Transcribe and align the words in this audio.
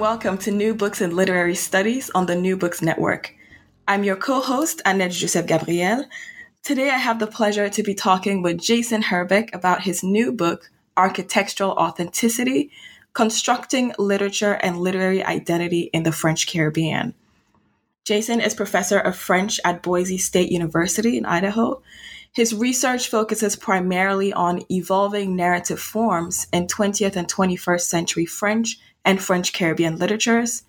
And 0.00 0.08
welcome 0.08 0.38
to 0.38 0.50
New 0.50 0.74
Books 0.74 1.02
and 1.02 1.12
Literary 1.12 1.54
Studies 1.54 2.10
on 2.14 2.24
the 2.24 2.34
New 2.34 2.56
Books 2.56 2.80
Network. 2.80 3.34
I'm 3.86 4.02
your 4.02 4.16
co-host, 4.16 4.80
Annette 4.86 5.10
Joseph 5.10 5.46
Gabriel. 5.46 6.06
Today 6.62 6.88
I 6.88 6.96
have 6.96 7.18
the 7.18 7.26
pleasure 7.26 7.68
to 7.68 7.82
be 7.82 7.94
talking 7.94 8.40
with 8.40 8.62
Jason 8.62 9.02
Herbeck 9.02 9.54
about 9.54 9.82
his 9.82 10.02
new 10.02 10.32
book, 10.32 10.70
Architectural 10.96 11.72
Authenticity, 11.72 12.70
Constructing 13.12 13.92
Literature 13.98 14.54
and 14.62 14.78
Literary 14.78 15.22
Identity 15.22 15.90
in 15.92 16.04
the 16.04 16.12
French 16.12 16.46
Caribbean. 16.46 17.12
Jason 18.04 18.40
is 18.40 18.54
professor 18.54 18.98
of 18.98 19.16
French 19.16 19.60
at 19.66 19.82
Boise 19.82 20.16
State 20.16 20.50
University 20.50 21.18
in 21.18 21.26
Idaho. 21.26 21.82
His 22.32 22.54
research 22.54 23.08
focuses 23.08 23.54
primarily 23.54 24.32
on 24.32 24.62
evolving 24.70 25.36
narrative 25.36 25.80
forms 25.80 26.46
in 26.54 26.68
20th 26.68 27.16
and 27.16 27.28
21st 27.28 27.82
century 27.82 28.24
French 28.24 28.78
and 29.04 29.22
French 29.22 29.52
Caribbean 29.52 29.96
literatures, 29.96 30.62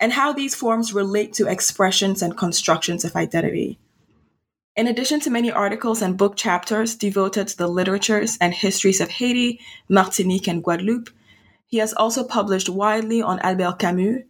and 0.00 0.12
how 0.12 0.32
these 0.32 0.54
forms 0.54 0.92
relate 0.92 1.32
to 1.34 1.48
expressions 1.48 2.22
and 2.22 2.36
constructions 2.36 3.04
of 3.04 3.16
identity. 3.16 3.78
In 4.76 4.86
addition 4.86 5.18
to 5.20 5.30
many 5.30 5.50
articles 5.50 6.02
and 6.02 6.16
book 6.16 6.36
chapters 6.36 6.94
devoted 6.94 7.48
to 7.48 7.56
the 7.56 7.66
literatures 7.66 8.38
and 8.40 8.54
histories 8.54 9.00
of 9.00 9.10
Haiti, 9.10 9.60
Martinique, 9.88 10.46
and 10.46 10.62
Guadeloupe, 10.62 11.10
he 11.66 11.78
has 11.78 11.92
also 11.92 12.22
published 12.22 12.68
widely 12.68 13.20
on 13.20 13.40
Albert 13.40 13.80
Camus 13.80 14.22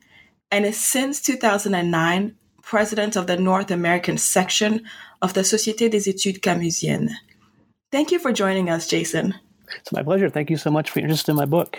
and 0.51 0.65
is 0.65 0.83
since 0.83 1.21
2009 1.21 2.35
president 2.63 3.17
of 3.17 3.27
the 3.27 3.37
North 3.37 3.71
American 3.71 4.19
section 4.19 4.83
of 5.23 5.35
the 5.35 5.43
Société 5.43 5.91
des 5.91 6.11
études 6.11 6.41
camusiennes. 6.41 7.11
Thank 7.91 8.11
you 8.11 8.19
for 8.19 8.33
joining 8.33 8.69
us, 8.69 8.87
Jason. 8.89 9.35
It's 9.81 9.93
my 9.93 10.03
pleasure. 10.03 10.29
Thank 10.31 10.51
you 10.51 10.57
so 10.57 10.71
much 10.71 10.91
for 10.91 10.99
your 10.99 11.07
interest 11.07 11.29
in 11.29 11.37
my 11.37 11.45
book. 11.45 11.79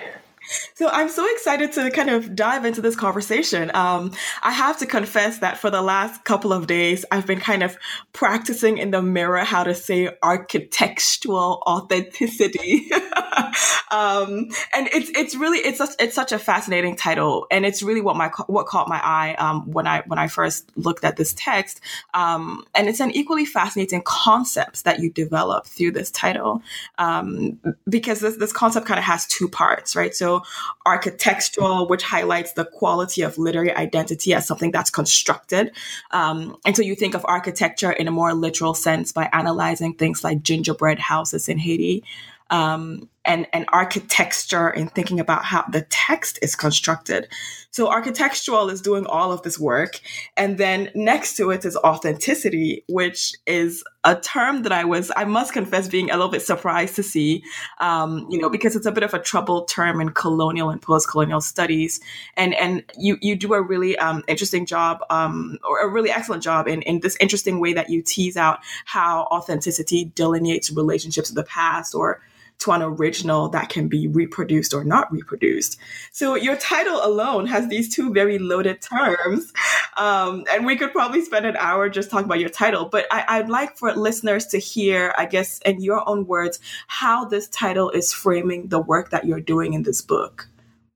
So 0.74 0.90
I'm 0.90 1.10
so 1.10 1.30
excited 1.32 1.72
to 1.74 1.92
kind 1.92 2.10
of 2.10 2.36
dive 2.36 2.66
into 2.66 2.82
this 2.82 2.96
conversation. 2.96 3.72
Um, 3.76 4.12
I 4.42 4.52
have 4.52 4.80
to 4.80 4.86
confess 4.86 5.40
that 5.40 5.58
for 5.58 5.70
the 5.70 5.82
last 5.82 6.24
couple 6.24 6.54
of 6.54 6.68
days, 6.68 7.06
I've 7.12 7.28
been 7.28 7.40
kind 7.40 7.64
of 7.64 7.78
practicing 8.14 8.78
in 8.78 8.92
the 8.92 9.02
mirror 9.02 9.40
how 9.40 9.64
to 9.64 9.76
say 9.76 10.10
architectural 10.24 11.62
authenticity. 11.68 12.90
um, 13.92 14.50
and 14.74 14.88
it's 14.94 15.10
it's 15.16 15.36
really 15.36 15.60
it's 15.60 15.78
such, 15.78 15.92
it's 16.00 16.16
such 16.16 16.32
a 16.32 16.40
fascinating 16.40 16.96
title, 16.96 17.46
and 17.52 17.66
it's 17.66 17.84
really 17.84 18.02
what 18.02 18.16
my 18.16 18.30
what 18.48 18.66
caught 18.66 18.88
my 18.88 19.00
eye 19.04 19.36
um, 19.36 19.72
when 19.72 19.88
I 19.88 20.04
when 20.08 20.20
I 20.20 20.28
first 20.28 20.72
looked 20.76 21.04
at 21.04 21.18
this 21.18 21.34
text. 21.34 21.82
Um, 22.14 22.64
and 22.74 22.88
it's 22.88 23.00
an 23.00 23.12
equally 23.12 23.46
fascinating 23.46 24.02
concept 24.04 24.84
that 24.86 25.00
you 25.00 25.12
develop 25.12 25.68
through 25.68 25.92
this 25.92 26.10
title, 26.12 26.64
um, 26.98 27.60
because 27.88 28.20
this 28.20 28.38
this 28.38 28.54
concept 28.54 28.86
kind 28.88 28.98
of 28.98 29.04
has 29.04 29.28
two 29.28 29.48
parts, 29.48 29.96
right? 29.96 30.16
So 30.16 30.39
architectural, 30.86 31.88
which 31.88 32.04
highlights 32.04 32.54
the 32.54 32.66
quality 32.66 33.22
of 33.22 33.38
literary 33.38 33.74
identity 33.74 34.34
as 34.34 34.48
something 34.48 34.72
that's 34.72 34.90
constructed. 34.90 35.72
Um, 36.12 36.58
and 36.66 36.76
so 36.76 36.82
you 36.82 36.96
think 36.96 37.16
of 37.16 37.26
architecture 37.28 37.92
in 37.92 38.08
a 38.08 38.12
more 38.12 38.34
literal 38.34 38.74
sense 38.74 39.12
by 39.12 39.30
analyzing 39.34 39.94
things 39.94 40.24
like 40.24 40.42
gingerbread 40.42 41.00
houses 41.00 41.50
in 41.50 41.58
Haiti. 41.58 42.04
Um, 42.50 43.10
and, 43.26 43.48
and 43.54 43.66
architecture 43.70 44.70
and 44.70 44.92
thinking 44.92 45.20
about 45.20 45.46
how 45.46 45.64
the 45.72 45.82
text 45.90 46.40
is 46.42 46.56
constructed. 46.56 47.28
So 47.72 47.88
architectural 47.88 48.70
is 48.70 48.82
doing 48.82 49.06
all 49.06 49.32
of 49.32 49.44
this 49.44 49.60
work. 49.60 50.00
And 50.36 50.58
then 50.58 50.90
next 50.96 51.36
to 51.38 51.52
it 51.52 51.66
is 51.66 51.78
authenticity, 51.78 52.84
which 52.90 53.36
is 53.46 53.84
a 54.04 54.16
term 54.16 54.64
that 54.64 54.72
I 54.72 54.86
was, 54.86 55.12
I 55.16 55.26
must 55.26 55.54
confess, 55.54 55.88
being 55.88 56.10
a 56.10 56.14
little 56.14 56.32
bit 56.32 56.42
surprised 56.42 56.96
to 56.96 57.04
see, 57.04 57.44
um, 57.80 58.26
you 58.30 58.40
know, 58.40 58.50
because 58.50 58.76
it's 58.76 58.88
a 58.88 58.92
bit 58.92 59.04
of 59.04 59.14
a 59.14 59.20
troubled 59.20 59.68
term 59.68 60.02
in 60.02 60.10
colonial 60.10 60.70
and 60.70 60.82
post-colonial 60.82 61.42
studies. 61.42 62.00
And, 62.36 62.56
and 62.56 62.84
you, 62.98 63.18
you 63.22 63.36
do 63.36 63.54
a 63.54 63.62
really 63.62 63.98
um, 63.98 64.24
interesting 64.28 64.66
job 64.66 65.00
um, 65.10 65.60
or 65.70 65.82
a 65.82 65.88
really 65.88 66.10
excellent 66.10 66.42
job 66.42 66.68
in, 66.68 66.82
in 66.84 67.02
this 67.02 67.18
interesting 67.20 67.60
way 67.60 67.74
that 67.74 67.90
you 67.90 68.02
tease 68.02 68.38
out 68.38 68.60
how 68.86 69.24
authenticity 69.32 70.12
delineates 70.16 70.72
relationships 70.72 71.30
of 71.30 71.36
the 71.36 71.44
past 71.44 71.94
or 71.94 72.22
to 72.60 72.72
an 72.72 72.82
original 72.82 73.48
that 73.50 73.70
can 73.70 73.88
be 73.88 74.08
reproduced 74.08 74.74
or 74.74 74.84
not 74.84 75.12
reproduced. 75.12 75.80
So 76.12 76.36
your 76.36 76.58
title 76.58 77.00
alone 77.04 77.48
has 77.48 77.68
these 77.70 77.94
two 77.94 78.14
very 78.14 78.38
loaded 78.38 78.82
terms. 78.82 79.52
Um, 79.98 80.46
and 80.52 80.66
we 80.66 80.76
could 80.76 80.92
probably 80.92 81.22
spend 81.24 81.46
an 81.46 81.56
hour 81.58 81.90
just 81.90 82.10
talking 82.10 82.26
about 82.26 82.40
your 82.40 82.50
title, 82.50 82.86
but 82.86 83.06
I, 83.12 83.42
would 83.42 83.50
like 83.50 83.78
for 83.78 83.94
listeners 83.94 84.46
to 84.48 84.58
hear, 84.58 85.14
I 85.18 85.26
guess, 85.26 85.60
in 85.60 85.82
your 85.82 86.08
own 86.08 86.28
words, 86.28 86.60
how 86.88 87.26
this 87.26 87.48
title 87.48 87.90
is 87.90 88.14
framing 88.14 88.68
the 88.68 88.80
work 88.80 89.10
that 89.12 89.26
you're 89.26 89.42
doing 89.42 89.74
in 89.74 89.84
this 89.84 90.02
book. 90.02 90.48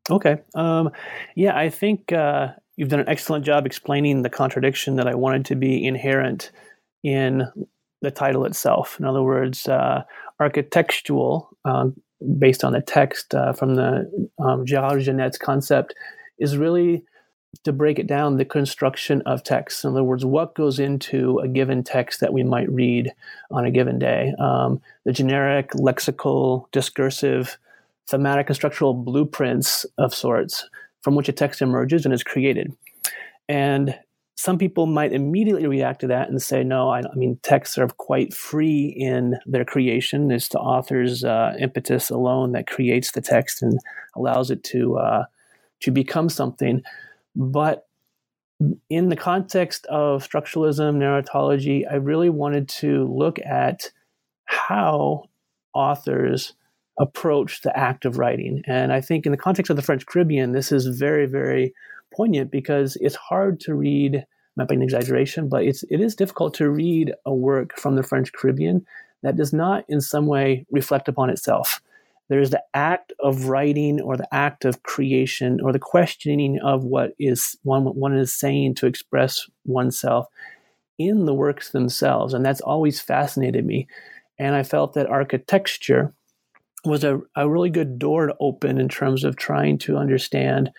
Okay. 0.09 0.37
Um, 0.55 0.91
yeah, 1.35 1.57
I 1.57 1.69
think 1.69 2.11
uh, 2.11 2.49
you've 2.75 2.89
done 2.89 2.99
an 2.99 3.09
excellent 3.09 3.45
job 3.45 3.65
explaining 3.65 4.21
the 4.21 4.29
contradiction 4.29 4.97
that 4.97 5.07
I 5.07 5.15
wanted 5.15 5.45
to 5.45 5.55
be 5.55 5.85
inherent 5.85 6.51
in 7.03 7.43
the 8.01 8.11
title 8.11 8.45
itself. 8.45 8.99
In 8.99 9.05
other 9.05 9.23
words, 9.23 9.67
uh, 9.67 10.03
architectural, 10.39 11.49
um, 11.65 11.95
based 12.39 12.63
on 12.63 12.73
the 12.73 12.81
text 12.81 13.33
uh, 13.33 13.53
from 13.53 13.75
the 13.75 14.29
um, 14.39 14.65
Gérard 14.65 15.03
Genette's 15.03 15.37
concept, 15.37 15.93
is 16.37 16.57
really 16.57 17.03
to 17.63 17.71
break 17.71 17.99
it 17.99 18.07
down 18.07 18.37
the 18.37 18.45
construction 18.45 19.21
of 19.25 19.43
text. 19.43 19.83
In 19.83 19.91
other 19.91 20.03
words, 20.03 20.25
what 20.25 20.55
goes 20.55 20.79
into 20.79 21.39
a 21.39 21.47
given 21.47 21.83
text 21.83 22.19
that 22.19 22.33
we 22.33 22.43
might 22.43 22.69
read 22.71 23.11
on 23.51 23.65
a 23.65 23.71
given 23.71 23.99
day. 23.99 24.33
Um, 24.39 24.81
the 25.05 25.13
generic, 25.13 25.71
lexical, 25.71 26.71
discursive, 26.71 27.57
thematic, 28.07 28.47
and 28.49 28.55
structural 28.55 28.93
blueprints 28.93 29.85
of 29.97 30.13
sorts 30.15 30.67
from 31.01 31.15
which 31.15 31.29
a 31.29 31.33
text 31.33 31.61
emerges 31.61 32.05
and 32.05 32.13
is 32.13 32.23
created. 32.23 32.75
And 33.47 33.97
some 34.35 34.57
people 34.57 34.85
might 34.87 35.13
immediately 35.13 35.67
react 35.67 36.01
to 36.01 36.07
that 36.07 36.29
and 36.29 36.41
say, 36.41 36.63
no, 36.63 36.89
I, 36.89 36.99
I 36.99 37.15
mean, 37.15 37.39
texts 37.43 37.77
are 37.77 37.87
quite 37.87 38.33
free 38.33 38.87
in 38.97 39.35
their 39.45 39.65
creation. 39.65 40.31
It's 40.31 40.49
the 40.49 40.59
author's 40.59 41.23
uh, 41.23 41.55
impetus 41.59 42.09
alone 42.09 42.53
that 42.53 42.67
creates 42.67 43.11
the 43.11 43.21
text 43.21 43.61
and 43.61 43.79
allows 44.15 44.49
it 44.49 44.63
to, 44.65 44.97
uh, 44.97 45.25
to 45.81 45.91
become 45.91 46.29
something. 46.29 46.81
But 47.35 47.87
in 48.89 49.09
the 49.09 49.15
context 49.15 49.85
of 49.87 50.27
structuralism, 50.27 50.97
narratology, 50.97 51.83
I 51.89 51.95
really 51.95 52.29
wanted 52.29 52.69
to 52.69 53.05
look 53.13 53.39
at 53.39 53.91
how 54.45 55.25
authors 55.73 56.53
approach 56.99 57.61
the 57.61 57.77
act 57.77 58.05
of 58.05 58.17
writing. 58.17 58.63
And 58.67 58.93
I 58.93 59.01
think 59.01 59.25
in 59.25 59.31
the 59.31 59.37
context 59.37 59.69
of 59.69 59.75
the 59.75 59.81
French 59.81 60.05
Caribbean, 60.05 60.51
this 60.51 60.71
is 60.71 60.85
very, 60.87 61.25
very 61.25 61.73
poignant 62.15 62.51
because 62.51 62.97
it's 63.01 63.15
hard 63.15 63.59
to 63.61 63.75
read, 63.75 64.25
not 64.55 64.67
by 64.67 64.75
an 64.75 64.81
exaggeration, 64.81 65.49
but 65.49 65.63
it's 65.63 65.83
it 65.89 65.99
is 65.99 66.15
difficult 66.15 66.53
to 66.55 66.69
read 66.69 67.13
a 67.25 67.33
work 67.33 67.77
from 67.77 67.95
the 67.95 68.03
French 68.03 68.31
Caribbean 68.33 68.85
that 69.21 69.35
does 69.35 69.53
not 69.53 69.85
in 69.87 70.01
some 70.01 70.27
way 70.27 70.65
reflect 70.71 71.07
upon 71.07 71.29
itself. 71.29 71.81
There's 72.29 72.51
the 72.51 72.63
act 72.73 73.13
of 73.19 73.45
writing 73.45 74.01
or 74.01 74.17
the 74.17 74.33
act 74.33 74.65
of 74.65 74.83
creation 74.83 75.59
or 75.61 75.71
the 75.71 75.79
questioning 75.79 76.59
of 76.59 76.83
what 76.83 77.13
is 77.19 77.57
one 77.63 77.83
one 77.85 78.15
is 78.15 78.33
saying 78.33 78.75
to 78.75 78.87
express 78.87 79.47
oneself 79.65 80.27
in 80.97 81.25
the 81.25 81.33
works 81.33 81.71
themselves. 81.71 82.33
And 82.33 82.45
that's 82.45 82.61
always 82.61 82.99
fascinated 82.99 83.65
me. 83.65 83.87
And 84.39 84.55
I 84.55 84.63
felt 84.63 84.93
that 84.93 85.07
architecture 85.07 86.13
was 86.85 87.03
a, 87.03 87.21
a 87.35 87.49
really 87.49 87.69
good 87.69 87.97
door 87.97 88.27
to 88.27 88.35
open 88.39 88.77
in 88.77 88.89
terms 88.89 89.23
of 89.23 89.35
trying 89.35 89.77
to 89.79 89.97
understand 89.97 90.69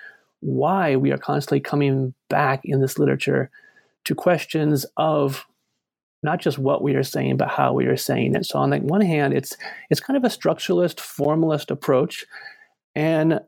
why 0.44 0.94
we 0.94 1.10
are 1.10 1.16
constantly 1.16 1.58
coming 1.58 2.12
back 2.28 2.60
in 2.64 2.82
this 2.82 2.98
literature 2.98 3.50
to 4.04 4.14
questions 4.14 4.84
of 4.98 5.46
not 6.22 6.38
just 6.38 6.58
what 6.58 6.82
we 6.82 6.94
are 6.94 7.02
saying, 7.02 7.38
but 7.38 7.48
how 7.48 7.72
we 7.72 7.86
are 7.86 7.96
saying 7.96 8.34
it. 8.34 8.44
So 8.44 8.58
on 8.58 8.68
the 8.68 8.78
one 8.78 9.00
hand, 9.00 9.32
it's 9.32 9.56
it's 9.88 10.00
kind 10.00 10.16
of 10.18 10.24
a 10.24 10.34
structuralist, 10.34 11.00
formalist 11.00 11.70
approach, 11.70 12.26
and 12.94 13.40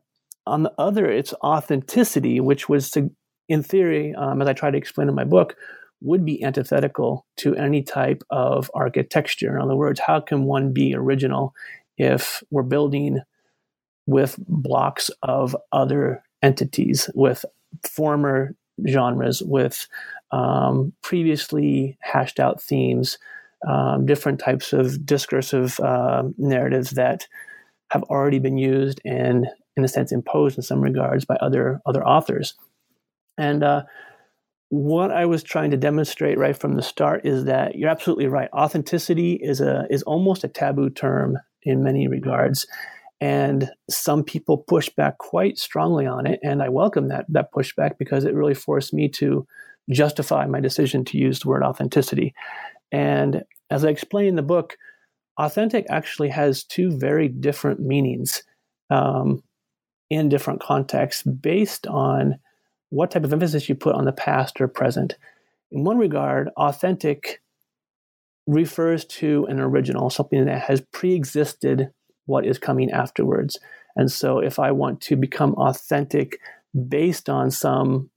on 0.47 0.63
the 0.63 0.73
other, 0.77 1.05
it's 1.05 1.33
authenticity, 1.43 2.39
which 2.39 2.69
was, 2.69 2.89
to, 2.91 3.11
in 3.49 3.61
theory, 3.63 4.15
um, 4.15 4.41
as 4.41 4.47
I 4.47 4.53
try 4.53 4.71
to 4.71 4.77
explain 4.77 5.09
in 5.09 5.15
my 5.15 5.25
book, 5.25 5.55
would 6.01 6.25
be 6.25 6.43
antithetical 6.43 7.25
to 7.37 7.55
any 7.55 7.83
type 7.83 8.23
of 8.29 8.71
architecture. 8.73 9.55
In 9.55 9.61
other 9.61 9.75
words, 9.75 9.99
how 9.99 10.19
can 10.19 10.45
one 10.45 10.73
be 10.73 10.95
original 10.95 11.53
if 11.97 12.41
we're 12.49 12.63
building 12.63 13.19
with 14.05 14.35
blocks 14.47 15.11
of 15.21 15.55
other 15.71 16.23
entities, 16.41 17.09
with 17.13 17.45
former 17.83 18.55
genres, 18.87 19.41
with 19.41 19.87
um, 20.31 20.93
previously 21.01 21.97
hashed 22.01 22.39
out 22.39 22.61
themes, 22.61 23.17
um, 23.67 24.05
different 24.05 24.39
types 24.39 24.73
of 24.73 25.05
discursive 25.05 25.79
uh, 25.79 26.23
narratives 26.37 26.91
that 26.91 27.27
have 27.91 28.03
already 28.03 28.39
been 28.39 28.57
used 28.57 29.01
and, 29.05 29.47
in 29.75 29.83
a 29.83 29.87
sense, 29.87 30.11
imposed 30.11 30.57
in 30.57 30.61
some 30.61 30.81
regards 30.81 31.25
by 31.25 31.35
other 31.37 31.81
other 31.85 32.05
authors. 32.05 32.55
And 33.37 33.63
uh, 33.63 33.83
what 34.69 35.11
I 35.11 35.25
was 35.25 35.43
trying 35.43 35.71
to 35.71 35.77
demonstrate 35.77 36.37
right 36.37 36.57
from 36.57 36.75
the 36.75 36.81
start 36.81 37.25
is 37.25 37.45
that 37.45 37.75
you're 37.75 37.89
absolutely 37.89 38.27
right. 38.27 38.49
Authenticity 38.53 39.33
is 39.33 39.61
a 39.61 39.85
is 39.89 40.03
almost 40.03 40.43
a 40.43 40.49
taboo 40.49 40.89
term 40.89 41.37
in 41.63 41.83
many 41.83 42.07
regards, 42.07 42.67
and 43.19 43.71
some 43.89 44.23
people 44.23 44.57
push 44.57 44.89
back 44.89 45.17
quite 45.17 45.57
strongly 45.57 46.05
on 46.05 46.27
it. 46.27 46.39
And 46.43 46.61
I 46.61 46.69
welcome 46.69 47.07
that 47.07 47.25
that 47.29 47.51
pushback 47.51 47.97
because 47.97 48.25
it 48.25 48.33
really 48.33 48.53
forced 48.53 48.93
me 48.93 49.09
to 49.09 49.47
justify 49.89 50.45
my 50.45 50.59
decision 50.59 51.05
to 51.05 51.17
use 51.17 51.39
the 51.39 51.47
word 51.47 51.63
authenticity. 51.63 52.33
And 52.91 53.43
as 53.69 53.83
I 53.83 53.89
explain 53.89 54.27
in 54.27 54.35
the 54.35 54.41
book, 54.41 54.77
authentic 55.37 55.85
actually 55.89 56.29
has 56.29 56.63
two 56.63 56.91
very 56.91 57.27
different 57.27 57.79
meanings 57.79 58.43
um, 58.89 59.43
in 60.09 60.29
different 60.29 60.61
contexts 60.61 61.23
based 61.23 61.87
on 61.87 62.39
what 62.89 63.11
type 63.11 63.23
of 63.23 63.33
emphasis 63.33 63.67
you 63.67 63.75
put 63.75 63.95
on 63.95 64.05
the 64.05 64.11
past 64.11 64.61
or 64.61 64.67
present. 64.67 65.17
In 65.71 65.83
one 65.83 65.97
regard, 65.97 66.49
authentic 66.55 67.41
refers 68.45 69.03
to 69.05 69.45
an 69.49 69.59
original, 69.59 70.09
something 70.09 70.45
that 70.45 70.61
has 70.61 70.81
pre 70.93 71.13
existed 71.13 71.91
what 72.27 72.45
is 72.45 72.59
coming 72.59 72.91
afterwards. 72.91 73.59
And 73.95 74.11
so, 74.11 74.39
if 74.39 74.59
I 74.59 74.71
want 74.71 75.01
to 75.01 75.15
become 75.15 75.55
authentic 75.55 76.39
based 76.87 77.29
on 77.29 77.49
some 77.49 78.11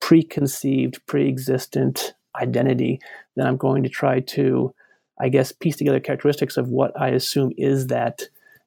preconceived, 0.00 1.00
pre 1.06 1.28
existent 1.28 2.14
identity, 2.40 3.00
then 3.36 3.46
I'm 3.46 3.56
going 3.56 3.84
to 3.84 3.88
try 3.88 4.20
to, 4.20 4.74
I 5.20 5.28
guess, 5.28 5.52
piece 5.52 5.76
together 5.76 6.00
characteristics 6.00 6.56
of 6.56 6.68
what 6.68 6.98
I 7.00 7.10
assume 7.10 7.52
is 7.56 7.86
that 7.88 8.22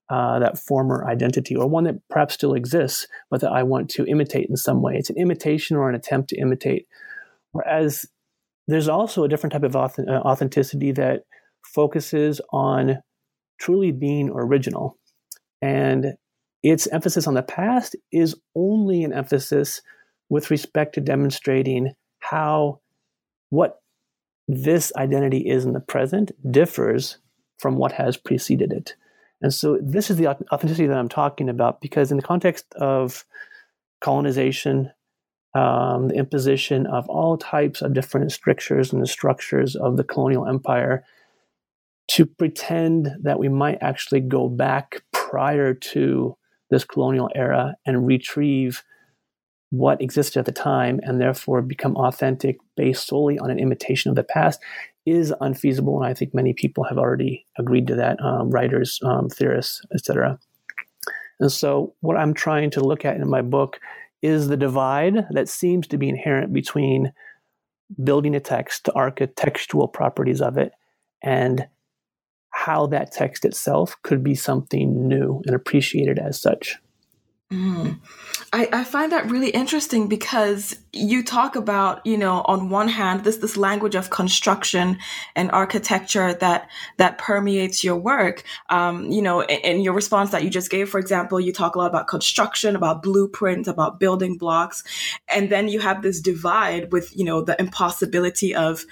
uh, 0.10 0.40
that 0.40 0.58
former 0.58 1.06
identity 1.08 1.56
or 1.56 1.68
one 1.68 1.86
that 1.86 1.96
perhaps 2.10 2.36
still 2.36 2.54
exists, 2.54 3.08
but 3.30 3.42
that 3.42 3.52
I 3.52 3.64
want 3.64 3.90
to 3.92 4.06
imitate 4.06 4.48
in 4.50 4.58
some 4.58 4.82
way. 4.82 4.96
It's 4.96 5.10
an 5.10 5.18
imitation 5.18 5.76
or 5.76 5.90
an 5.90 5.96
attempt 5.96 6.30
to 6.30 6.38
imitate. 6.38 6.88
Whereas 7.52 8.06
there's 8.68 8.88
also 8.88 9.24
a 9.24 9.30
different 9.30 9.54
type 9.54 9.64
of 9.64 9.76
uh, 9.76 9.90
authenticity 10.08 10.92
that 10.94 11.24
focuses 11.74 12.42
on 12.52 12.98
truly 13.64 13.92
being 13.92 14.30
original. 14.30 14.98
And 15.62 16.16
its 16.64 16.86
emphasis 16.88 17.28
on 17.28 17.34
the 17.34 17.44
past 17.44 17.96
is 18.12 18.36
only 18.56 19.06
an 19.06 19.14
emphasis 19.14 19.82
with 20.30 20.52
respect 20.52 20.96
to 20.96 21.02
demonstrating 21.02 21.94
how 22.20 22.82
what 23.52 23.80
this 24.50 24.92
identity 24.98 25.48
is 25.50 25.64
in 25.64 25.72
the 25.72 25.80
present 25.80 26.32
differs 26.52 27.20
from 27.60 27.78
what 27.78 27.94
has 27.94 28.18
preceded 28.18 28.74
it. 28.74 28.96
And 29.42 29.54
so 29.54 29.78
this 29.82 30.10
is 30.10 30.18
the 30.18 30.28
authenticity 30.28 30.88
that 30.88 30.98
I'm 30.98 31.10
talking 31.10 31.48
about 31.48 31.80
because 31.80 32.12
in 32.12 32.18
the 32.18 32.24
context 32.24 32.66
of 32.76 33.24
colonization, 34.02 34.92
um, 35.56 36.10
the 36.10 36.16
imposition 36.16 36.86
of 36.88 37.08
all 37.08 37.38
types 37.38 37.82
of 37.82 37.94
different 37.94 38.34
strictures 38.34 38.92
and 38.92 39.02
the 39.02 39.08
structures 39.08 39.78
of 39.78 39.96
the 39.96 40.04
colonial 40.04 40.48
empire, 40.48 41.06
to 42.10 42.26
pretend 42.26 43.10
that 43.22 43.40
we 43.40 43.50
might 43.50 43.78
actually 43.82 44.20
go 44.20 44.50
back 44.50 45.02
prior 45.12 45.74
to 45.74 46.38
this 46.70 46.84
colonial 46.84 47.30
era 47.36 47.76
and 47.86 48.06
retrieve 48.06 48.84
what 49.70 50.02
existed 50.02 50.40
at 50.40 50.46
the 50.46 50.52
time 50.52 51.00
and 51.04 51.20
therefore 51.20 51.62
become 51.62 51.96
authentic 51.96 52.58
based 52.78 53.08
solely 53.08 53.40
on 53.40 53.50
an 53.50 53.58
imitation 53.58 54.10
of 54.10 54.16
the 54.16 54.24
past 54.24 54.60
is 55.06 55.34
unfeasible, 55.42 55.98
and 55.98 56.06
I 56.10 56.14
think 56.14 56.34
many 56.34 56.54
people 56.54 56.84
have 56.86 56.98
already 56.98 57.46
agreed 57.58 57.88
to 57.88 57.96
that, 57.96 58.22
um, 58.24 58.50
writers, 58.50 59.00
um, 59.04 59.30
theorists, 59.30 59.82
etc. 59.94 60.40
And 61.40 61.52
so, 61.52 61.94
what 62.00 62.18
I'm 62.18 62.34
trying 62.34 62.70
to 62.72 62.82
look 62.82 63.04
at 63.04 63.18
in 63.18 63.30
my 63.30 63.42
book 63.42 63.80
is 64.22 64.48
the 64.48 64.56
divide 64.56 65.26
that 65.32 65.50
seems 65.50 65.88
to 65.88 65.98
be 65.98 66.08
inherent 66.08 66.54
between 66.54 67.12
building 68.02 68.36
a 68.36 68.40
text, 68.40 68.86
the 68.86 68.96
architectural 68.96 69.88
properties 69.88 70.42
of 70.42 70.58
it, 70.58 70.72
and 71.22 71.68
how 72.66 72.88
that 72.88 73.12
text 73.12 73.44
itself 73.44 73.98
could 74.04 74.24
be 74.24 74.36
something 74.36 75.08
new 75.08 75.42
and 75.46 75.54
appreciated 75.54 76.18
as 76.18 76.42
such. 76.42 76.78
Mm. 77.52 78.00
I, 78.52 78.70
I 78.72 78.84
find 78.84 79.12
that 79.12 79.30
really 79.30 79.50
interesting 79.50 80.08
because 80.08 80.76
you 80.92 81.24
talk 81.24 81.56
about, 81.56 82.04
you 82.06 82.18
know, 82.18 82.42
on 82.46 82.70
one 82.70 82.88
hand, 82.88 83.26
this 83.26 83.38
this 83.38 83.58
language 83.58 83.96
of 83.96 84.10
construction 84.10 84.98
and 85.36 85.52
architecture 85.52 86.34
that 86.36 86.70
that 86.98 87.18
permeates 87.18 87.84
your 87.84 87.98
work. 87.98 88.44
Um, 88.70 89.12
you 89.12 89.22
know, 89.22 89.42
in, 89.42 89.60
in, 89.60 89.82
your 89.82 89.94
response 89.94 90.32
that 90.32 90.44
you 90.44 90.50
just 90.50 90.72
gave, 90.72 90.90
for 90.90 91.00
example, 91.00 91.40
you 91.40 91.52
talk 91.52 91.76
a 91.76 91.80
lot 91.80 91.88
about 91.88 92.08
construction, 92.08 92.76
about 92.76 93.04
blueprint, 93.04 93.68
about 93.68 94.00
building 94.00 94.38
blocks, 94.38 94.84
and 95.28 95.52
then 95.52 95.68
you 95.68 95.80
have 95.80 96.02
this 96.02 96.22
divide 96.22 96.92
with, 96.92 97.16
you 97.16 97.26
know, 97.26 97.42
the 97.42 97.60
impossibility 97.60 98.56
of, 98.56 98.86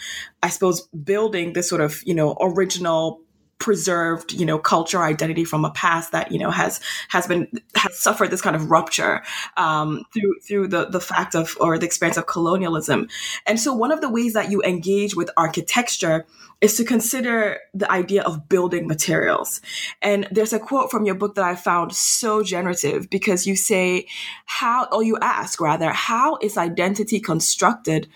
I 0.43 0.49
suppose, 0.49 0.81
building 0.87 1.53
this 1.53 1.69
sort 1.69 1.81
of, 1.81 2.03
you 2.05 2.13
know, 2.13 2.35
original 2.41 3.21
preserved 3.61 4.33
you 4.33 4.43
know 4.43 4.57
culture 4.57 5.03
identity 5.03 5.45
from 5.45 5.63
a 5.63 5.69
past 5.71 6.11
that 6.11 6.31
you 6.31 6.39
know 6.39 6.49
has 6.49 6.81
has 7.09 7.27
been 7.27 7.47
has 7.75 7.95
suffered 7.97 8.31
this 8.31 8.41
kind 8.41 8.55
of 8.55 8.71
rupture 8.71 9.21
um, 9.55 10.03
through 10.11 10.33
through 10.41 10.67
the 10.67 10.85
the 10.85 10.99
fact 10.99 11.35
of 11.35 11.55
or 11.61 11.77
the 11.77 11.85
experience 11.85 12.17
of 12.17 12.25
colonialism. 12.25 13.07
And 13.45 13.59
so 13.59 13.71
one 13.71 13.91
of 13.91 14.01
the 14.01 14.09
ways 14.09 14.33
that 14.33 14.49
you 14.49 14.63
engage 14.63 15.15
with 15.15 15.29
architecture 15.37 16.25
is 16.59 16.75
to 16.77 16.83
consider 16.83 17.59
the 17.73 17.89
idea 17.91 18.23
of 18.23 18.49
building 18.49 18.87
materials. 18.87 19.61
And 20.01 20.27
there's 20.31 20.53
a 20.53 20.59
quote 20.59 20.89
from 20.89 21.05
your 21.05 21.15
book 21.15 21.35
that 21.35 21.45
i 21.45 21.55
found 21.55 21.93
so 21.93 22.41
generative 22.41 23.09
because 23.11 23.45
you 23.45 23.55
say 23.55 24.07
how 24.45 24.87
or 24.91 25.03
you 25.03 25.17
ask 25.21 25.61
rather 25.61 25.91
how 25.91 26.37
is 26.41 26.57
identity 26.57 27.19
constructed 27.19 28.07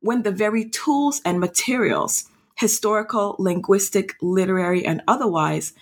when 0.00 0.22
the 0.22 0.30
very 0.30 0.64
tools 0.64 1.20
and 1.26 1.38
materials 1.40 2.30
historical, 2.54 3.36
linguistic, 3.38 4.14
literary, 4.20 4.84
and 4.84 5.02
otherwise, 5.08 5.72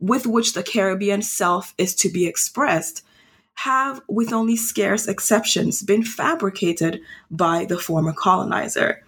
with 0.00 0.26
which 0.26 0.52
the 0.52 0.62
Caribbean 0.62 1.22
self 1.22 1.74
is 1.78 1.94
to 1.96 2.08
be 2.08 2.26
expressed, 2.26 3.04
have, 3.54 4.00
with 4.08 4.32
only 4.32 4.56
scarce 4.56 5.08
exceptions, 5.08 5.82
been 5.82 6.04
fabricated 6.04 7.00
by 7.30 7.64
the 7.64 7.78
former 7.78 8.12
colonizer. 8.12 9.02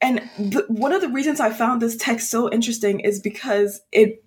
And 0.00 0.28
one 0.68 0.92
of 0.92 1.00
the 1.00 1.08
reasons 1.08 1.40
I 1.40 1.50
found 1.50 1.82
this 1.82 1.96
text 1.96 2.30
so 2.30 2.50
interesting 2.52 3.00
is 3.00 3.18
because 3.18 3.80
it 3.90 4.22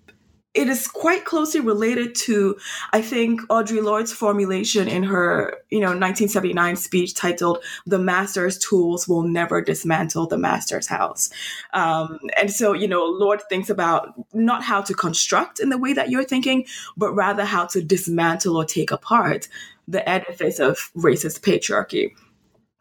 it 0.53 0.67
is 0.67 0.87
quite 0.87 1.23
closely 1.23 1.61
related 1.61 2.13
to, 2.13 2.57
I 2.91 3.01
think, 3.01 3.41
Audre 3.43 3.81
Lorde's 3.81 4.11
formulation 4.11 4.87
in 4.87 5.03
her, 5.03 5.57
you 5.69 5.79
know, 5.79 5.87
1979 5.87 6.75
speech 6.75 7.13
titled 7.13 7.63
"The 7.85 7.99
Master's 7.99 8.57
Tools 8.57 9.07
Will 9.07 9.23
Never 9.23 9.61
Dismantle 9.61 10.27
the 10.27 10.37
Master's 10.37 10.87
House." 10.87 11.29
Um, 11.73 12.19
and 12.37 12.51
so, 12.51 12.73
you 12.73 12.87
know, 12.87 13.05
Lorde 13.05 13.43
thinks 13.47 13.69
about 13.69 14.13
not 14.33 14.63
how 14.63 14.81
to 14.81 14.93
construct 14.93 15.59
in 15.59 15.69
the 15.69 15.77
way 15.77 15.93
that 15.93 16.09
you're 16.09 16.25
thinking, 16.25 16.65
but 16.97 17.13
rather 17.13 17.45
how 17.45 17.65
to 17.67 17.81
dismantle 17.81 18.57
or 18.57 18.65
take 18.65 18.91
apart 18.91 19.47
the 19.87 20.07
edifice 20.07 20.59
of 20.59 20.91
racist 20.97 21.39
patriarchy. 21.41 22.11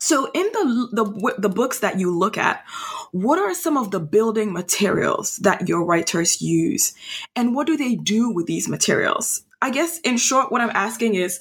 So, 0.02 0.30
in 0.32 0.48
the, 0.52 0.88
the 0.92 1.34
the 1.38 1.48
books 1.50 1.80
that 1.80 2.00
you 2.00 2.16
look 2.16 2.38
at, 2.38 2.64
what 3.12 3.38
are 3.38 3.54
some 3.54 3.76
of 3.76 3.90
the 3.90 4.00
building 4.00 4.50
materials 4.50 5.36
that 5.36 5.68
your 5.68 5.84
writers 5.84 6.40
use, 6.40 6.94
and 7.36 7.54
what 7.54 7.66
do 7.66 7.76
they 7.76 7.96
do 7.96 8.30
with 8.30 8.46
these 8.46 8.66
materials? 8.66 9.42
I 9.60 9.68
guess, 9.70 10.00
in 10.00 10.16
short, 10.16 10.50
what 10.50 10.62
I'm 10.62 10.74
asking 10.74 11.16
is, 11.16 11.38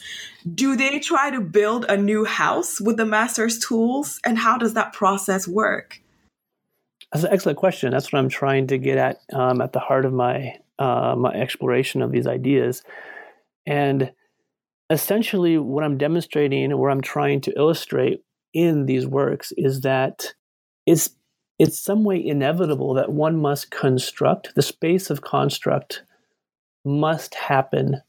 do 0.53 0.75
they 0.75 0.99
try 0.99 1.31
to 1.31 1.39
build 1.39 1.85
a 1.85 1.95
new 1.95 2.25
house 2.25 2.81
with 2.81 2.97
the 2.97 3.05
master's 3.05 3.59
tools, 3.59 4.19
and 4.25 4.37
how 4.37 4.57
does 4.57 4.73
that 4.73 4.91
process 4.91 5.47
work? 5.47 6.01
That's 7.13 7.23
an 7.23 7.31
excellent 7.31 7.57
question. 7.57 7.91
That's 7.91 8.11
what 8.11 8.19
I'm 8.19 8.29
trying 8.29 8.67
to 8.67 8.77
get 8.77 8.97
at 8.97 9.21
um, 9.31 9.61
at 9.61 9.71
the 9.71 9.79
heart 9.79 10.03
of 10.03 10.11
my 10.11 10.57
uh, 10.77 11.15
my 11.17 11.31
exploration 11.31 12.01
of 12.01 12.11
these 12.11 12.27
ideas, 12.27 12.83
and 13.65 14.11
essentially, 14.89 15.57
what 15.57 15.85
I'm 15.85 15.97
demonstrating, 15.97 16.73
or 16.73 16.89
I'm 16.89 17.01
trying 17.01 17.39
to 17.41 17.53
illustrate 17.57 18.21
in 18.53 18.85
these 18.85 19.05
works 19.05 19.51
is 19.57 19.81
that 19.81 20.33
it's 20.85 21.11
it's 21.57 21.77
some 21.77 22.05
way 22.05 22.25
inevitable 22.25 22.93
that 22.93 23.11
one 23.11 23.37
must 23.37 23.69
construct 23.69 24.55
the 24.55 24.61
space 24.61 25.09
of 25.09 25.21
construct 25.21 26.03
must 26.85 27.35
happen 27.35 28.01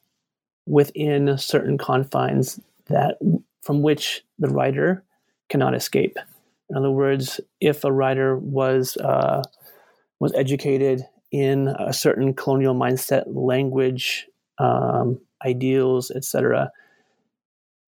within 0.66 1.36
certain 1.36 1.76
confines 1.76 2.60
that 2.86 3.18
from 3.62 3.82
which 3.82 4.22
the 4.38 4.48
writer 4.48 5.04
cannot 5.48 5.74
escape. 5.74 6.16
In 6.68 6.76
other 6.76 6.90
words, 6.90 7.40
if 7.60 7.82
a 7.82 7.92
writer 7.92 8.38
was 8.38 8.96
uh, 8.96 9.42
was 10.20 10.32
educated 10.34 11.02
in 11.32 11.68
a 11.68 11.92
certain 11.92 12.34
colonial 12.34 12.74
mindset, 12.74 13.24
language, 13.26 14.26
um, 14.58 15.20
ideals, 15.44 16.10
etc. 16.10 16.70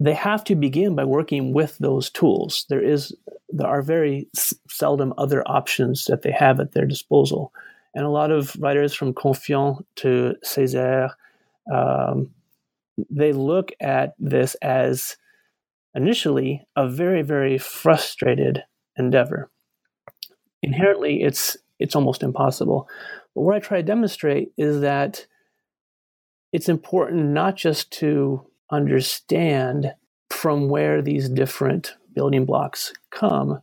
They 0.02 0.14
have 0.14 0.42
to 0.44 0.56
begin 0.56 0.96
by 0.96 1.04
working 1.04 1.52
with 1.52 1.78
those 1.78 2.10
tools. 2.10 2.66
There 2.68 2.82
is 2.82 3.14
there 3.50 3.68
are 3.68 3.82
very 3.82 4.28
seldom 4.68 5.14
other 5.16 5.46
options 5.46 6.06
that 6.06 6.22
they 6.22 6.32
have 6.32 6.58
at 6.58 6.72
their 6.72 6.86
disposal, 6.86 7.52
and 7.94 8.04
a 8.04 8.10
lot 8.10 8.32
of 8.32 8.56
writers 8.58 8.94
from 8.94 9.14
Confiant 9.14 9.84
to 9.96 10.34
Césaire, 10.44 11.10
um, 11.72 12.30
they 13.10 13.32
look 13.32 13.70
at 13.80 14.14
this 14.18 14.56
as 14.56 15.16
initially 15.94 16.66
a 16.74 16.88
very 16.88 17.22
very 17.22 17.56
frustrated 17.56 18.64
endeavor. 18.96 19.50
Inherently, 20.64 21.22
it's 21.22 21.56
it's 21.78 21.94
almost 21.94 22.24
impossible. 22.24 22.88
But 23.36 23.42
what 23.42 23.54
I 23.54 23.60
try 23.60 23.76
to 23.76 23.84
demonstrate 23.84 24.50
is 24.56 24.80
that 24.80 25.26
it's 26.52 26.68
important 26.68 27.28
not 27.28 27.54
just 27.54 27.92
to 28.00 28.44
understand 28.72 29.94
from 30.30 30.68
where 30.68 31.02
these 31.02 31.28
different 31.28 31.94
building 32.14 32.44
blocks 32.44 32.92
come, 33.10 33.62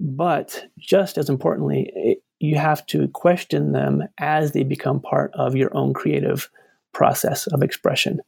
but 0.00 0.64
just 0.78 1.18
as 1.18 1.28
importantly, 1.28 1.90
it, 1.94 2.18
you 2.40 2.56
have 2.56 2.84
to 2.86 3.08
question 3.08 3.72
them 3.72 4.02
as 4.18 4.52
they 4.52 4.62
become 4.62 5.00
part 5.00 5.32
of 5.34 5.56
your 5.56 5.74
own 5.76 5.92
creative 5.92 6.50
process 6.92 7.46
of 7.48 7.62
expression. 7.62 8.20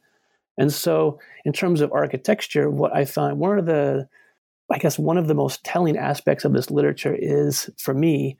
And 0.57 0.73
so, 0.73 1.19
in 1.45 1.53
terms 1.53 1.81
of 1.81 1.91
architecture, 1.91 2.69
what 2.69 2.95
I 2.95 3.05
find 3.05 3.37
one 3.37 3.59
of 3.59 3.65
the, 3.65 4.07
I 4.71 4.79
guess, 4.79 4.97
one 4.97 5.17
of 5.17 5.27
the 5.27 5.35
most 5.35 5.63
telling 5.63 5.97
aspects 5.97 6.45
of 6.45 6.53
this 6.53 6.71
literature 6.71 7.15
is, 7.17 7.69
for 7.77 7.93
me, 7.93 8.37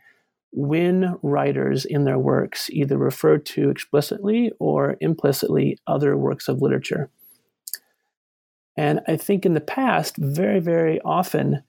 when 0.52 1.16
writers 1.22 1.86
in 1.86 2.06
their 2.06 2.18
works 2.18 2.70
either 2.72 2.98
refer 2.98 3.38
to 3.38 3.70
explicitly 3.70 4.52
or 4.60 4.98
implicitly 5.00 5.78
other 5.86 6.18
works 6.18 6.48
of 6.48 6.62
literature. 6.62 7.10
And 8.78 9.02
I 9.08 9.18
think 9.18 9.46
in 9.46 9.56
the 9.56 9.62
past, 9.62 10.16
very, 10.18 10.60
very 10.60 11.02
often, 11.02 11.64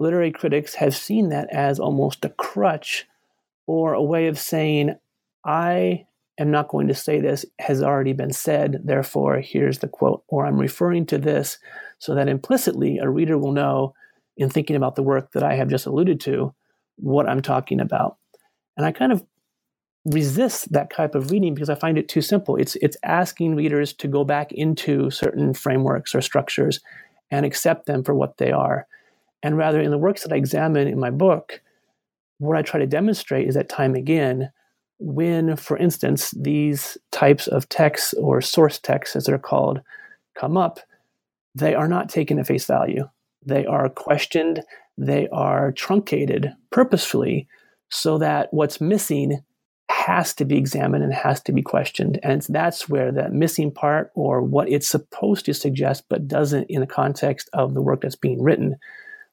literary 0.00 0.32
critics 0.32 0.74
have 0.74 0.96
seen 0.96 1.28
that 1.28 1.48
as 1.52 1.78
almost 1.78 2.24
a 2.24 2.30
crutch 2.30 3.06
or 3.66 3.94
a 3.94 4.02
way 4.02 4.26
of 4.26 4.38
saying, 4.38 4.96
I 5.44 6.06
am 6.38 6.50
not 6.50 6.68
going 6.68 6.88
to 6.88 6.94
say 6.94 7.20
this, 7.20 7.46
has 7.60 7.80
already 7.80 8.12
been 8.12 8.32
said, 8.32 8.80
therefore, 8.84 9.40
here's 9.40 9.78
the 9.78 9.88
quote, 9.88 10.24
or 10.26 10.44
I'm 10.44 10.58
referring 10.58 11.06
to 11.06 11.18
this 11.18 11.58
so 11.98 12.14
that 12.16 12.28
implicitly 12.28 12.98
a 12.98 13.08
reader 13.08 13.38
will 13.38 13.52
know 13.52 13.94
in 14.36 14.50
thinking 14.50 14.74
about 14.74 14.96
the 14.96 15.02
work 15.02 15.30
that 15.32 15.44
I 15.44 15.54
have 15.54 15.68
just 15.68 15.86
alluded 15.86 16.20
to 16.22 16.52
what 16.96 17.28
I'm 17.28 17.40
talking 17.40 17.80
about. 17.80 18.16
And 18.76 18.84
I 18.84 18.90
kind 18.90 19.12
of 19.12 19.24
resist 20.04 20.72
that 20.72 20.90
type 20.90 21.14
of 21.14 21.30
reading 21.30 21.54
because 21.54 21.70
I 21.70 21.74
find 21.74 21.96
it 21.96 22.08
too 22.08 22.20
simple. 22.20 22.56
It's 22.56 22.76
it's 22.76 22.96
asking 23.04 23.56
readers 23.56 23.92
to 23.94 24.08
go 24.08 24.24
back 24.24 24.52
into 24.52 25.10
certain 25.10 25.54
frameworks 25.54 26.14
or 26.14 26.20
structures 26.20 26.80
and 27.30 27.46
accept 27.46 27.86
them 27.86 28.04
for 28.04 28.14
what 28.14 28.36
they 28.36 28.52
are. 28.52 28.86
And 29.42 29.56
rather 29.56 29.80
in 29.80 29.90
the 29.90 29.98
works 29.98 30.22
that 30.22 30.32
I 30.32 30.36
examine 30.36 30.88
in 30.88 30.98
my 31.00 31.10
book, 31.10 31.60
what 32.38 32.56
I 32.56 32.62
try 32.62 32.80
to 32.80 32.86
demonstrate 32.86 33.48
is 33.48 33.54
that 33.54 33.68
time 33.68 33.94
again, 33.94 34.50
when, 34.98 35.56
for 35.56 35.76
instance, 35.76 36.32
these 36.32 36.96
types 37.10 37.46
of 37.46 37.68
texts 37.68 38.14
or 38.14 38.40
source 38.40 38.78
texts, 38.78 39.16
as 39.16 39.24
they're 39.24 39.38
called, 39.38 39.80
come 40.34 40.56
up, 40.56 40.80
they 41.54 41.74
are 41.74 41.88
not 41.88 42.08
taken 42.08 42.38
at 42.38 42.46
face 42.46 42.66
value. 42.66 43.08
They 43.44 43.66
are 43.66 43.88
questioned, 43.88 44.62
they 44.96 45.28
are 45.28 45.72
truncated 45.72 46.54
purposefully 46.70 47.48
so 47.90 48.18
that 48.18 48.52
what's 48.52 48.80
missing 48.80 49.42
has 49.90 50.34
to 50.34 50.44
be 50.44 50.56
examined 50.56 51.04
and 51.04 51.12
has 51.12 51.40
to 51.42 51.52
be 51.52 51.62
questioned. 51.62 52.18
And 52.22 52.42
that's 52.48 52.88
where 52.88 53.12
that 53.12 53.32
missing 53.32 53.70
part 53.70 54.10
or 54.14 54.42
what 54.42 54.68
it's 54.68 54.88
supposed 54.88 55.44
to 55.46 55.54
suggest 55.54 56.04
but 56.08 56.28
doesn't 56.28 56.64
in 56.70 56.80
the 56.80 56.86
context 56.86 57.48
of 57.52 57.74
the 57.74 57.82
work 57.82 58.00
that's 58.02 58.16
being 58.16 58.42
written, 58.42 58.76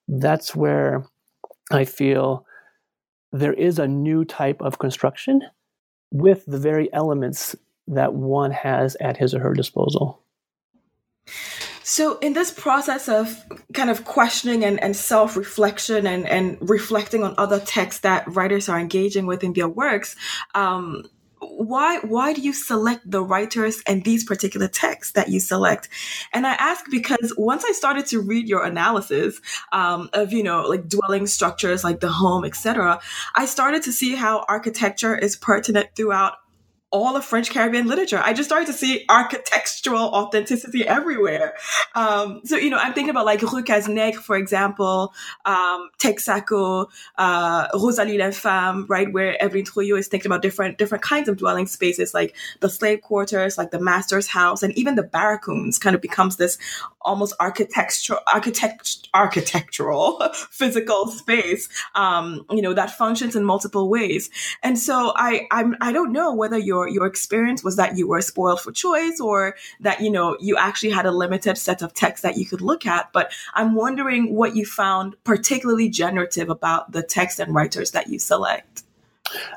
that's 0.07 0.55
where 0.55 1.05
I 1.71 1.85
feel 1.85 2.45
there 3.31 3.53
is 3.53 3.79
a 3.79 3.87
new 3.87 4.25
type 4.25 4.61
of 4.61 4.79
construction 4.79 5.41
with 6.11 6.43
the 6.45 6.59
very 6.59 6.91
elements 6.93 7.55
that 7.87 8.13
one 8.13 8.51
has 8.51 8.95
at 8.99 9.17
his 9.17 9.33
or 9.33 9.39
her 9.39 9.53
disposal. 9.53 10.21
So, 11.83 12.19
in 12.19 12.33
this 12.33 12.51
process 12.51 13.09
of 13.09 13.43
kind 13.73 13.89
of 13.89 14.05
questioning 14.05 14.63
and, 14.63 14.81
and 14.81 14.95
self 14.95 15.35
reflection 15.35 16.05
and, 16.05 16.27
and 16.27 16.57
reflecting 16.61 17.23
on 17.23 17.35
other 17.37 17.59
texts 17.59 18.01
that 18.01 18.23
writers 18.33 18.69
are 18.69 18.79
engaging 18.79 19.25
with 19.25 19.43
in 19.43 19.53
their 19.53 19.67
works, 19.67 20.15
um, 20.53 21.03
why 21.41 21.99
why 21.99 22.33
do 22.33 22.41
you 22.41 22.53
select 22.53 23.09
the 23.09 23.23
writers 23.23 23.81
and 23.87 24.03
these 24.03 24.23
particular 24.23 24.67
texts 24.67 25.13
that 25.13 25.29
you 25.29 25.39
select? 25.39 25.89
And 26.33 26.45
i 26.45 26.53
ask 26.53 26.85
because 26.91 27.33
once 27.35 27.65
i 27.65 27.71
started 27.71 28.05
to 28.07 28.21
read 28.21 28.47
your 28.47 28.63
analysis 28.63 29.41
um, 29.71 30.09
of 30.13 30.31
you 30.31 30.43
know 30.43 30.61
like 30.63 30.87
dwelling 30.87 31.25
structures 31.25 31.83
like 31.83 31.99
the 31.99 32.11
home 32.11 32.45
etc 32.45 32.99
i 33.35 33.45
started 33.45 33.81
to 33.83 33.91
see 33.91 34.15
how 34.15 34.45
architecture 34.47 35.15
is 35.15 35.35
pertinent 35.35 35.89
throughout 35.95 36.33
all 36.91 37.15
of 37.15 37.23
French 37.23 37.49
Caribbean 37.49 37.87
literature. 37.87 38.21
I 38.23 38.33
just 38.33 38.49
started 38.49 38.67
to 38.67 38.73
see 38.73 39.05
architectural 39.07 40.13
authenticity 40.13 40.85
everywhere. 40.85 41.55
Um, 41.95 42.41
so, 42.43 42.57
you 42.57 42.69
know, 42.69 42.77
I'm 42.77 42.93
thinking 42.93 43.09
about 43.09 43.25
like 43.25 43.41
Rue 43.41 43.63
for 44.13 44.35
example, 44.35 45.13
um, 45.45 45.89
Texaco, 45.97 46.87
uh, 47.17 47.67
Rosalie 47.73 48.17
l'Infâme, 48.17 48.85
right, 48.89 49.11
where 49.11 49.41
Evelyn 49.41 49.63
Trouillot 49.63 49.99
is 49.99 50.07
thinking 50.09 50.29
about 50.29 50.41
different 50.41 50.77
different 50.77 51.03
kinds 51.03 51.29
of 51.29 51.37
dwelling 51.37 51.65
spaces, 51.65 52.13
like 52.13 52.35
the 52.59 52.69
slave 52.69 53.01
quarters, 53.01 53.57
like 53.57 53.71
the 53.71 53.79
master's 53.79 54.27
house, 54.27 54.61
and 54.61 54.77
even 54.77 54.95
the 54.95 55.03
barracoons 55.03 55.79
kind 55.79 55.95
of 55.95 56.01
becomes 56.01 56.35
this 56.35 56.57
almost 57.03 57.33
architectural, 57.39 58.19
architect, 58.31 59.07
architectural 59.13 60.19
physical 60.49 61.07
space, 61.07 61.69
um, 61.95 62.45
you 62.51 62.61
know, 62.61 62.73
that 62.73 62.91
functions 62.91 63.35
in 63.35 63.43
multiple 63.43 63.89
ways. 63.89 64.29
And 64.63 64.77
so 64.77 65.13
I, 65.15 65.47
I'm, 65.51 65.75
I 65.81 65.91
don't 65.91 66.11
know 66.11 66.33
whether 66.33 66.57
your, 66.81 66.89
your 66.89 67.05
experience 67.05 67.63
was 67.63 67.75
that 67.75 67.97
you 67.97 68.07
were 68.07 68.21
spoiled 68.21 68.61
for 68.61 68.71
choice 68.71 69.19
or 69.19 69.55
that, 69.79 70.01
you 70.01 70.09
know, 70.09 70.37
you 70.39 70.57
actually 70.57 70.91
had 70.91 71.05
a 71.05 71.11
limited 71.11 71.57
set 71.57 71.81
of 71.81 71.93
texts 71.93 72.23
that 72.23 72.37
you 72.37 72.45
could 72.45 72.61
look 72.61 72.85
at. 72.85 73.11
But 73.13 73.31
I'm 73.53 73.75
wondering 73.75 74.33
what 74.35 74.55
you 74.55 74.65
found 74.65 75.15
particularly 75.23 75.89
generative 75.89 76.49
about 76.49 76.91
the 76.91 77.03
text 77.03 77.39
and 77.39 77.53
writers 77.53 77.91
that 77.91 78.07
you 78.07 78.19
select. 78.19 78.83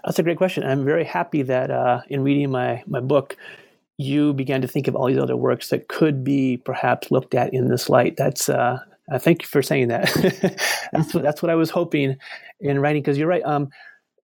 That's 0.05 0.19
a 0.19 0.23
great 0.23 0.37
question. 0.37 0.65
I'm 0.65 0.85
very 0.85 1.05
happy 1.05 1.43
that 1.43 1.71
uh, 1.71 2.03
in 2.09 2.23
reading 2.23 2.51
my 2.51 2.85
my 2.87 3.01
book, 3.01 3.37
you 3.97 4.33
began 4.33 4.63
to 4.63 4.69
think 4.69 4.87
of 4.87 4.95
all 4.95 5.07
these 5.07 5.19
other 5.19 5.37
works 5.37 5.71
that 5.71 5.89
could 5.89 6.23
be 6.23 6.59
perhaps 6.59 7.11
looked 7.11 7.35
at 7.35 7.53
in 7.53 7.69
this 7.69 7.89
light. 7.89 8.17
That's 8.17 8.49
uh, 8.49 8.79
uh, 9.11 9.19
thank 9.19 9.43
you 9.43 9.49
for 9.49 9.63
saying 9.63 9.89
that. 9.89 10.13
that's 10.93 11.13
what 11.13 11.25
that's 11.25 11.43
what 11.43 11.51
I 11.51 11.57
was 11.57 11.71
hoping 11.71 12.17
in 12.61 12.79
writing 12.79 13.03
because 13.03 13.19
you're 13.19 13.29
right. 13.29 13.45
Um, 13.45 13.71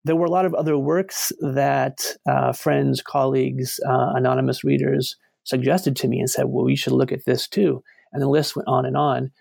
there 0.05 0.15
were 0.15 0.25
a 0.25 0.31
lot 0.31 0.45
of 0.45 0.53
other 0.53 0.77
works 0.77 1.31
that 1.41 1.99
uh, 2.27 2.53
friends, 2.53 3.01
colleagues, 3.01 3.79
uh, 3.85 4.13
anonymous 4.15 4.63
readers 4.63 5.15
suggested 5.43 5.95
to 5.97 6.07
me 6.07 6.19
and 6.19 6.29
said, 6.29 6.45
"Well, 6.47 6.69
you 6.69 6.77
should 6.77 6.93
look 6.93 7.11
at 7.11 7.25
this 7.25 7.47
too." 7.47 7.83
And 8.11 8.21
the 8.21 8.29
list 8.29 8.55
went 8.55 8.67
on 8.67 8.85
and 8.85 8.97
on. 8.97 9.31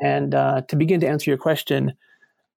And 0.00 0.34
uh, 0.34 0.62
to 0.68 0.76
begin 0.76 1.00
to 1.00 1.08
answer 1.08 1.30
your 1.30 1.38
question, 1.38 1.92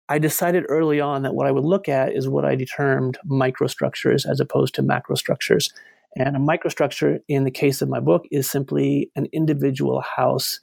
I 0.09 0.19
decided 0.19 0.65
early 0.69 1.01
on 1.01 1.23
that 1.23 1.35
what 1.35 1.47
I 1.47 1.53
would 1.53 1.65
look 1.65 1.89
at 1.89 2.13
is 2.13 2.29
what 2.29 2.45
I 2.45 2.55
determined 2.55 3.19
microstructures 3.29 4.29
as 4.29 4.41
opposed 4.41 4.75
to 4.75 4.83
macrostructures. 4.83 5.73
And 6.17 6.37
a 6.37 6.41
microstructure, 6.41 7.21
in 7.29 7.45
the 7.45 7.51
case 7.51 7.81
of 7.81 7.89
my 7.89 8.01
book, 8.01 8.25
is 8.31 8.51
simply 8.51 9.11
an 9.17 9.27
individual 9.33 10.03
house 10.03 10.61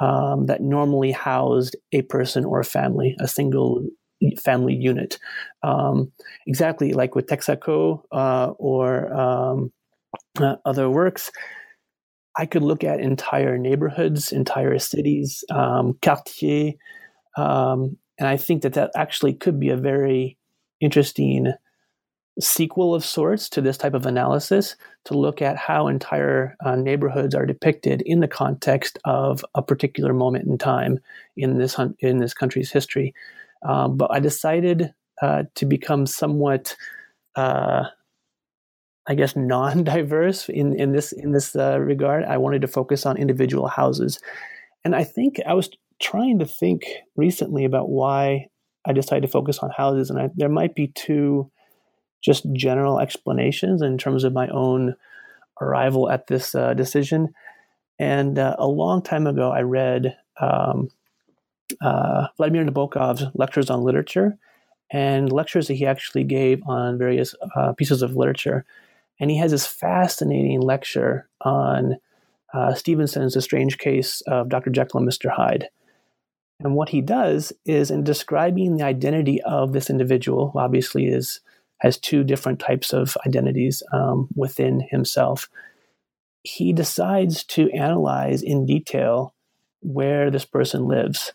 um, 0.00 0.46
that 0.46 0.60
normally 0.60 1.10
housed 1.10 1.76
a 1.92 2.02
person 2.02 2.44
or 2.44 2.60
a 2.60 2.64
family, 2.64 3.16
a 3.18 3.26
single 3.26 3.84
family 4.42 4.74
unit. 4.74 5.18
Um, 5.62 6.12
exactly 6.46 6.92
like 6.92 7.14
with 7.14 7.26
Texaco 7.26 8.02
uh, 8.12 8.52
or 8.58 9.12
um, 9.12 9.72
uh, 10.38 10.56
other 10.64 10.90
works. 10.90 11.30
I 12.36 12.46
could 12.46 12.62
look 12.62 12.82
at 12.82 13.00
entire 13.00 13.56
neighborhoods, 13.58 14.32
entire 14.32 14.78
cities, 14.78 15.44
um, 15.50 15.96
quartier, 16.02 16.72
um, 17.36 17.96
and 18.18 18.28
I 18.28 18.36
think 18.36 18.62
that 18.62 18.74
that 18.74 18.90
actually 18.96 19.34
could 19.34 19.60
be 19.60 19.70
a 19.70 19.76
very 19.76 20.36
interesting 20.80 21.52
sequel 22.40 22.94
of 22.94 23.04
sorts 23.04 23.48
to 23.48 23.60
this 23.60 23.78
type 23.78 23.94
of 23.94 24.06
analysis 24.06 24.74
to 25.04 25.16
look 25.16 25.40
at 25.40 25.56
how 25.56 25.86
entire 25.86 26.56
uh, 26.64 26.74
neighborhoods 26.74 27.34
are 27.34 27.46
depicted 27.46 28.02
in 28.02 28.20
the 28.20 28.28
context 28.28 28.98
of 29.04 29.44
a 29.54 29.62
particular 29.62 30.12
moment 30.12 30.46
in 30.46 30.58
time 30.58 30.98
in 31.36 31.58
this 31.58 31.76
in 32.00 32.18
this 32.18 32.34
country's 32.34 32.72
history. 32.72 33.14
Um, 33.64 33.96
but 33.96 34.10
I 34.12 34.20
decided 34.20 34.92
uh, 35.22 35.44
to 35.54 35.66
become 35.66 36.06
somewhat, 36.06 36.76
uh, 37.36 37.84
I 39.06 39.14
guess, 39.14 39.36
non-diverse 39.36 40.48
in 40.48 40.78
in 40.78 40.92
this 40.92 41.12
in 41.12 41.32
this 41.32 41.56
uh, 41.56 41.78
regard. 41.78 42.24
I 42.24 42.36
wanted 42.38 42.62
to 42.62 42.68
focus 42.68 43.06
on 43.06 43.16
individual 43.16 43.68
houses, 43.68 44.20
and 44.84 44.94
I 44.94 45.04
think 45.04 45.40
I 45.46 45.54
was 45.54 45.70
trying 46.00 46.38
to 46.40 46.46
think 46.46 46.84
recently 47.16 47.64
about 47.64 47.88
why 47.88 48.48
I 48.86 48.92
decided 48.92 49.22
to 49.22 49.28
focus 49.28 49.58
on 49.60 49.70
houses, 49.70 50.10
and 50.10 50.18
I, 50.18 50.30
there 50.34 50.48
might 50.48 50.74
be 50.74 50.88
two 50.88 51.50
just 52.22 52.46
general 52.52 53.00
explanations 53.00 53.82
in 53.82 53.98
terms 53.98 54.24
of 54.24 54.32
my 54.32 54.48
own 54.48 54.96
arrival 55.60 56.10
at 56.10 56.26
this 56.26 56.54
uh, 56.54 56.74
decision. 56.74 57.34
And 57.98 58.38
uh, 58.38 58.56
a 58.58 58.66
long 58.66 59.02
time 59.02 59.26
ago, 59.26 59.50
I 59.52 59.60
read 59.60 60.16
um, 60.40 60.88
uh, 61.80 62.28
Vladimir 62.36 62.64
Nabokov's 62.64 63.24
lectures 63.34 63.70
on 63.70 63.82
literature 63.82 64.36
and 64.90 65.32
lectures 65.32 65.68
that 65.68 65.74
he 65.74 65.86
actually 65.86 66.24
gave 66.24 66.62
on 66.66 66.98
various 66.98 67.34
uh, 67.56 67.72
pieces 67.72 68.02
of 68.02 68.16
literature. 68.16 68.64
And 69.20 69.30
he 69.30 69.38
has 69.38 69.50
this 69.50 69.66
fascinating 69.66 70.60
lecture 70.60 71.28
on 71.40 71.96
uh, 72.52 72.74
Stevenson's 72.74 73.34
The 73.34 73.42
Strange 73.42 73.78
Case 73.78 74.20
of 74.22 74.48
Dr. 74.48 74.70
Jekyll 74.70 75.00
and 75.00 75.08
Mr. 75.08 75.30
Hyde. 75.30 75.68
And 76.60 76.74
what 76.74 76.90
he 76.90 77.00
does 77.00 77.52
is 77.64 77.90
in 77.90 78.04
describing 78.04 78.76
the 78.76 78.84
identity 78.84 79.42
of 79.42 79.72
this 79.72 79.90
individual, 79.90 80.50
who 80.50 80.58
obviously 80.58 81.06
is 81.06 81.40
has 81.80 81.98
two 81.98 82.24
different 82.24 82.60
types 82.60 82.92
of 82.92 83.16
identities 83.26 83.82
um, 83.92 84.28
within 84.34 84.80
himself, 84.90 85.50
he 86.42 86.72
decides 86.72 87.44
to 87.44 87.70
analyze 87.72 88.42
in 88.42 88.64
detail 88.64 89.34
where 89.80 90.30
this 90.30 90.44
person 90.44 90.86
lives. 90.86 91.32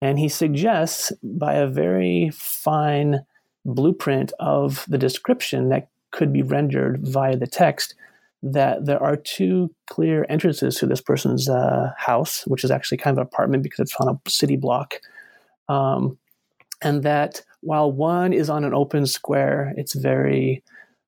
And 0.00 0.18
he 0.18 0.28
suggests 0.28 1.12
by 1.22 1.54
a 1.54 1.66
very 1.66 2.30
fine 2.32 3.24
blueprint 3.64 4.32
of 4.38 4.84
the 4.88 4.98
description 4.98 5.68
that 5.68 5.88
could 6.10 6.32
be 6.32 6.42
rendered 6.42 7.06
via 7.06 7.36
the 7.36 7.46
text 7.46 7.94
that 8.42 8.86
there 8.86 9.02
are 9.02 9.16
two 9.16 9.74
clear 9.90 10.24
entrances 10.28 10.76
to 10.76 10.86
this 10.86 11.00
person's 11.00 11.48
uh, 11.48 11.90
house, 11.96 12.46
which 12.46 12.62
is 12.62 12.70
actually 12.70 12.98
kind 12.98 13.16
of 13.16 13.22
an 13.22 13.26
apartment 13.26 13.62
because 13.62 13.80
it's 13.80 13.96
on 13.96 14.08
a 14.08 14.30
city 14.30 14.56
block. 14.56 14.94
Um, 15.68 16.18
and 16.80 17.02
that 17.02 17.42
while 17.60 17.90
one 17.90 18.32
is 18.32 18.48
on 18.48 18.64
an 18.64 18.72
open 18.72 19.06
square, 19.06 19.74
it's 19.76 19.94
very, 19.94 20.62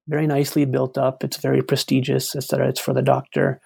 very 0.09 0.26
nicely 0.26 0.64
built 0.64 0.99
up, 0.99 1.23
it's 1.23 1.37
very 1.37 1.62
prestigious, 1.62 2.35
etc. 2.35 2.68
It's 2.68 2.80
for 2.80 2.92
the 2.92 3.02
doctor. 3.02 3.61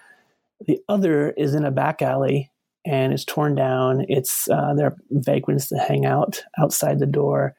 The 0.66 0.78
other 0.88 1.30
is 1.30 1.54
in 1.54 1.64
a 1.64 1.70
back 1.70 2.02
alley 2.02 2.50
and 2.84 3.12
it's 3.12 3.24
torn 3.24 3.54
down. 3.54 4.04
It's 4.08 4.48
uh, 4.48 4.74
there 4.74 4.86
are 4.86 4.96
vagrants 5.10 5.68
that 5.68 5.86
hang 5.86 6.04
out 6.06 6.44
outside 6.58 6.98
the 6.98 7.06
door. 7.06 7.54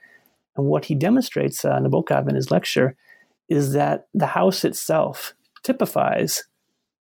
And 0.56 0.68
what 0.68 0.86
he 0.86 0.96
demonstrates, 0.96 1.66
uh, 1.66 1.80
Nabokov 1.80 2.30
in 2.30 2.36
his 2.36 2.52
lecture, 2.52 2.96
is 3.50 3.74
that 3.74 4.08
the 4.14 4.28
house 4.28 4.64
itself 4.64 5.34
typifies 5.64 6.44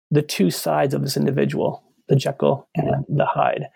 the 0.09 0.21
two 0.21 0.49
sides 0.49 0.93
of 0.93 1.01
this 1.01 1.17
individual, 1.17 1.83
the 2.07 2.15
Jekyll 2.15 2.67
and 2.75 3.05
the 3.09 3.25
Hyde. 3.25 3.67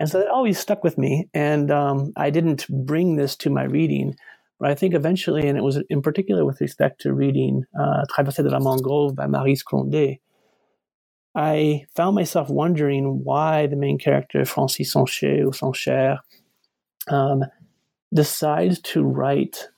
And 0.00 0.08
so 0.08 0.18
that 0.18 0.28
always 0.28 0.58
stuck 0.58 0.82
with 0.82 0.98
me. 0.98 1.28
And 1.34 1.70
um, 1.70 2.12
I 2.16 2.30
didn't 2.30 2.66
bring 2.68 3.16
this 3.16 3.36
to 3.36 3.50
my 3.50 3.64
reading, 3.64 4.16
but 4.58 4.70
I 4.70 4.74
think 4.74 4.94
eventually, 4.94 5.46
and 5.48 5.56
it 5.56 5.62
was 5.62 5.80
in 5.88 6.02
particular 6.02 6.44
with 6.44 6.60
respect 6.60 7.00
to 7.02 7.12
reading 7.12 7.64
uh, 7.78 8.04
Traversée 8.10 8.42
de 8.42 8.50
la 8.50 8.58
Mangrove 8.58 9.14
by 9.14 9.26
Maryse 9.26 9.62
Condé, 9.62 10.20
I 11.34 11.86
found 11.94 12.14
myself 12.14 12.48
wondering 12.48 13.24
why 13.24 13.66
the 13.66 13.76
main 13.76 13.98
character, 13.98 14.44
Francis 14.44 14.94
Sancher 14.94 15.46
or 15.46 15.50
Sancher, 15.50 16.18
um, 17.08 17.44
decides 18.12 18.80
to 18.80 19.02
write 19.02 19.68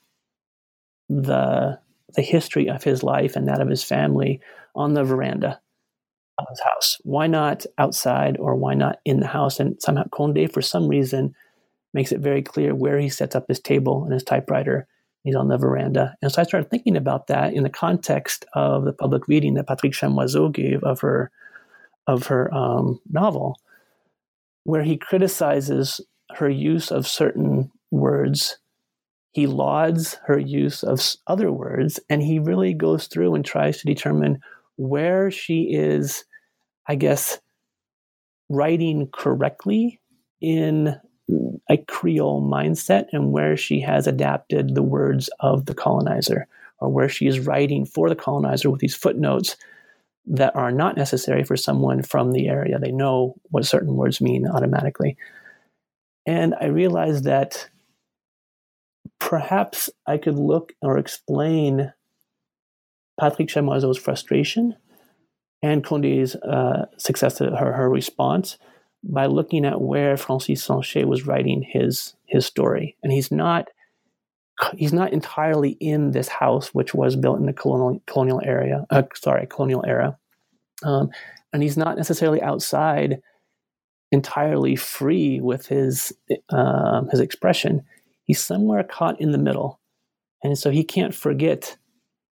the 1.09 1.79
the 2.15 2.23
history 2.23 2.69
of 2.69 2.83
his 2.83 3.03
life 3.03 3.37
and 3.37 3.47
that 3.47 3.61
of 3.61 3.69
his 3.69 3.85
family 3.85 4.41
on 4.75 4.95
the 4.95 5.05
veranda 5.05 5.61
of 6.39 6.47
his 6.49 6.61
house. 6.61 6.99
Why 7.03 7.27
not 7.27 7.67
outside 7.79 8.37
or 8.39 8.55
why 8.55 8.75
not 8.75 9.01
in 9.05 9.21
the 9.21 9.27
house? 9.27 9.61
And 9.61 9.81
somehow 9.81 10.05
Condé, 10.05 10.51
for 10.51 10.63
some 10.63 10.89
reason, 10.89 11.35
makes 11.93 12.13
it 12.13 12.21
very 12.21 12.43
clear 12.43 12.75
where 12.75 12.99
he 12.99 13.09
sets 13.09 13.35
up 13.35 13.49
his 13.49 13.61
table 13.61 14.05
and 14.05 14.13
his 14.13 14.23
typewriter. 14.23 14.87
He's 15.25 15.35
on 15.35 15.49
the 15.49 15.59
veranda. 15.59 16.15
And 16.23 16.31
so 16.31 16.41
I 16.41 16.45
started 16.45 16.71
thinking 16.71 16.97
about 16.97 17.27
that 17.27 17.53
in 17.53 17.65
the 17.65 17.71
context 17.71 18.45
of 18.55 18.85
the 18.85 18.93
public 18.93 19.27
reading 19.29 19.55
that 19.55 19.67
Patrick 19.67 19.93
Chamoiseau 19.93 20.53
gave 20.53 20.83
of 20.85 21.01
her 21.01 21.31
of 22.07 22.27
her 22.27 22.53
um, 22.55 23.01
novel, 23.11 23.59
where 24.65 24.83
he 24.83 24.97
criticizes 24.97 26.01
her 26.35 26.49
use 26.49 26.91
of 26.91 27.07
certain 27.07 27.71
words. 27.91 28.59
He 29.33 29.47
lauds 29.47 30.19
her 30.27 30.39
use 30.39 30.83
of 30.83 31.01
other 31.27 31.53
words 31.53 32.01
and 32.09 32.23
he 32.23 32.39
really 32.39 32.73
goes 32.73 33.07
through 33.07 33.35
and 33.35 33.45
tries 33.45 33.79
to 33.79 33.87
determine 33.87 34.41
where 34.77 35.31
she 35.31 35.73
is, 35.73 36.25
I 36.89 36.95
guess, 36.95 37.39
writing 38.49 39.09
correctly 39.13 40.01
in 40.41 40.99
a 41.69 41.77
Creole 41.77 42.43
mindset 42.43 43.07
and 43.13 43.33
where 43.33 43.57
she 43.57 43.81
has 43.81 44.07
adapted 44.07 44.75
the 44.75 44.83
words 44.83 45.29
of 45.41 45.67
the 45.67 45.75
colonizer 45.75 46.47
or 46.79 46.89
where 46.89 47.09
she 47.09 47.27
is 47.27 47.41
writing 47.41 47.85
for 47.85 48.09
the 48.09 48.15
colonizer 48.15 48.71
with 48.71 48.81
these 48.81 48.95
footnotes 48.95 49.57
that 50.27 50.57
are 50.57 50.73
not 50.73 50.97
necessary 50.97 51.45
for 51.45 51.57
someone 51.57 52.03
from 52.03 52.33
the 52.33 52.49
area. 52.49 52.79
They 52.79 52.91
know 52.91 53.37
what 53.51 53.65
certain 53.65 53.95
words 53.95 54.21
mean 54.21 54.47
automatically. 54.47 55.17
And 56.27 56.55
I 56.61 56.67
realized 56.67 57.25
that 57.25 57.69
perhaps 59.21 59.89
I 60.07 60.19
could 60.19 60.39
look 60.39 60.73
or 60.83 60.99
explain 60.99 61.93
Patrick 63.19 63.49
Chamoiseau's 63.49 63.99
frustration 63.99 64.77
and 65.63 65.85
Condé's 65.85 66.35
uh, 66.37 66.87
success, 66.99 67.39
her, 67.39 67.73
her 67.73 67.89
response, 67.89 68.59
by 69.03 69.27
looking 69.27 69.65
at 69.65 69.81
where 69.81 70.17
Francis 70.17 70.67
Sancher 70.67 71.05
was 71.05 71.27
writing 71.27 71.63
his 71.63 72.15
his 72.27 72.45
story. 72.45 72.97
And 73.03 73.13
he's 73.13 73.31
not 73.31 73.69
he's 74.77 74.93
not 74.93 75.13
entirely 75.13 75.71
in 75.71 76.13
this 76.13 76.29
house, 76.29 76.69
which 76.69 76.95
was 76.95 77.17
built 77.17 77.39
in 77.39 77.47
the 77.47 77.53
colonial 77.53 78.03
colonial 78.07 78.41
area. 78.45 78.87
Uh, 78.91 79.03
sorry, 79.15 79.47
colonial 79.47 79.85
era, 79.87 80.19
um, 80.83 81.11
and 81.53 81.63
he's 81.63 81.77
not 81.77 81.97
necessarily 81.97 82.43
outside 82.43 83.21
entirely 84.13 84.77
free 84.77 85.41
with 85.41 85.67
his 85.67 86.13
um, 86.51 87.09
his 87.11 87.21
expression 87.21 87.83
he's 88.27 88.43
somewhere 88.43 88.85
caught 88.85 89.21
in 89.21 89.33
the 89.33 89.39
middle. 89.39 89.81
And 90.43 90.59
so 90.59 90.71
he 90.71 90.85
can't 90.85 91.15
forget 91.15 91.77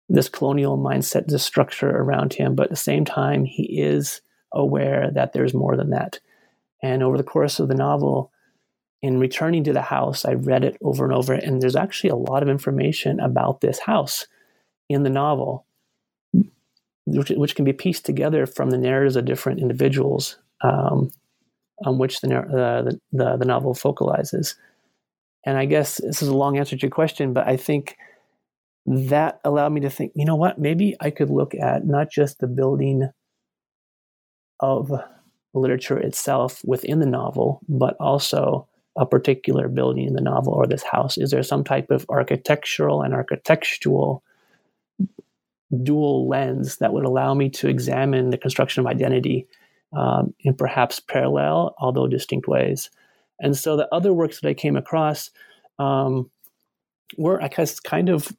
this 0.08 0.28
colonial 0.28 0.76
mindset, 0.76 1.28
this 1.28 1.42
structure 1.42 1.88
around 1.88 2.34
him, 2.34 2.54
but 2.54 2.64
at 2.64 2.70
the 2.70 2.76
same 2.76 3.04
time, 3.04 3.44
he 3.44 3.80
is 3.80 4.20
aware 4.52 5.10
that 5.14 5.32
there's 5.32 5.54
more 5.54 5.76
than 5.76 5.90
that. 5.90 6.20
And 6.82 7.02
over 7.02 7.16
the 7.16 7.24
course 7.24 7.58
of 7.58 7.68
the 7.68 7.74
novel, 7.74 8.30
in 9.04 9.18
returning 9.18 9.62
to 9.62 9.72
the 9.74 9.82
house, 9.82 10.24
I 10.24 10.32
read 10.32 10.64
it 10.64 10.78
over 10.80 11.04
and 11.04 11.12
over, 11.12 11.34
and 11.34 11.60
there's 11.60 11.76
actually 11.76 12.08
a 12.08 12.16
lot 12.16 12.42
of 12.42 12.48
information 12.48 13.20
about 13.20 13.60
this 13.60 13.78
house 13.78 14.26
in 14.88 15.02
the 15.02 15.10
novel, 15.10 15.66
which, 17.04 17.28
which 17.28 17.54
can 17.54 17.66
be 17.66 17.74
pieced 17.74 18.06
together 18.06 18.46
from 18.46 18.70
the 18.70 18.78
narratives 18.78 19.16
of 19.16 19.26
different 19.26 19.60
individuals 19.60 20.38
um, 20.62 21.12
on 21.84 21.98
which 21.98 22.22
the, 22.22 22.34
uh, 22.34 22.80
the, 22.80 22.98
the, 23.12 23.36
the 23.36 23.44
novel 23.44 23.74
focalizes. 23.74 24.54
And 25.44 25.58
I 25.58 25.66
guess 25.66 25.98
this 25.98 26.22
is 26.22 26.28
a 26.28 26.34
long 26.34 26.56
answer 26.56 26.74
to 26.74 26.80
your 26.80 26.90
question, 26.90 27.34
but 27.34 27.46
I 27.46 27.58
think 27.58 27.98
that 28.86 29.38
allowed 29.44 29.74
me 29.74 29.82
to 29.82 29.90
think, 29.90 30.12
you 30.14 30.24
know 30.24 30.36
what, 30.36 30.58
maybe 30.58 30.96
I 30.98 31.10
could 31.10 31.28
look 31.28 31.54
at 31.54 31.84
not 31.84 32.10
just 32.10 32.38
the 32.38 32.46
building 32.46 33.10
of 34.60 34.90
literature 35.52 35.98
itself 35.98 36.62
within 36.64 37.00
the 37.00 37.06
novel, 37.06 37.60
but 37.68 37.98
also 38.00 38.66
a 38.96 39.06
particular 39.06 39.68
building 39.68 40.06
in 40.06 40.14
the 40.14 40.20
novel 40.20 40.52
or 40.52 40.66
this 40.66 40.82
house. 40.82 41.18
Is 41.18 41.30
there 41.30 41.42
some 41.42 41.64
type 41.64 41.90
of 41.90 42.06
architectural 42.08 43.02
and 43.02 43.12
architectural 43.12 44.22
dual 45.82 46.28
lens 46.28 46.76
that 46.76 46.92
would 46.92 47.04
allow 47.04 47.34
me 47.34 47.50
to 47.50 47.68
examine 47.68 48.30
the 48.30 48.38
construction 48.38 48.80
of 48.80 48.86
identity 48.86 49.48
um, 49.92 50.34
in 50.40 50.54
perhaps 50.54 51.00
parallel, 51.00 51.74
although 51.78 52.06
distinct 52.06 52.46
ways? 52.46 52.90
And 53.40 53.56
so 53.56 53.76
the 53.76 53.92
other 53.92 54.12
works 54.12 54.40
that 54.40 54.48
I 54.48 54.54
came 54.54 54.76
across 54.76 55.30
um, 55.78 56.30
were, 57.16 57.42
I 57.42 57.48
guess, 57.48 57.80
kind 57.80 58.08
of 58.08 58.32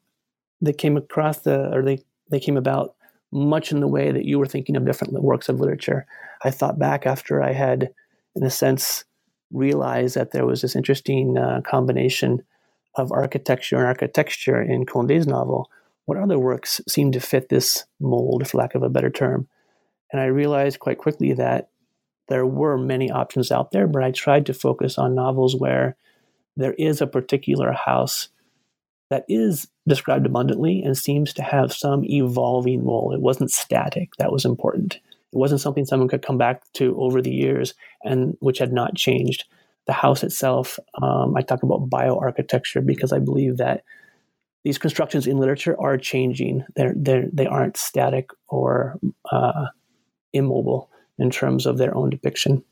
they 0.62 0.72
came 0.72 0.96
across 0.96 1.40
the 1.40 1.70
or 1.74 1.82
they 1.82 1.98
they 2.30 2.40
came 2.40 2.56
about 2.56 2.94
much 3.30 3.72
in 3.72 3.80
the 3.80 3.88
way 3.88 4.10
that 4.10 4.24
you 4.24 4.38
were 4.38 4.46
thinking 4.46 4.76
of 4.76 4.86
different 4.86 5.12
works 5.12 5.48
of 5.48 5.60
literature. 5.60 6.06
I 6.44 6.50
thought 6.50 6.78
back 6.78 7.06
after 7.06 7.42
I 7.42 7.52
had, 7.52 7.90
in 8.34 8.42
a 8.42 8.50
sense, 8.50 9.04
realized 9.52 10.16
that 10.16 10.32
there 10.32 10.46
was 10.46 10.62
this 10.62 10.76
interesting 10.76 11.38
uh, 11.38 11.60
combination 11.62 12.42
of 12.96 13.12
architecture 13.12 13.76
and 13.76 13.86
architecture 13.86 14.60
in 14.60 14.86
Condé's 14.86 15.26
novel. 15.26 15.70
What 16.06 16.18
other 16.18 16.38
works 16.38 16.80
seemed 16.88 17.12
to 17.14 17.20
fit 17.20 17.48
this 17.48 17.84
mold, 18.00 18.48
for 18.48 18.58
lack 18.58 18.74
of 18.74 18.82
a 18.82 18.88
better 18.88 19.10
term? 19.10 19.48
And 20.12 20.20
I 20.20 20.26
realized 20.26 20.78
quite 20.78 20.98
quickly 20.98 21.32
that 21.34 21.68
there 22.28 22.46
were 22.46 22.78
many 22.78 23.10
options 23.10 23.50
out 23.52 23.70
there, 23.70 23.86
but 23.86 24.02
I 24.02 24.10
tried 24.10 24.46
to 24.46 24.54
focus 24.54 24.98
on 24.98 25.14
novels 25.14 25.56
where 25.56 25.96
there 26.56 26.74
is 26.74 27.00
a 27.00 27.06
particular 27.06 27.72
house 27.72 28.28
that 29.10 29.24
is 29.28 29.68
described 29.86 30.26
abundantly 30.26 30.82
and 30.82 30.96
seems 30.96 31.32
to 31.34 31.42
have 31.42 31.72
some 31.72 32.04
evolving 32.04 32.84
role. 32.84 33.12
It 33.14 33.20
wasn't 33.20 33.52
static, 33.52 34.10
that 34.18 34.32
was 34.32 34.44
important. 34.44 34.98
It 35.32 35.36
wasn't 35.36 35.60
something 35.60 35.84
someone 35.84 36.08
could 36.08 36.22
come 36.22 36.38
back 36.38 36.62
to 36.74 36.96
over 37.00 37.20
the 37.20 37.32
years 37.32 37.74
and 38.04 38.36
which 38.40 38.58
had 38.58 38.72
not 38.72 38.94
changed. 38.94 39.44
The 39.86 39.92
house 39.92 40.22
itself, 40.22 40.78
um, 41.00 41.36
I 41.36 41.42
talk 41.42 41.62
about 41.62 41.88
bioarchitecture 41.88 42.84
because 42.84 43.12
I 43.12 43.18
believe 43.18 43.58
that 43.58 43.84
these 44.64 44.78
constructions 44.78 45.26
in 45.26 45.38
literature 45.38 45.80
are 45.80 45.96
changing. 45.96 46.64
They're, 46.74 46.94
they're, 46.96 47.28
they 47.32 47.46
aren't 47.46 47.76
static 47.76 48.30
or 48.48 48.98
uh, 49.30 49.66
immobile 50.32 50.90
in 51.18 51.30
terms 51.30 51.66
of 51.66 51.78
their 51.78 51.96
own 51.96 52.10
depiction. 52.10 52.64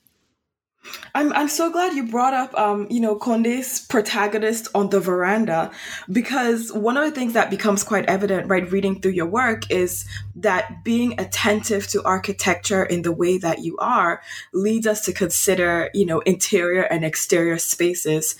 I'm 1.14 1.32
I'm 1.32 1.48
so 1.48 1.70
glad 1.70 1.94
you 1.94 2.04
brought 2.04 2.34
up 2.34 2.54
um, 2.58 2.86
you 2.90 3.00
know 3.00 3.16
Condé's 3.16 3.80
protagonist 3.86 4.68
on 4.74 4.90
the 4.90 5.00
veranda 5.00 5.70
because 6.10 6.72
one 6.72 6.96
of 6.96 7.04
the 7.04 7.10
things 7.10 7.32
that 7.34 7.50
becomes 7.50 7.84
quite 7.84 8.04
evident 8.06 8.48
right 8.48 8.70
reading 8.70 9.00
through 9.00 9.12
your 9.12 9.26
work 9.26 9.70
is 9.70 10.04
that 10.36 10.84
being 10.84 11.18
attentive 11.20 11.86
to 11.88 12.02
architecture 12.04 12.84
in 12.84 13.02
the 13.02 13.12
way 13.12 13.38
that 13.38 13.60
you 13.60 13.76
are 13.78 14.20
leads 14.52 14.86
us 14.86 15.04
to 15.04 15.12
consider 15.12 15.90
you 15.94 16.06
know 16.06 16.20
interior 16.20 16.82
and 16.82 17.04
exterior 17.04 17.58
spaces 17.58 18.36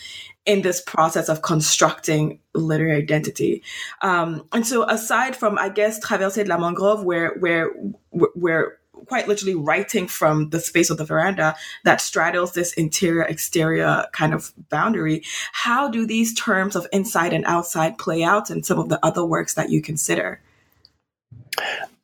in 0.46 0.60
this 0.62 0.80
process 0.80 1.28
of 1.30 1.40
constructing 1.40 2.38
literary 2.54 3.00
identity. 3.00 3.62
Um, 4.02 4.46
and 4.52 4.66
so 4.66 4.88
aside 4.88 5.34
from 5.34 5.58
I 5.58 5.70
guess 5.70 5.98
Traversée 6.04 6.44
de 6.44 6.50
la 6.50 6.58
Mangrove 6.58 7.02
where 7.02 7.34
where 7.38 7.70
where 8.10 8.78
quite 9.06 9.28
literally 9.28 9.54
writing 9.54 10.08
from 10.08 10.50
the 10.50 10.60
space 10.60 10.90
of 10.90 10.98
the 10.98 11.04
veranda 11.04 11.54
that 11.84 12.00
straddles 12.00 12.52
this 12.52 12.72
interior 12.74 13.22
exterior 13.22 14.06
kind 14.12 14.34
of 14.34 14.52
boundary. 14.70 15.22
How 15.52 15.88
do 15.88 16.06
these 16.06 16.34
terms 16.34 16.76
of 16.76 16.86
inside 16.92 17.32
and 17.32 17.44
outside 17.44 17.98
play 17.98 18.22
out 18.22 18.50
in 18.50 18.62
some 18.62 18.78
of 18.78 18.88
the 18.88 19.04
other 19.04 19.24
works 19.24 19.54
that 19.54 19.70
you 19.70 19.82
consider? 19.82 20.40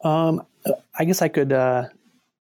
Um, 0.03 0.45
I 0.99 1.05
guess 1.05 1.23
I 1.23 1.29
could 1.29 1.53
uh, 1.53 1.85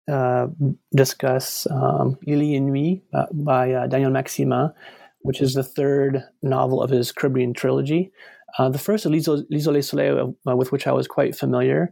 uh, 0.07 0.47
discuss 0.95 1.67
um, 1.69 2.17
L'Île 2.25 2.53
et 2.53 2.57
une 2.57 2.67
nuit 2.67 3.01
uh, 3.13 3.25
by 3.31 3.73
uh, 3.73 3.87
Daniel 3.87 4.11
Maximin, 4.11 4.73
which 5.21 5.41
is 5.41 5.53
the 5.53 5.63
third 5.63 6.23
novel 6.41 6.81
of 6.81 6.89
his 6.89 7.11
Caribbean 7.11 7.53
trilogy. 7.53 8.11
Uh, 8.57 8.69
the 8.69 8.79
first, 8.79 9.05
is 9.05 9.27
L'Isolé 9.27 9.83
Soleil, 9.83 10.35
uh, 10.47 10.55
with 10.55 10.71
which 10.71 10.87
I 10.87 10.91
was 10.91 11.07
quite 11.07 11.35
familiar. 11.35 11.91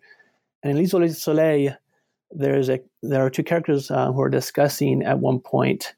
And 0.64 0.72
in 0.72 0.84
L'Isolé 0.84 1.14
Soleil, 1.14 1.76
there's 2.32 2.70
a 2.70 2.80
there 3.02 3.26
are 3.26 3.30
two 3.30 3.44
characters 3.44 3.92
uh, 3.92 4.12
who 4.12 4.22
are 4.22 4.30
discussing 4.30 5.04
at 5.04 5.20
one 5.20 5.40
point 5.40 5.94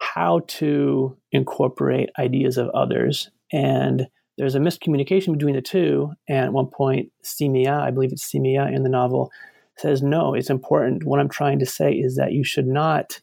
how 0.00 0.40
to 0.48 1.16
incorporate 1.32 2.10
ideas 2.18 2.56
of 2.56 2.68
others. 2.70 3.30
And 3.52 4.08
there's 4.38 4.54
a 4.54 4.60
miscommunication 4.60 5.34
between 5.34 5.54
the 5.54 5.62
two. 5.62 6.12
And 6.28 6.46
at 6.46 6.52
one 6.52 6.66
point 6.66 7.12
Simia, 7.22 7.78
I 7.80 7.90
believe 7.90 8.12
it's 8.12 8.30
Simia 8.30 8.74
in 8.74 8.82
the 8.82 8.88
novel 8.88 9.30
says 9.76 10.02
no 10.02 10.34
it's 10.34 10.50
important. 10.50 11.04
What 11.04 11.20
I'm 11.20 11.28
trying 11.28 11.58
to 11.60 11.66
say 11.66 11.92
is 11.92 12.16
that 12.16 12.32
you 12.32 12.44
should 12.44 12.66
not 12.66 13.20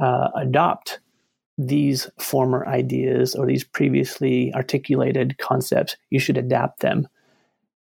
uh, 0.00 0.28
adopt 0.36 1.00
these 1.58 2.08
former 2.20 2.66
ideas 2.66 3.34
or 3.34 3.46
these 3.46 3.64
previously 3.64 4.52
articulated 4.54 5.36
concepts. 5.38 5.96
You 6.08 6.20
should 6.20 6.38
adapt 6.38 6.80
them. 6.80 7.08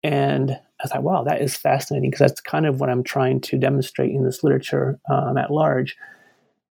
And 0.03 0.59
I 0.85 0.89
thought, 0.89 1.03
wow, 1.03 1.25
that 1.25 1.41
is 1.41 1.57
fascinating 1.57 2.11
because 2.11 2.27
that's 2.29 2.41
kind 2.41 2.67
of 2.67 2.81
what 2.81 2.91
I'm 2.91 3.03
trying 3.03 3.41
to 3.43 3.59
demonstrate 3.59 4.11
in 4.11 4.25
this 4.25 4.45
literature 4.45 4.99
um, 5.11 5.39
at 5.39 5.51
large. 5.51 5.97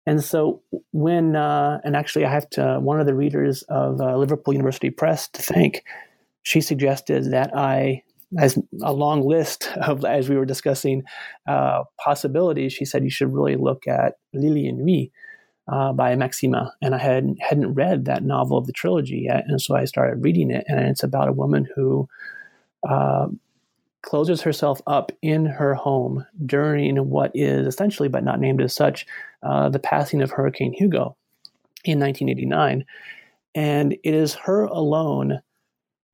And 0.06 0.22
so 0.22 0.62
when, 0.90 1.36
uh, 1.36 1.78
and 1.84 1.94
actually, 1.94 2.24
I 2.24 2.30
have 2.30 2.50
to, 2.50 2.80
one 2.80 2.98
of 2.98 3.06
the 3.06 3.14
readers 3.14 3.62
of 3.68 4.00
uh, 4.00 4.16
Liverpool 4.16 4.52
University 4.52 4.90
Press 4.90 5.28
to 5.28 5.42
thank, 5.42 5.84
she 6.42 6.60
suggested 6.60 7.30
that 7.30 7.56
I, 7.56 8.02
as 8.36 8.58
a 8.82 8.92
long 8.92 9.22
list 9.22 9.68
of, 9.76 10.04
as 10.04 10.28
we 10.28 10.36
were 10.36 10.44
discussing 10.44 11.04
uh, 11.46 11.84
possibilities, 12.04 12.72
she 12.72 12.84
said 12.84 13.04
you 13.04 13.10
should 13.10 13.32
really 13.32 13.54
look 13.54 13.86
at 13.86 14.14
L'Île 14.32 14.64
et 14.64 14.70
une 14.70 14.84
nuit 14.84 15.12
uh, 15.70 15.92
by 15.92 16.16
Maximin. 16.16 16.66
And 16.80 16.96
I 16.96 16.98
had, 16.98 17.36
hadn't 17.38 17.74
read 17.74 18.06
that 18.06 18.24
novel 18.24 18.58
of 18.58 18.66
the 18.66 18.72
trilogy 18.72 19.26
yet. 19.28 19.44
And 19.46 19.60
so 19.60 19.76
I 19.76 19.84
started 19.84 20.24
reading 20.24 20.50
it. 20.50 20.64
And 20.66 20.80
it's 20.80 21.04
about 21.04 21.28
a 21.28 21.32
woman 21.32 21.68
who, 21.76 22.08
uh, 22.88 23.28
closes 24.02 24.42
herself 24.42 24.80
up 24.86 25.12
in 25.22 25.46
her 25.46 25.74
home 25.74 26.26
during 26.44 26.96
what 27.08 27.30
is 27.34 27.66
essentially, 27.66 28.08
but 28.08 28.24
not 28.24 28.40
named 28.40 28.60
as 28.60 28.74
such, 28.74 29.06
uh, 29.42 29.68
the 29.68 29.78
passing 29.78 30.20
of 30.22 30.30
Hurricane 30.30 30.72
Hugo 30.72 31.16
in 31.84 32.00
1989. 32.00 32.84
And 33.54 33.92
it 33.92 34.14
is 34.14 34.34
her 34.34 34.64
alone 34.64 35.40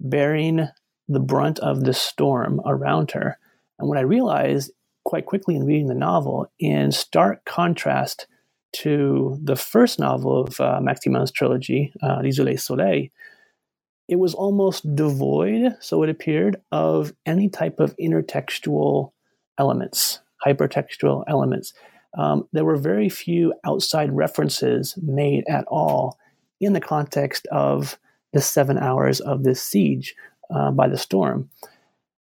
bearing 0.01 0.69
the 1.09 1.21
brunt 1.21 1.59
of 1.61 1.85
the 1.85 1.95
storm 1.95 2.61
around 2.67 3.13
her. 3.13 3.39
And 3.79 3.89
what 3.89 3.99
I 3.99 4.03
realized 4.03 4.73
quite 5.05 5.27
quickly 5.27 5.57
in 5.57 5.65
reading 5.65 5.87
the 5.87 5.95
novel, 5.95 6.51
in 6.59 6.93
stark 6.93 7.45
contrast 7.47 8.27
to 8.73 9.39
the 9.43 9.57
first 9.57 9.99
novel 9.99 10.43
of 10.43 10.61
uh, 10.61 10.81
Maximin's 10.83 11.33
trilogy, 11.33 11.93
uh, 12.03 12.21
L'Isolé 12.23 12.61
Soleil, 12.61 13.09
it 14.09 14.17
was 14.17 14.35
almost 14.35 14.95
devoid, 14.95 15.77
so 15.81 16.03
it 16.03 16.09
appeared, 16.09 16.61
of 16.73 17.13
any 17.27 17.49
type 17.49 17.79
of 17.79 17.95
intertextual 17.97 19.13
elements, 19.59 20.21
hypertextual 20.45 21.25
elements. 21.29 21.75
Um, 22.17 22.49
there 22.53 22.65
were 22.65 22.77
very 22.77 23.11
few 23.11 23.53
outside 23.65 24.11
references 24.13 24.99
made 25.03 25.45
at 25.49 25.67
all 25.67 26.19
in 26.59 26.73
the 26.73 26.81
context 26.81 27.47
of 27.49 27.99
the 28.33 28.41
seven 28.41 28.79
hours 28.79 29.21
of 29.21 29.45
this 29.45 29.63
siege 29.63 30.15
uh, 30.55 30.71
by 30.71 30.89
the 30.89 30.99
storm. 30.99 31.51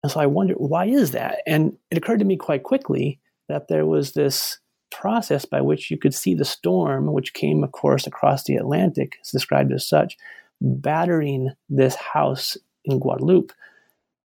And 0.02 0.10
so 0.10 0.20
I 0.20 0.26
wondered, 0.26 0.56
why 0.58 0.86
is 0.86 1.12
that? 1.12 1.38
And 1.46 1.76
it 1.90 1.98
occurred 1.98 2.18
to 2.18 2.24
me 2.24 2.36
quite 2.36 2.64
quickly 2.64 3.20
that 3.48 3.68
there 3.68 3.86
was 3.86 4.12
this 4.12 4.58
process 4.90 5.44
by 5.44 5.60
which 5.60 5.90
you 5.90 5.98
could 5.98 6.14
see 6.14 6.34
the 6.34 6.44
storm, 6.44 7.12
which 7.12 7.34
came, 7.34 7.62
of 7.62 7.72
course, 7.72 8.06
across 8.06 8.44
the 8.44 8.56
Atlantic, 8.56 9.16
it's 9.20 9.32
described 9.32 9.72
as 9.72 9.86
such, 9.86 10.16
battering 10.60 11.50
this 11.68 11.94
house 11.94 12.56
in 12.84 12.98
Guadeloupe 12.98 13.52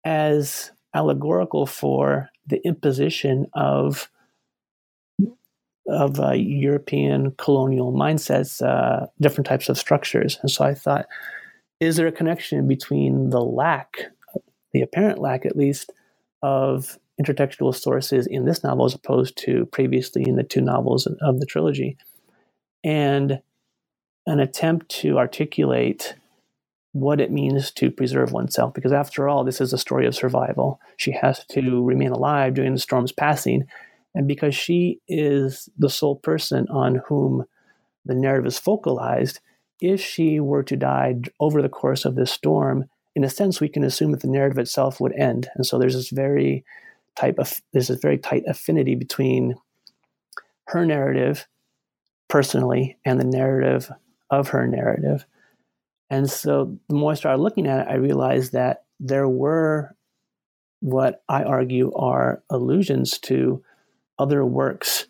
as 0.05 0.71
allegorical 0.95 1.67
for 1.67 2.31
the 2.47 2.61
imposition 2.65 3.47
of 3.55 4.09
of 5.87 6.19
uh, 6.19 6.33
European 6.33 7.33
colonial 7.33 7.93
mindsets, 7.93 8.67
uh, 8.67 9.07
different 9.21 9.47
types 9.47 9.69
of 9.69 9.77
structures. 9.77 10.39
And 10.41 10.51
so 10.51 10.65
I 10.65 10.73
thought, 10.73 11.07
is 11.79 11.97
there 11.97 12.07
a 12.07 12.13
connection 12.13 12.67
between 12.67 13.29
the 13.29 13.43
lack, 13.43 13.99
the 14.73 14.81
apparent 14.81 15.19
lack 15.19 15.45
at 15.45 15.57
least, 15.57 15.93
of 16.43 16.99
intertextual 17.21 17.75
sources 17.75 18.27
in 18.27 18.47
this 18.47 18.65
novel 18.65 18.87
as 18.87 18.95
opposed 18.95 19.37
to 19.37 19.67
previously 19.67 20.25
in 20.27 20.37
the 20.37 20.43
two 20.43 20.63
novels 20.63 21.07
of 21.21 21.39
the 21.39 21.47
trilogy, 21.47 21.99
and 22.83 23.41
an 24.27 24.41
attempt 24.41 24.89
to 24.89 25.19
articulate 25.19 26.15
what 26.93 27.21
it 27.21 27.33
means 27.33 27.71
to 27.73 27.91
preserve 27.91 28.33
oneself. 28.33 28.73
Because 28.73 28.93
after 28.93 29.29
all, 29.29 29.45
this 29.45 29.61
is 29.61 29.73
a 29.73 29.79
story 29.79 30.07
of 30.07 30.15
survival. 30.15 30.81
She 30.97 31.13
has 31.13 31.45
to 31.47 31.85
remain 31.85 32.13
alive 32.13 32.55
during 32.55 32.73
the 32.73 32.79
storm's 32.79 33.13
passing. 33.13 33.67
And 34.15 34.29
because 34.29 34.55
she 34.55 35.01
is 35.09 35.69
the 35.77 35.91
sole 35.91 36.17
person 36.17 36.69
on 36.71 37.03
whom 37.09 37.45
the 38.05 38.15
narrative 38.15 38.47
is 38.47 38.59
focalized, 38.59 39.41
if 39.81 40.01
she 40.01 40.39
were 40.39 40.63
to 40.63 40.77
die 40.77 41.17
over 41.41 41.61
the 41.61 41.69
course 41.69 42.05
of 42.05 42.15
this 42.15 42.31
storm, 42.31 42.85
in 43.17 43.25
a 43.25 43.31
sense, 43.31 43.61
we 43.61 43.69
can 43.69 43.83
assume 43.83 44.13
that 44.13 44.21
the 44.21 44.29
narrative 44.29 44.59
itself 44.59 45.01
would 45.01 45.13
end. 45.15 45.49
And 45.57 45.67
so 45.67 45.79
there's 45.79 45.95
this 45.95 46.11
very 46.11 46.65
type 47.17 47.39
of 47.39 47.61
there's 47.73 47.91
a 47.91 47.97
very 47.97 48.19
tight 48.19 48.45
affinity 48.47 48.95
between 48.95 49.57
her 50.69 50.85
narrative 50.85 51.47
personally 52.29 52.99
and 53.05 53.21
the 53.21 53.25
narrative 53.25 53.91
of 54.31 54.49
her 54.49 54.67
narrative. 54.67 55.27
And 56.11 56.31
so 56.31 56.79
the 56.89 56.95
more 56.95 57.13
I 57.13 57.15
started 57.15 57.43
looking 57.43 57.67
at 57.67 57.87
it, 57.87 57.91
I 57.91 57.95
realized 57.95 58.53
that 58.53 58.85
there 59.01 59.29
were 59.29 59.95
what 60.81 61.23
I 61.29 61.45
argue 61.45 61.93
are 61.95 62.43
allusions 62.51 63.19
to 63.21 63.65
other 64.19 64.45
works 64.45 65.07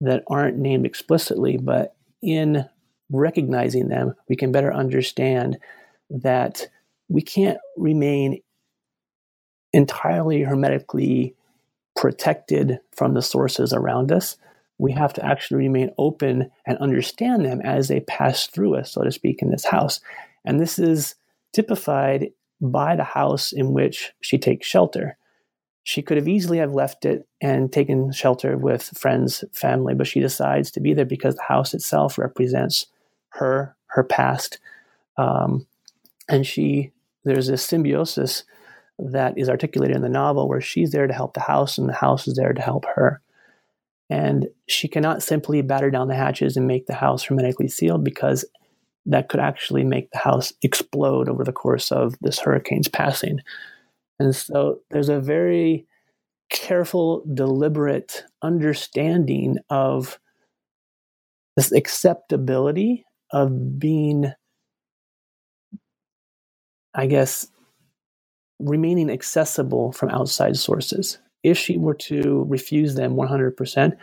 that 0.00 0.22
aren't 0.28 0.56
named 0.56 0.86
explicitly, 0.86 1.56
but 1.56 1.94
in 2.22 2.64
recognizing 3.10 3.88
them, 3.88 4.14
we 4.28 4.36
can 4.36 4.52
better 4.52 4.72
understand 4.72 5.58
that 6.08 6.68
we 7.08 7.20
can't 7.20 7.58
remain 7.76 8.40
entirely 9.72 10.42
hermetically 10.42 11.34
protected 11.96 12.78
from 12.92 13.14
the 13.14 13.22
sources 13.22 13.72
around 13.72 14.12
us 14.12 14.36
we 14.80 14.92
have 14.92 15.12
to 15.12 15.24
actually 15.24 15.58
remain 15.58 15.90
open 15.98 16.50
and 16.66 16.78
understand 16.78 17.44
them 17.44 17.60
as 17.60 17.88
they 17.88 18.00
pass 18.00 18.46
through 18.46 18.76
us, 18.76 18.92
so 18.92 19.02
to 19.02 19.12
speak, 19.12 19.42
in 19.42 19.50
this 19.50 19.66
house. 19.66 20.00
And 20.44 20.58
this 20.58 20.78
is 20.78 21.14
typified 21.52 22.30
by 22.60 22.96
the 22.96 23.04
house 23.04 23.52
in 23.52 23.72
which 23.72 24.12
she 24.20 24.38
takes 24.38 24.66
shelter. 24.66 25.18
She 25.82 26.02
could 26.02 26.16
have 26.16 26.28
easily 26.28 26.58
have 26.58 26.72
left 26.72 27.04
it 27.04 27.28
and 27.40 27.72
taken 27.72 28.10
shelter 28.12 28.56
with 28.56 28.82
friends, 28.96 29.44
family, 29.52 29.94
but 29.94 30.06
she 30.06 30.20
decides 30.20 30.70
to 30.72 30.80
be 30.80 30.94
there 30.94 31.04
because 31.04 31.34
the 31.34 31.42
house 31.42 31.74
itself 31.74 32.18
represents 32.18 32.86
her, 33.30 33.76
her 33.86 34.02
past, 34.02 34.58
um, 35.16 35.66
and 36.28 36.46
she 36.46 36.92
there's 37.24 37.48
this 37.48 37.62
symbiosis 37.62 38.44
that 38.98 39.36
is 39.36 39.50
articulated 39.50 39.96
in 39.96 40.02
the 40.02 40.08
novel 40.08 40.48
where 40.48 40.60
she's 40.60 40.90
there 40.90 41.06
to 41.06 41.12
help 41.12 41.34
the 41.34 41.40
house 41.40 41.76
and 41.76 41.88
the 41.88 41.94
house 41.94 42.26
is 42.26 42.34
there 42.34 42.54
to 42.54 42.62
help 42.62 42.86
her. 42.94 43.20
And 44.10 44.48
she 44.68 44.88
cannot 44.88 45.22
simply 45.22 45.62
batter 45.62 45.90
down 45.90 46.08
the 46.08 46.16
hatches 46.16 46.56
and 46.56 46.66
make 46.66 46.86
the 46.86 46.94
house 46.94 47.22
hermetically 47.22 47.68
sealed 47.68 48.04
because 48.04 48.44
that 49.06 49.28
could 49.28 49.40
actually 49.40 49.84
make 49.84 50.10
the 50.10 50.18
house 50.18 50.52
explode 50.62 51.28
over 51.28 51.44
the 51.44 51.52
course 51.52 51.92
of 51.92 52.16
this 52.20 52.40
hurricane's 52.40 52.88
passing. 52.88 53.38
And 54.18 54.34
so 54.34 54.80
there's 54.90 55.08
a 55.08 55.20
very 55.20 55.86
careful, 56.50 57.24
deliberate 57.32 58.24
understanding 58.42 59.56
of 59.70 60.18
this 61.56 61.72
acceptability 61.72 63.04
of 63.32 63.78
being, 63.78 64.32
I 66.94 67.06
guess, 67.06 67.46
remaining 68.58 69.08
accessible 69.08 69.92
from 69.92 70.10
outside 70.10 70.56
sources. 70.56 71.18
If 71.42 71.58
she 71.58 71.78
were 71.78 71.94
to 71.94 72.44
refuse 72.48 72.94
them 72.94 73.14
100%, 73.14 73.96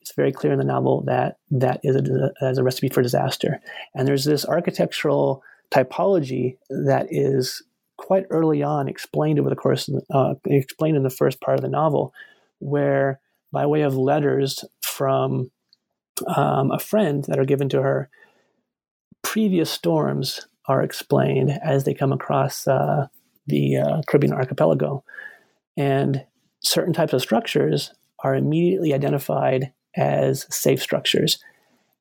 it's 0.00 0.12
very 0.12 0.32
clear 0.32 0.52
in 0.52 0.58
the 0.58 0.64
novel 0.64 1.02
that 1.06 1.38
that 1.50 1.80
is 1.82 1.96
a, 1.96 2.32
a 2.42 2.62
recipe 2.62 2.88
for 2.88 3.02
disaster. 3.02 3.60
And 3.94 4.06
there's 4.06 4.24
this 4.24 4.44
architectural 4.44 5.42
typology 5.70 6.58
that 6.68 7.06
is 7.10 7.62
quite 7.96 8.26
early 8.30 8.62
on 8.62 8.88
explained 8.88 9.38
over 9.38 9.48
the 9.48 9.56
course, 9.56 9.88
uh, 10.10 10.34
explained 10.46 10.96
in 10.96 11.04
the 11.04 11.10
first 11.10 11.40
part 11.40 11.58
of 11.58 11.62
the 11.62 11.70
novel, 11.70 12.12
where 12.58 13.20
by 13.50 13.64
way 13.66 13.82
of 13.82 13.96
letters 13.96 14.64
from 14.82 15.50
um, 16.26 16.70
a 16.70 16.78
friend 16.78 17.24
that 17.24 17.38
are 17.38 17.44
given 17.44 17.68
to 17.70 17.82
her, 17.82 18.10
previous 19.22 19.70
storms 19.70 20.46
are 20.66 20.82
explained 20.82 21.58
as 21.62 21.84
they 21.84 21.94
come 21.94 22.12
across 22.12 22.66
uh, 22.66 23.06
the 23.46 23.76
uh, 23.76 24.02
Caribbean 24.06 24.32
archipelago. 24.32 25.04
And 25.76 26.24
certain 26.64 26.92
types 26.92 27.12
of 27.12 27.22
structures 27.22 27.92
are 28.20 28.34
immediately 28.34 28.94
identified 28.94 29.72
as 29.96 30.46
safe 30.50 30.82
structures. 30.82 31.38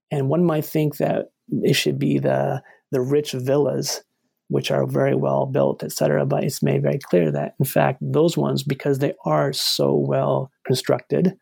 And 0.09 0.29
one 0.29 0.43
might 0.43 0.65
think 0.65 0.97
that 0.97 1.31
it 1.49 1.73
should 1.73 1.99
be 1.99 2.19
the, 2.19 2.63
the 2.91 3.01
rich 3.01 3.33
villas, 3.33 4.03
which 4.47 4.71
are 4.71 4.85
very 4.85 5.15
well 5.15 5.45
built, 5.45 5.83
et 5.83 5.91
cetera. 5.91 6.25
But 6.25 6.43
it's 6.43 6.63
made 6.63 6.81
very 6.81 6.99
clear 6.99 7.31
that, 7.31 7.55
in 7.59 7.65
fact, 7.65 7.99
those 8.01 8.37
ones, 8.37 8.63
because 8.63 8.99
they 8.99 9.13
are 9.25 9.51
so 9.53 9.93
well 9.95 10.51
constructed, 10.65 11.37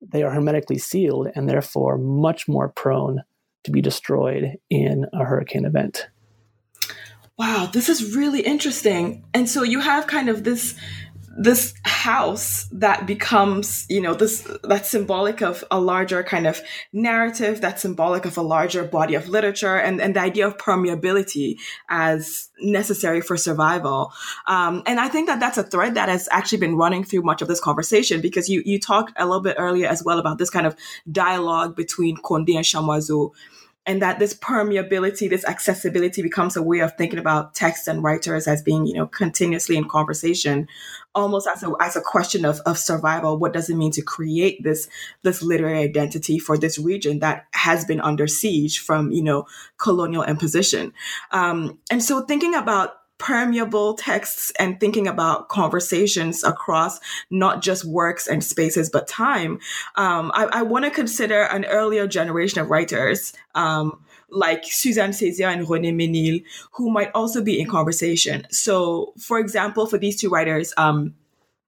they 0.00 0.22
are 0.22 0.30
hermetically 0.30 0.78
sealed 0.78 1.28
and 1.34 1.48
therefore 1.48 1.96
much 1.96 2.46
more 2.46 2.68
prone 2.68 3.22
to 3.64 3.70
be 3.70 3.80
destroyed 3.80 4.56
in 4.68 5.06
a 5.12 5.24
hurricane 5.24 5.64
event. 5.64 6.08
Wow, 7.38 7.68
this 7.72 7.88
is 7.88 8.14
really 8.14 8.40
interesting. 8.40 9.24
And 9.34 9.48
so 9.48 9.62
you 9.62 9.80
have 9.80 10.06
kind 10.06 10.28
of 10.28 10.44
this 10.44 10.74
this 11.38 11.74
house 11.84 12.66
that 12.72 13.06
becomes, 13.06 13.84
you 13.88 14.00
know, 14.00 14.14
this 14.14 14.46
that's 14.64 14.90
symbolic 14.90 15.42
of 15.42 15.62
a 15.70 15.78
larger 15.78 16.22
kind 16.22 16.46
of 16.46 16.60
narrative, 16.92 17.60
that's 17.60 17.82
symbolic 17.82 18.24
of 18.24 18.38
a 18.38 18.42
larger 18.42 18.84
body 18.84 19.14
of 19.14 19.28
literature, 19.28 19.76
and, 19.76 20.00
and 20.00 20.16
the 20.16 20.20
idea 20.20 20.46
of 20.46 20.56
permeability 20.56 21.56
as 21.90 22.48
necessary 22.60 23.20
for 23.20 23.36
survival. 23.36 24.12
Um, 24.46 24.82
and 24.86 24.98
I 24.98 25.08
think 25.08 25.28
that 25.28 25.40
that's 25.40 25.58
a 25.58 25.62
thread 25.62 25.94
that 25.94 26.08
has 26.08 26.28
actually 26.30 26.58
been 26.58 26.76
running 26.76 27.04
through 27.04 27.22
much 27.22 27.42
of 27.42 27.48
this 27.48 27.60
conversation 27.60 28.20
because 28.20 28.48
you 28.48 28.62
you 28.64 28.80
talked 28.80 29.12
a 29.16 29.26
little 29.26 29.42
bit 29.42 29.56
earlier 29.58 29.88
as 29.88 30.02
well 30.02 30.18
about 30.18 30.38
this 30.38 30.50
kind 30.50 30.66
of 30.66 30.74
dialogue 31.10 31.76
between 31.76 32.16
Condé 32.16 32.56
and 32.56 32.64
Chamoiseau 32.64 33.32
and 33.86 34.02
that 34.02 34.18
this 34.18 34.34
permeability, 34.34 35.30
this 35.30 35.44
accessibility 35.44 36.20
becomes 36.20 36.56
a 36.56 36.62
way 36.62 36.80
of 36.80 36.96
thinking 36.96 37.18
about 37.18 37.54
text 37.54 37.86
and 37.86 38.02
writers 38.02 38.48
as 38.48 38.60
being, 38.60 38.84
you 38.84 38.94
know, 38.94 39.06
continuously 39.06 39.76
in 39.76 39.88
conversation, 39.88 40.66
almost 41.14 41.48
as 41.54 41.62
a 41.62 41.72
as 41.80 41.94
a 41.94 42.00
question 42.00 42.44
of, 42.44 42.60
of 42.66 42.78
survival. 42.78 43.38
What 43.38 43.52
does 43.52 43.70
it 43.70 43.76
mean 43.76 43.92
to 43.92 44.02
create 44.02 44.62
this 44.64 44.88
this 45.22 45.40
literary 45.40 45.78
identity 45.78 46.38
for 46.38 46.58
this 46.58 46.78
region 46.78 47.20
that 47.20 47.46
has 47.52 47.84
been 47.84 48.00
under 48.00 48.26
siege 48.26 48.80
from, 48.80 49.12
you 49.12 49.22
know, 49.22 49.46
colonial 49.78 50.24
imposition? 50.24 50.92
Um, 51.30 51.78
and 51.90 52.02
so 52.02 52.22
thinking 52.22 52.54
about 52.54 52.94
permeable 53.18 53.94
texts 53.94 54.52
and 54.58 54.78
thinking 54.78 55.06
about 55.06 55.48
conversations 55.48 56.44
across 56.44 57.00
not 57.30 57.62
just 57.62 57.84
works 57.84 58.26
and 58.26 58.44
spaces 58.44 58.90
but 58.90 59.08
time 59.08 59.58
um, 59.96 60.30
i, 60.34 60.44
I 60.52 60.62
want 60.62 60.84
to 60.84 60.90
consider 60.90 61.42
an 61.42 61.64
earlier 61.64 62.06
generation 62.06 62.60
of 62.60 62.70
writers 62.70 63.32
um, 63.54 64.00
like 64.28 64.64
Suzanne 64.64 65.10
Césaire 65.10 65.52
and 65.52 65.66
René 65.66 65.94
Ménil, 65.94 66.44
who 66.72 66.90
might 66.90 67.10
also 67.14 67.42
be 67.42 67.60
in 67.60 67.68
conversation. 67.68 68.46
So, 68.50 69.12
for 69.18 69.38
example, 69.38 69.86
for 69.86 69.98
these 69.98 70.20
two 70.20 70.28
writers, 70.28 70.74
um, 70.76 71.14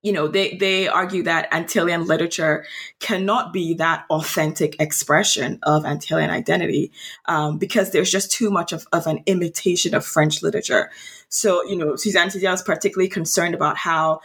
you 0.02 0.12
know, 0.12 0.28
they, 0.28 0.56
they 0.56 0.86
argue 0.86 1.24
that 1.24 1.50
Antillean 1.50 2.06
literature 2.06 2.64
cannot 3.00 3.52
be 3.52 3.74
that 3.74 4.04
authentic 4.10 4.80
expression 4.80 5.58
of 5.64 5.82
Antillean 5.82 6.30
identity 6.30 6.92
um, 7.26 7.58
because 7.58 7.90
there's 7.90 8.10
just 8.10 8.30
too 8.30 8.50
much 8.50 8.72
of, 8.72 8.86
of 8.92 9.06
an 9.06 9.22
imitation 9.26 9.94
of 9.94 10.06
French 10.06 10.42
literature. 10.42 10.90
So, 11.28 11.64
you 11.64 11.76
know, 11.76 11.96
Suzanne 11.96 12.28
Césaire 12.28 12.54
is 12.54 12.62
particularly 12.62 13.08
concerned 13.08 13.54
about 13.54 13.76
how 13.76 14.20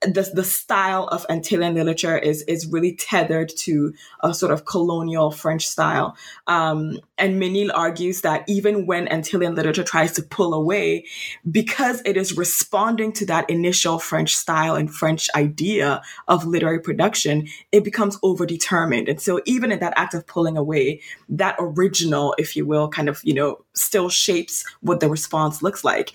the, 0.00 0.30
the 0.32 0.44
style 0.44 1.08
of 1.08 1.26
Antillean 1.28 1.74
literature 1.74 2.16
is 2.16 2.42
is 2.42 2.66
really 2.66 2.94
tethered 2.94 3.50
to 3.56 3.92
a 4.22 4.32
sort 4.32 4.52
of 4.52 4.64
colonial 4.64 5.30
French 5.30 5.66
style. 5.66 6.16
Um, 6.46 7.00
and 7.18 7.40
Ménil 7.40 7.70
argues 7.74 8.20
that 8.20 8.44
even 8.46 8.86
when 8.86 9.06
Antillean 9.08 9.56
literature 9.56 9.82
tries 9.82 10.12
to 10.12 10.22
pull 10.22 10.54
away, 10.54 11.06
because 11.50 12.02
it 12.04 12.16
is 12.16 12.36
responding 12.36 13.12
to 13.12 13.26
that 13.26 13.48
initial 13.50 13.98
French 13.98 14.36
style 14.36 14.76
and 14.76 14.92
French 14.92 15.28
idea 15.34 16.02
of 16.28 16.46
literary 16.46 16.80
production, 16.80 17.48
it 17.72 17.82
becomes 17.82 18.18
overdetermined. 18.20 19.08
And 19.08 19.20
so 19.20 19.40
even 19.46 19.72
in 19.72 19.80
that 19.80 19.94
act 19.96 20.14
of 20.14 20.26
pulling 20.26 20.56
away, 20.56 21.00
that 21.28 21.56
original, 21.58 22.34
if 22.38 22.54
you 22.54 22.66
will, 22.66 22.88
kind 22.88 23.08
of, 23.08 23.20
you 23.24 23.34
know, 23.34 23.64
still 23.72 24.08
shapes 24.08 24.64
what 24.80 25.00
the 25.00 25.08
response 25.08 25.62
looks 25.62 25.84
like. 25.84 26.12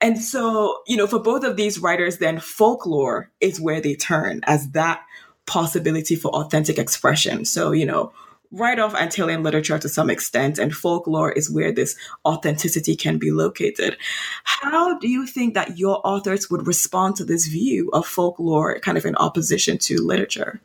And 0.00 0.20
so, 0.20 0.82
you 0.86 0.96
know, 0.96 1.06
for 1.06 1.18
both 1.18 1.44
of 1.44 1.56
these 1.56 1.78
writers, 1.78 2.18
then 2.18 2.38
folklore 2.38 2.91
is 3.40 3.60
where 3.60 3.80
they 3.80 3.94
turn 3.94 4.40
as 4.44 4.70
that 4.70 5.02
possibility 5.46 6.16
for 6.16 6.30
authentic 6.30 6.78
expression. 6.78 7.44
So, 7.44 7.72
you 7.72 7.86
know, 7.86 8.12
write 8.52 8.78
off 8.78 8.94
Antillean 8.94 9.42
literature 9.42 9.78
to 9.78 9.88
some 9.88 10.10
extent, 10.10 10.58
and 10.58 10.74
folklore 10.74 11.32
is 11.32 11.50
where 11.50 11.72
this 11.72 11.96
authenticity 12.24 12.94
can 12.94 13.18
be 13.18 13.30
located. 13.30 13.96
How 14.44 14.98
do 14.98 15.08
you 15.08 15.26
think 15.26 15.54
that 15.54 15.78
your 15.78 16.00
authors 16.06 16.50
would 16.50 16.66
respond 16.66 17.16
to 17.16 17.24
this 17.24 17.46
view 17.46 17.90
of 17.92 18.06
folklore 18.06 18.78
kind 18.80 18.98
of 18.98 19.06
in 19.06 19.16
opposition 19.16 19.78
to 19.78 20.02
literature? 20.02 20.60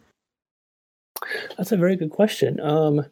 That's 1.58 1.72
a 1.72 1.78
very 1.78 1.96
good 1.96 2.12
question. 2.12 2.60
Um, 2.60 3.06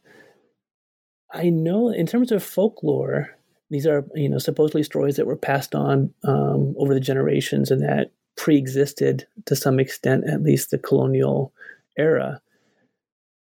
I 1.34 1.49
know 1.49 1.89
in 1.89 2.06
terms 2.06 2.32
of 2.32 2.43
folklore, 2.43 3.36
these 3.69 3.88
are 3.88 4.06
you 4.13 4.30
know 4.30 4.38
supposedly 4.38 4.84
stories 4.84 5.15
that 5.15 5.25
were 5.25 5.36
passed 5.36 5.73
on 5.73 6.13
um, 6.23 6.75
over 6.78 6.93
the 6.93 6.99
generations 6.99 7.71
and 7.71 7.82
that 7.82 8.12
pre-existed 8.36 9.28
to 9.45 9.56
some 9.56 9.80
extent, 9.80 10.28
at 10.30 10.43
least 10.43 10.71
the 10.71 10.78
colonial 10.78 11.54
era. 11.98 12.41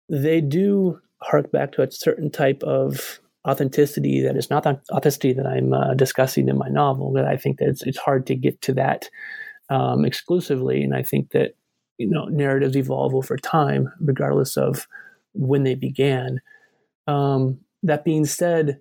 They 0.10 0.42
do 0.42 1.00
hark 1.22 1.52
back 1.52 1.72
to 1.74 1.84
a 1.84 1.92
certain 1.92 2.30
type 2.32 2.64
of 2.64 3.20
authenticity 3.48 4.22
that 4.22 4.36
is 4.36 4.50
not 4.50 4.64
the 4.64 4.80
authenticity 4.92 5.34
that 5.34 5.48
I'm 5.48 5.74
uh, 5.74 5.94
discussing 5.94 6.50
in 6.50 6.58
my 6.58 6.68
novel. 6.68 7.14
That 7.14 7.26
I 7.26 7.38
think 7.38 7.60
that 7.60 7.70
it's, 7.70 7.84
it's 7.84 7.98
hard 7.98 8.28
to 8.28 8.36
get 8.36 8.62
to 8.64 8.74
that 8.74 9.10
um, 9.70 10.06
exclusively, 10.06 10.84
and 10.84 10.96
I 10.96 11.04
think 11.04 11.32
that 11.32 11.56
you 11.98 12.10
know 12.10 12.26
narratives 12.26 12.76
evolve 12.76 13.16
over 13.16 13.38
time, 13.38 13.92
regardless 14.00 14.58
of 14.58 14.88
when 15.34 15.64
they 15.64 15.76
began. 15.76 16.42
Um, 17.08 17.60
that 17.84 18.04
being 18.04 18.26
said, 18.26 18.80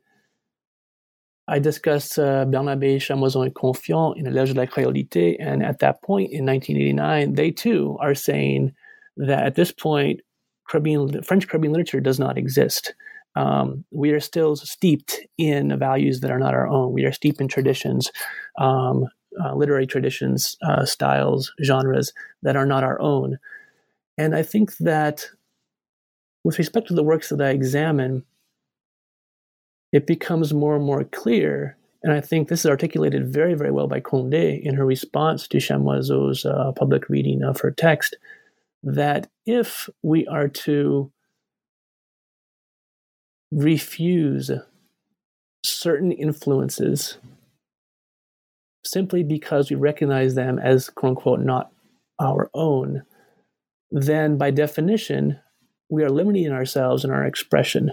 I 1.51 1.59
discussed 1.59 2.17
uh, 2.17 2.47
Bernabé, 2.47 2.97
Chamoiseau, 2.99 3.43
and 3.45 3.55
Confiant 3.55 4.17
in 4.17 4.25
Éloge 4.25 4.55
de 4.55 4.61
la 4.61 4.67
Créolité, 4.67 5.37
and 5.41 5.65
at 5.65 5.81
that 5.81 6.01
point 6.03 6.31
in 6.33 6.47
1989, 6.47 7.35
they 7.35 7.51
too 7.51 7.99
are 8.01 8.15
saying 8.15 8.73
that 9.17 9.45
at 9.45 9.57
this 9.57 9.73
point, 9.73 10.21
Caribbean, 10.69 11.23
French 11.25 11.49
Caribbean 11.49 11.73
literature 11.73 12.01
does 12.01 12.21
not 12.21 12.39
exist. 12.39 12.95
Um, 13.35 13.85
we 13.91 14.13
are 14.13 14.21
still 14.21 14.55
steeped 14.55 15.21
in 15.39 15.77
values 15.77 16.21
that 16.21 16.31
are 16.31 16.39
not 16.39 16.55
our 16.55 16.69
own. 16.69 16.93
We 16.93 17.05
are 17.05 17.13
steeped 17.13 17.41
in 17.41 17.49
traditions, 17.49 18.13
um, 18.59 19.07
uh, 19.45 19.55
literary 19.55 19.89
traditions, 19.89 20.57
uh, 20.63 20.85
styles, 20.85 21.53
genres 21.65 22.13
that 22.43 22.57
are 22.57 22.67
not 22.67 22.85
our 22.85 23.01
own. 23.01 23.39
And 24.17 24.37
I 24.37 24.43
think 24.43 24.77
that 24.79 25.27
with 26.45 26.59
respect 26.59 26.87
to 26.89 26.95
the 26.95 27.03
works 27.03 27.29
that 27.31 27.41
I 27.41 27.51
examine, 27.51 28.25
it 29.93 30.07
becomes 30.07 30.53
more 30.53 30.77
and 30.77 30.85
more 30.85 31.05
clear. 31.05 31.77
And 32.03 32.13
I 32.13 32.21
think 32.21 32.49
this 32.49 32.61
is 32.61 32.71
articulated 32.71 33.33
very, 33.33 33.55
very 33.55 33.71
well 33.71 33.87
by 33.87 34.01
Condé 34.01 34.61
in 34.63 34.75
her 34.75 34.87
response 34.87 35.47
to 35.49 35.59
Chamoiseau's 35.59 36.47
uh, 36.47 36.73
public 36.73 37.09
reading 37.09 37.43
of 37.43 37.61
her 37.61 37.71
text 37.71 38.17
that 38.83 39.29
if 39.45 39.91
we 40.03 40.27
are 40.27 40.49
to 40.49 41.13
refuse 43.51 44.51
certain 45.63 46.13
influences 46.13 47.19
simply 48.85 49.23
because 49.23 49.71
we 49.71 49.77
recognize 49.77 50.35
them 50.35 50.59
as 50.59 50.89
quote 50.89 51.11
unquote 51.11 51.41
not 51.41 51.71
our 52.19 52.51
own, 52.55 53.03
then 53.91 54.39
by 54.39 54.51
definition, 54.51 55.39
we 55.91 56.03
are 56.03 56.11
limiting 56.11 56.53
ourselves 56.53 57.05
in 57.05 57.11
our 57.11 57.27
expression 57.27 57.91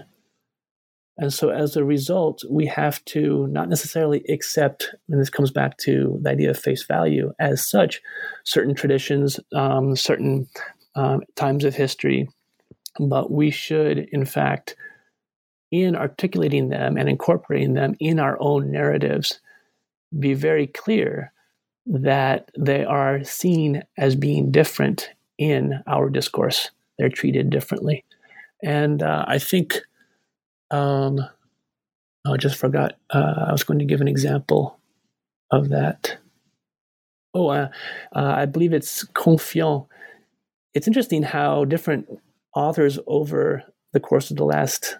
And 1.18 1.32
so, 1.32 1.50
as 1.50 1.76
a 1.76 1.84
result, 1.84 2.44
we 2.48 2.66
have 2.66 3.04
to 3.06 3.48
not 3.48 3.68
necessarily 3.68 4.22
accept, 4.28 4.94
and 5.08 5.20
this 5.20 5.30
comes 5.30 5.50
back 5.50 5.76
to 5.78 6.18
the 6.22 6.30
idea 6.30 6.50
of 6.50 6.58
face 6.58 6.84
value, 6.84 7.32
as 7.40 7.68
such, 7.68 8.00
certain 8.44 8.74
traditions, 8.74 9.40
um, 9.52 9.96
certain 9.96 10.46
um, 10.94 11.22
times 11.34 11.64
of 11.64 11.74
history, 11.74 12.28
but 13.00 13.32
we 13.32 13.50
should, 13.50 13.98
in 14.12 14.24
fact, 14.24 14.76
in 15.72 15.96
articulating 15.96 16.68
them 16.68 16.96
and 16.96 17.08
incorporating 17.08 17.74
them 17.74 17.94
in 17.98 18.20
our 18.20 18.36
own 18.40 18.70
narratives, 18.70 19.40
be 20.18 20.34
very 20.34 20.66
clear 20.66 21.32
that 21.86 22.50
they 22.56 22.84
are 22.84 23.24
seen 23.24 23.82
as 23.96 24.14
being 24.14 24.50
different 24.50 25.10
in 25.36 25.82
our 25.86 26.08
discourse. 26.10 26.70
They're 26.98 27.08
treated 27.08 27.50
differently. 27.50 28.04
And 28.62 29.02
uh, 29.02 29.24
I 29.26 29.38
think 29.38 29.80
um, 30.70 31.18
oh, 32.24 32.34
I 32.34 32.36
just 32.36 32.56
forgot. 32.56 32.94
Uh, 33.10 33.46
I 33.48 33.52
was 33.52 33.64
going 33.64 33.78
to 33.78 33.84
give 33.84 34.00
an 34.00 34.08
example 34.08 34.78
of 35.50 35.70
that. 35.70 36.18
Oh, 37.34 37.48
uh, 37.48 37.68
uh, 38.14 38.34
I 38.36 38.46
believe 38.46 38.72
it's 38.72 39.04
Confiant. 39.04 39.86
It's 40.74 40.86
interesting 40.86 41.22
how 41.22 41.64
different 41.64 42.08
authors 42.54 42.98
over 43.06 43.62
the 43.92 44.00
course 44.00 44.30
of 44.30 44.36
the 44.36 44.44
last 44.44 44.96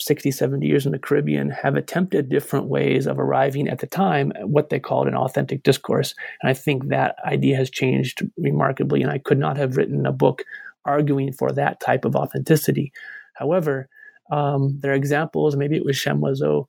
60, 0.00 0.30
70 0.30 0.66
years 0.66 0.86
in 0.86 0.92
the 0.92 0.98
Caribbean 0.98 1.50
have 1.50 1.74
attempted 1.74 2.28
different 2.28 2.66
ways 2.66 3.06
of 3.06 3.18
arriving 3.18 3.68
at 3.68 3.80
the 3.80 3.86
time 3.86 4.32
at 4.36 4.48
what 4.48 4.70
they 4.70 4.78
called 4.78 5.08
an 5.08 5.16
authentic 5.16 5.62
discourse. 5.64 6.14
And 6.40 6.50
I 6.50 6.54
think 6.54 6.88
that 6.88 7.16
idea 7.24 7.56
has 7.56 7.70
changed 7.70 8.22
remarkably, 8.36 9.02
and 9.02 9.10
I 9.10 9.18
could 9.18 9.38
not 9.38 9.56
have 9.56 9.76
written 9.76 10.06
a 10.06 10.12
book 10.12 10.44
arguing 10.84 11.32
for 11.32 11.50
that 11.52 11.80
type 11.80 12.04
of 12.04 12.14
authenticity. 12.14 12.92
However, 13.34 13.88
um, 14.30 14.78
there 14.80 14.92
are 14.92 14.96
examples, 14.96 15.56
maybe 15.56 15.76
it 15.76 15.84
was 15.84 15.96
Chamoiseau, 15.96 16.66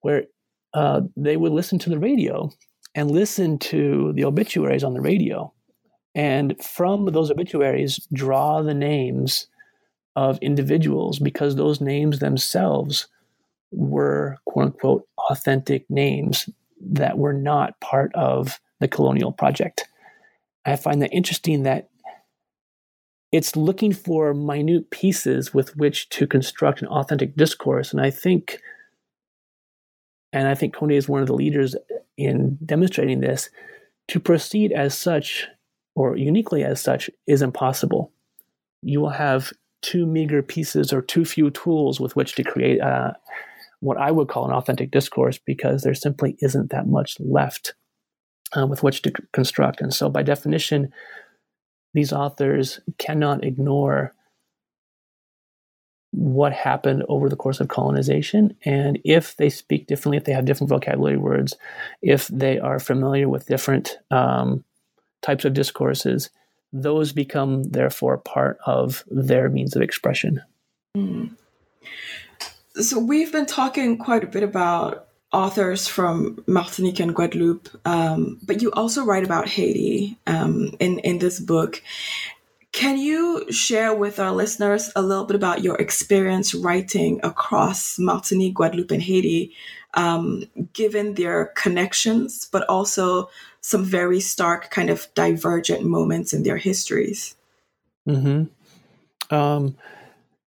where 0.00 0.24
uh, 0.74 1.02
they 1.16 1.36
would 1.36 1.52
listen 1.52 1.78
to 1.80 1.90
the 1.90 1.98
radio 1.98 2.50
and 2.94 3.10
listen 3.10 3.58
to 3.58 4.12
the 4.14 4.24
obituaries 4.24 4.84
on 4.84 4.94
the 4.94 5.00
radio. 5.00 5.52
And 6.14 6.62
from 6.62 7.06
those 7.06 7.30
obituaries, 7.30 8.06
draw 8.12 8.62
the 8.62 8.74
names 8.74 9.46
of 10.14 10.38
individuals 10.42 11.18
because 11.18 11.56
those 11.56 11.80
names 11.80 12.18
themselves 12.18 13.08
were 13.70 14.36
quote 14.44 14.66
unquote 14.66 15.08
authentic 15.30 15.88
names 15.88 16.48
that 16.80 17.16
were 17.16 17.32
not 17.32 17.80
part 17.80 18.14
of 18.14 18.60
the 18.80 18.88
colonial 18.88 19.32
project. 19.32 19.88
I 20.64 20.76
find 20.76 21.00
that 21.02 21.12
interesting 21.12 21.62
that 21.62 21.88
it's 23.32 23.56
looking 23.56 23.92
for 23.92 24.34
minute 24.34 24.90
pieces 24.90 25.54
with 25.54 25.74
which 25.76 26.10
to 26.10 26.26
construct 26.26 26.82
an 26.82 26.88
authentic 26.88 27.34
discourse. 27.34 27.92
And 27.92 28.00
I 28.00 28.10
think, 28.10 28.58
and 30.32 30.46
I 30.46 30.54
think 30.54 30.74
Condé 30.74 30.92
is 30.92 31.08
one 31.08 31.22
of 31.22 31.26
the 31.26 31.34
leaders 31.34 31.74
in 32.18 32.58
demonstrating 32.64 33.20
this, 33.20 33.48
to 34.08 34.20
proceed 34.20 34.70
as 34.72 34.96
such 34.96 35.48
or 35.94 36.16
uniquely 36.16 36.62
as 36.62 36.80
such 36.80 37.08
is 37.26 37.40
impossible. 37.40 38.12
You 38.82 39.00
will 39.00 39.10
have 39.10 39.52
too 39.80 40.06
meager 40.06 40.42
pieces 40.42 40.92
or 40.92 41.00
too 41.00 41.24
few 41.24 41.50
tools 41.50 42.00
with 42.00 42.14
which 42.14 42.34
to 42.34 42.44
create 42.44 42.80
uh, 42.80 43.12
what 43.80 43.96
I 43.96 44.10
would 44.10 44.28
call 44.28 44.44
an 44.44 44.52
authentic 44.52 44.90
discourse 44.90 45.38
because 45.38 45.82
there 45.82 45.94
simply 45.94 46.36
isn't 46.40 46.70
that 46.70 46.86
much 46.86 47.16
left 47.18 47.74
uh, 48.56 48.66
with 48.66 48.82
which 48.82 49.02
to 49.02 49.10
c- 49.10 49.24
construct. 49.32 49.80
And 49.80 49.92
so, 49.92 50.08
by 50.08 50.22
definition, 50.22 50.92
these 51.94 52.12
authors 52.12 52.80
cannot 52.98 53.44
ignore 53.44 54.12
what 56.12 56.52
happened 56.52 57.04
over 57.08 57.28
the 57.28 57.36
course 57.36 57.58
of 57.60 57.68
colonization. 57.68 58.54
And 58.64 58.98
if 59.04 59.36
they 59.36 59.48
speak 59.48 59.86
differently, 59.86 60.18
if 60.18 60.24
they 60.24 60.32
have 60.32 60.44
different 60.44 60.68
vocabulary 60.68 61.16
words, 61.16 61.54
if 62.02 62.28
they 62.28 62.58
are 62.58 62.78
familiar 62.78 63.28
with 63.28 63.46
different 63.46 63.98
um, 64.10 64.62
types 65.22 65.44
of 65.44 65.54
discourses, 65.54 66.30
those 66.72 67.12
become 67.12 67.62
therefore 67.62 68.18
part 68.18 68.58
of 68.66 69.04
their 69.10 69.48
means 69.48 69.74
of 69.74 69.82
expression. 69.82 70.42
Mm. 70.96 71.34
So 72.74 72.98
we've 72.98 73.32
been 73.32 73.46
talking 73.46 73.98
quite 73.98 74.24
a 74.24 74.26
bit 74.26 74.42
about 74.42 75.08
authors 75.32 75.88
from 75.88 76.42
Martinique 76.46 77.00
and 77.00 77.14
Guadeloupe, 77.14 77.68
um, 77.84 78.38
but 78.44 78.62
you 78.62 78.70
also 78.72 79.04
write 79.04 79.24
about 79.24 79.48
Haiti 79.48 80.16
um, 80.26 80.74
in 80.78 80.98
in 81.00 81.18
this 81.18 81.40
book. 81.40 81.82
Can 82.72 82.96
you 82.96 83.44
share 83.52 83.94
with 83.94 84.18
our 84.18 84.32
listeners 84.32 84.90
a 84.96 85.02
little 85.02 85.24
bit 85.24 85.36
about 85.36 85.62
your 85.62 85.76
experience 85.76 86.54
writing 86.54 87.20
across 87.22 87.98
Martinique, 87.98 88.54
Guadeloupe, 88.54 88.90
and 88.90 89.02
Haiti, 89.02 89.54
um, 89.92 90.44
given 90.72 91.14
their 91.14 91.46
connections, 91.54 92.48
but 92.50 92.66
also 92.70 93.28
some 93.60 93.84
very 93.84 94.20
stark, 94.20 94.70
kind 94.70 94.88
of 94.88 95.06
divergent 95.14 95.84
moments 95.84 96.32
in 96.32 96.44
their 96.44 96.56
histories? 96.56 97.36
Hmm. 98.06 98.44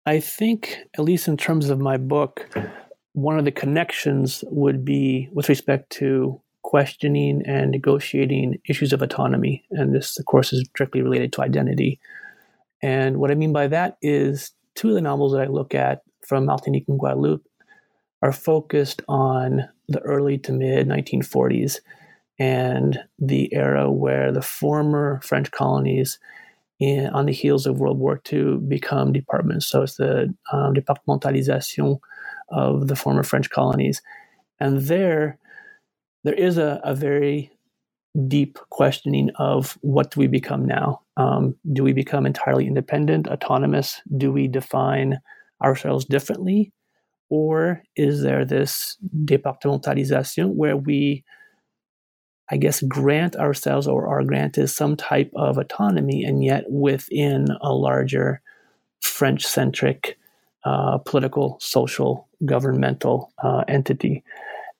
I 0.04 0.18
think, 0.20 0.78
at 0.94 1.04
least 1.04 1.28
in 1.28 1.36
terms 1.36 1.70
of 1.70 1.78
my 1.78 1.96
book, 1.96 2.48
one 3.12 3.38
of 3.38 3.44
the 3.44 3.52
connections 3.52 4.42
would 4.48 4.84
be 4.84 5.28
with 5.32 5.48
respect 5.48 5.90
to 5.90 6.40
questioning 6.62 7.42
and 7.46 7.70
negotiating 7.70 8.58
issues 8.68 8.92
of 8.92 9.02
autonomy. 9.02 9.64
And 9.70 9.94
this, 9.94 10.18
of 10.18 10.24
course, 10.24 10.52
is 10.52 10.66
directly 10.74 11.02
related 11.02 11.32
to 11.34 11.42
identity. 11.42 12.00
And 12.82 13.18
what 13.18 13.30
I 13.30 13.34
mean 13.34 13.52
by 13.52 13.68
that 13.68 13.98
is 14.00 14.52
two 14.74 14.90
of 14.90 14.94
the 14.94 15.00
novels 15.00 15.32
that 15.32 15.42
I 15.42 15.46
look 15.46 15.74
at 15.74 16.02
from 16.26 16.46
Martinique 16.46 16.86
and 16.88 16.98
Guadeloupe 16.98 17.46
are 18.22 18.32
focused 18.32 19.02
on 19.08 19.68
the 19.88 20.00
early 20.00 20.38
to 20.38 20.52
mid 20.52 20.88
1940s 20.88 21.80
and 22.38 22.98
the 23.18 23.52
era 23.52 23.90
where 23.90 24.32
the 24.32 24.42
former 24.42 25.20
French 25.22 25.50
colonies 25.50 26.18
in, 26.78 27.08
on 27.08 27.26
the 27.26 27.32
heels 27.32 27.66
of 27.66 27.78
World 27.78 27.98
War 27.98 28.20
II 28.32 28.56
become 28.56 29.12
departments. 29.12 29.66
So 29.66 29.82
it's 29.82 29.96
the 29.96 30.34
um, 30.52 30.74
départementalisation 30.74 32.00
of 32.52 32.88
the 32.88 32.96
former 32.96 33.22
French 33.22 33.50
colonies. 33.50 34.02
And 34.60 34.82
there, 34.82 35.38
there 36.24 36.34
is 36.34 36.58
a, 36.58 36.80
a 36.84 36.94
very 36.94 37.50
deep 38.28 38.58
questioning 38.70 39.30
of 39.38 39.78
what 39.80 40.10
do 40.10 40.20
we 40.20 40.26
become 40.26 40.66
now? 40.66 41.00
Um, 41.16 41.56
do 41.72 41.82
we 41.82 41.92
become 41.92 42.26
entirely 42.26 42.66
independent, 42.66 43.26
autonomous? 43.26 44.00
Do 44.16 44.30
we 44.30 44.48
define 44.48 45.18
ourselves 45.64 46.04
differently? 46.04 46.72
Or 47.30 47.82
is 47.96 48.22
there 48.22 48.44
this 48.44 48.98
départementalisation 49.24 50.54
where 50.54 50.76
we, 50.76 51.24
I 52.50 52.58
guess, 52.58 52.82
grant 52.82 53.36
ourselves 53.36 53.86
or 53.86 54.06
are 54.06 54.22
granted 54.22 54.68
some 54.68 54.96
type 54.96 55.30
of 55.34 55.56
autonomy 55.56 56.24
and 56.24 56.44
yet 56.44 56.64
within 56.68 57.46
a 57.62 57.72
larger 57.72 58.42
French 59.00 59.44
centric 59.44 60.18
uh, 60.64 60.98
political, 60.98 61.58
social, 61.60 62.28
governmental 62.44 63.32
uh, 63.42 63.64
entity. 63.68 64.22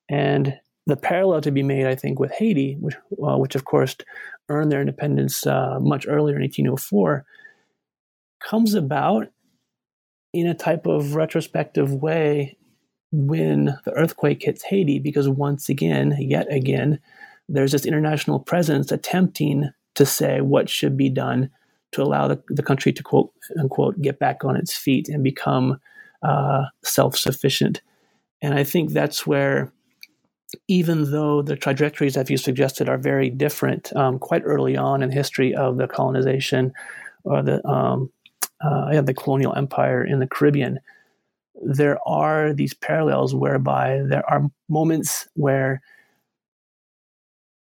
And 0.09 0.59
the 0.87 0.97
parallel 0.97 1.41
to 1.43 1.51
be 1.51 1.63
made, 1.63 1.87
I 1.87 1.95
think, 1.95 2.19
with 2.19 2.33
Haiti, 2.33 2.77
which, 2.81 2.97
uh, 3.23 3.37
which 3.37 3.55
of 3.55 3.65
course 3.65 3.97
earned 4.49 4.71
their 4.73 4.81
independence 4.81 5.47
uh, 5.47 5.79
much 5.81 6.07
earlier 6.09 6.37
in 6.37 6.43
1804, 6.43 7.25
comes 8.41 8.75
about 8.75 9.29
in 10.33 10.47
a 10.47 10.55
type 10.55 10.87
of 10.87 11.15
retrospective 11.15 11.93
way 11.93 12.57
when 13.13 13.77
the 13.85 13.93
earthquake 13.93 14.43
hits 14.43 14.65
Haiti, 14.65 14.99
because 14.99 15.29
once 15.29 15.69
again, 15.69 16.17
yet 16.19 16.51
again, 16.51 16.99
there's 17.49 17.73
this 17.73 17.85
international 17.85 18.41
presence 18.41 18.91
attempting 18.91 19.71
to 19.95 20.07
say 20.07 20.41
what 20.41 20.71
should 20.71 20.97
be 20.97 21.11
done 21.11 21.51
to 21.93 22.03
allow 22.03 22.29
the, 22.29 22.43
the 22.49 22.63
country 22.63 22.93
to 22.93 23.03
quote 23.03 23.31
unquote 23.59 24.01
get 24.01 24.19
back 24.19 24.45
on 24.45 24.57
its 24.57 24.75
feet 24.75 25.09
and 25.09 25.23
become 25.23 25.79
uh, 26.23 26.65
self 26.83 27.17
sufficient. 27.17 27.83
And 28.41 28.55
I 28.55 28.65
think 28.65 28.91
that's 28.91 29.27
where, 29.27 29.73
even 30.69 31.11
though 31.11 31.43
the 31.43 31.57
trajectories, 31.57 32.17
as 32.17 32.29
you 32.29 32.37
suggested, 32.37 32.89
are 32.89 32.99
very 32.99 33.31
different, 33.31 33.95
um, 33.95 34.19
quite 34.19 34.43
early 34.45 34.77
on 34.77 35.03
in 35.03 35.11
history 35.11 35.55
of 35.55 35.77
the 35.77 35.87
colonization 35.87 36.73
or 37.25 37.43
the 37.43 37.67
um, 37.67 38.11
uh, 38.61 39.01
the 39.01 39.15
colonial 39.15 39.55
empire 39.55 40.05
in 40.05 40.21
the 40.21 40.27
Caribbean, 40.27 40.79
there 41.63 41.99
are 42.07 42.53
these 42.53 42.75
parallels 42.75 43.35
whereby 43.35 44.03
there 44.05 44.29
are 44.31 44.51
moments 44.69 45.29
where 45.35 45.83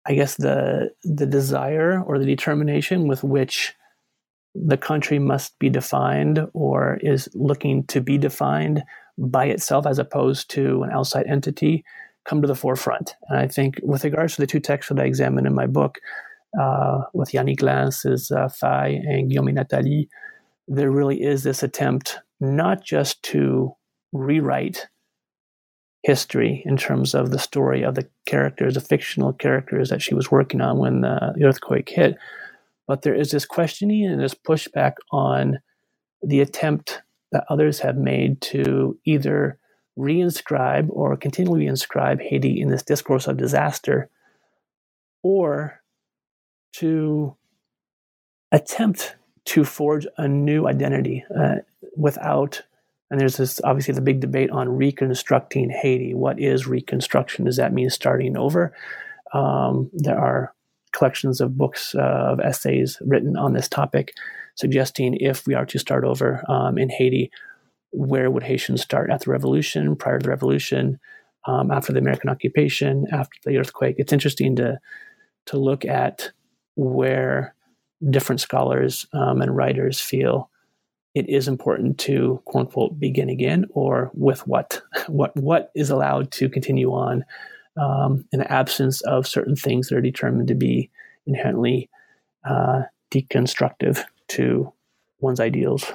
I 0.06 0.14
guess 0.14 0.36
the 0.36 0.90
the 1.02 1.26
desire 1.26 2.02
or 2.02 2.18
the 2.18 2.26
determination 2.26 3.08
with 3.08 3.24
which 3.24 3.74
the 4.54 4.76
country 4.76 5.18
must 5.18 5.58
be 5.58 5.68
defined 5.68 6.40
or 6.52 6.98
is 7.02 7.28
looking 7.34 7.84
to 7.86 8.00
be 8.00 8.18
defined 8.18 8.82
by 9.18 9.46
itself 9.46 9.86
as 9.86 9.98
opposed 9.98 10.50
to 10.50 10.82
an 10.82 10.90
outside 10.90 11.26
entity 11.26 11.84
come 12.24 12.40
to 12.40 12.48
the 12.48 12.54
forefront. 12.54 13.16
And 13.28 13.38
I 13.38 13.48
think, 13.48 13.78
with 13.82 14.04
regards 14.04 14.34
to 14.34 14.40
the 14.40 14.46
two 14.46 14.60
texts 14.60 14.88
that 14.88 15.00
I 15.00 15.04
examine 15.04 15.46
in 15.46 15.54
my 15.54 15.66
book, 15.66 15.98
uh, 16.58 17.02
with 17.12 17.32
Yannick 17.32 17.60
Lahens' 17.60 18.30
uh, 18.30 18.48
Failles 18.48 19.02
and 19.06 19.30
Guillaume 19.30 19.54
Nathalie, 19.54 20.08
there 20.68 20.90
really 20.90 21.22
is 21.22 21.42
this 21.42 21.62
attempt 21.62 22.18
not 22.40 22.82
just 22.82 23.22
to 23.24 23.74
rewrite 24.12 24.86
history 26.02 26.62
in 26.66 26.76
terms 26.76 27.14
of 27.14 27.30
the 27.30 27.38
story 27.38 27.82
of 27.82 27.94
the 27.94 28.08
characters, 28.26 28.74
the 28.74 28.80
fictional 28.80 29.32
characters 29.32 29.88
that 29.88 30.02
she 30.02 30.14
was 30.14 30.30
working 30.30 30.60
on 30.60 30.78
when 30.78 31.00
the 31.00 31.34
earthquake 31.42 31.88
hit. 31.88 32.16
But 32.86 33.02
there 33.02 33.14
is 33.14 33.30
this 33.30 33.44
questioning 33.44 34.06
and 34.06 34.20
this 34.20 34.34
pushback 34.34 34.94
on 35.10 35.60
the 36.22 36.40
attempt 36.40 37.02
that 37.32 37.44
others 37.48 37.80
have 37.80 37.96
made 37.96 38.40
to 38.40 38.98
either 39.04 39.58
reinscribe 39.98 40.88
or 40.90 41.16
continually 41.16 41.66
inscribe 41.66 42.20
Haiti 42.20 42.60
in 42.60 42.68
this 42.68 42.82
discourse 42.82 43.26
of 43.26 43.36
disaster, 43.36 44.10
or 45.22 45.80
to 46.74 47.36
attempt 48.52 49.16
to 49.46 49.64
forge 49.64 50.06
a 50.16 50.26
new 50.26 50.66
identity 50.66 51.24
uh, 51.36 51.56
without 51.96 52.62
and 53.10 53.20
there's 53.20 53.36
this 53.36 53.60
obviously 53.62 53.94
the 53.94 54.00
big 54.00 54.18
debate 54.18 54.50
on 54.50 54.76
reconstructing 54.76 55.70
Haiti. 55.70 56.14
What 56.14 56.40
is 56.40 56.66
reconstruction? 56.66 57.44
Does 57.44 57.58
that 57.58 57.72
mean 57.72 57.88
starting 57.90 58.36
over? 58.36 58.74
Um, 59.32 59.90
there 59.92 60.18
are 60.18 60.52
collections 60.94 61.40
of 61.40 61.58
books 61.58 61.94
uh, 61.94 61.98
of 62.32 62.40
essays 62.40 62.98
written 63.04 63.36
on 63.36 63.52
this 63.52 63.68
topic, 63.68 64.14
suggesting 64.54 65.16
if 65.16 65.46
we 65.46 65.54
are 65.54 65.66
to 65.66 65.78
start 65.78 66.04
over 66.04 66.42
um, 66.48 66.78
in 66.78 66.88
Haiti, 66.88 67.30
where 67.90 68.30
would 68.30 68.42
Haitians 68.42 68.82
start 68.82 69.10
at 69.10 69.20
the 69.20 69.30
revolution, 69.30 69.96
prior 69.96 70.18
to 70.18 70.24
the 70.24 70.30
revolution, 70.30 70.98
um, 71.46 71.70
after 71.70 71.92
the 71.92 71.98
American 71.98 72.30
occupation, 72.30 73.06
after 73.12 73.36
the 73.44 73.58
earthquake? 73.58 73.96
It's 73.98 74.12
interesting 74.12 74.56
to 74.56 74.78
to 75.46 75.58
look 75.58 75.84
at 75.84 76.30
where 76.74 77.54
different 78.10 78.40
scholars 78.40 79.06
um, 79.12 79.42
and 79.42 79.54
writers 79.54 80.00
feel 80.00 80.50
it 81.14 81.28
is 81.28 81.48
important 81.48 81.98
to 81.98 82.40
quote 82.44 82.66
unquote 82.66 82.98
begin 82.98 83.28
again 83.28 83.66
or 83.70 84.10
with 84.14 84.46
what 84.46 84.82
what 85.06 85.36
what 85.36 85.70
is 85.74 85.90
allowed 85.90 86.30
to 86.32 86.48
continue 86.48 86.92
on 86.92 87.24
um, 87.76 88.24
in 88.32 88.38
the 88.38 88.52
absence 88.52 89.00
of 89.02 89.26
certain 89.26 89.56
things 89.56 89.88
that 89.88 89.96
are 89.96 90.02
determined 90.02 90.48
to 90.48 90.54
be 90.54 90.90
inherently 91.26 91.88
uh, 92.44 92.82
deconstructive 93.10 94.04
to 94.28 94.72
one's 95.20 95.40
ideals 95.40 95.92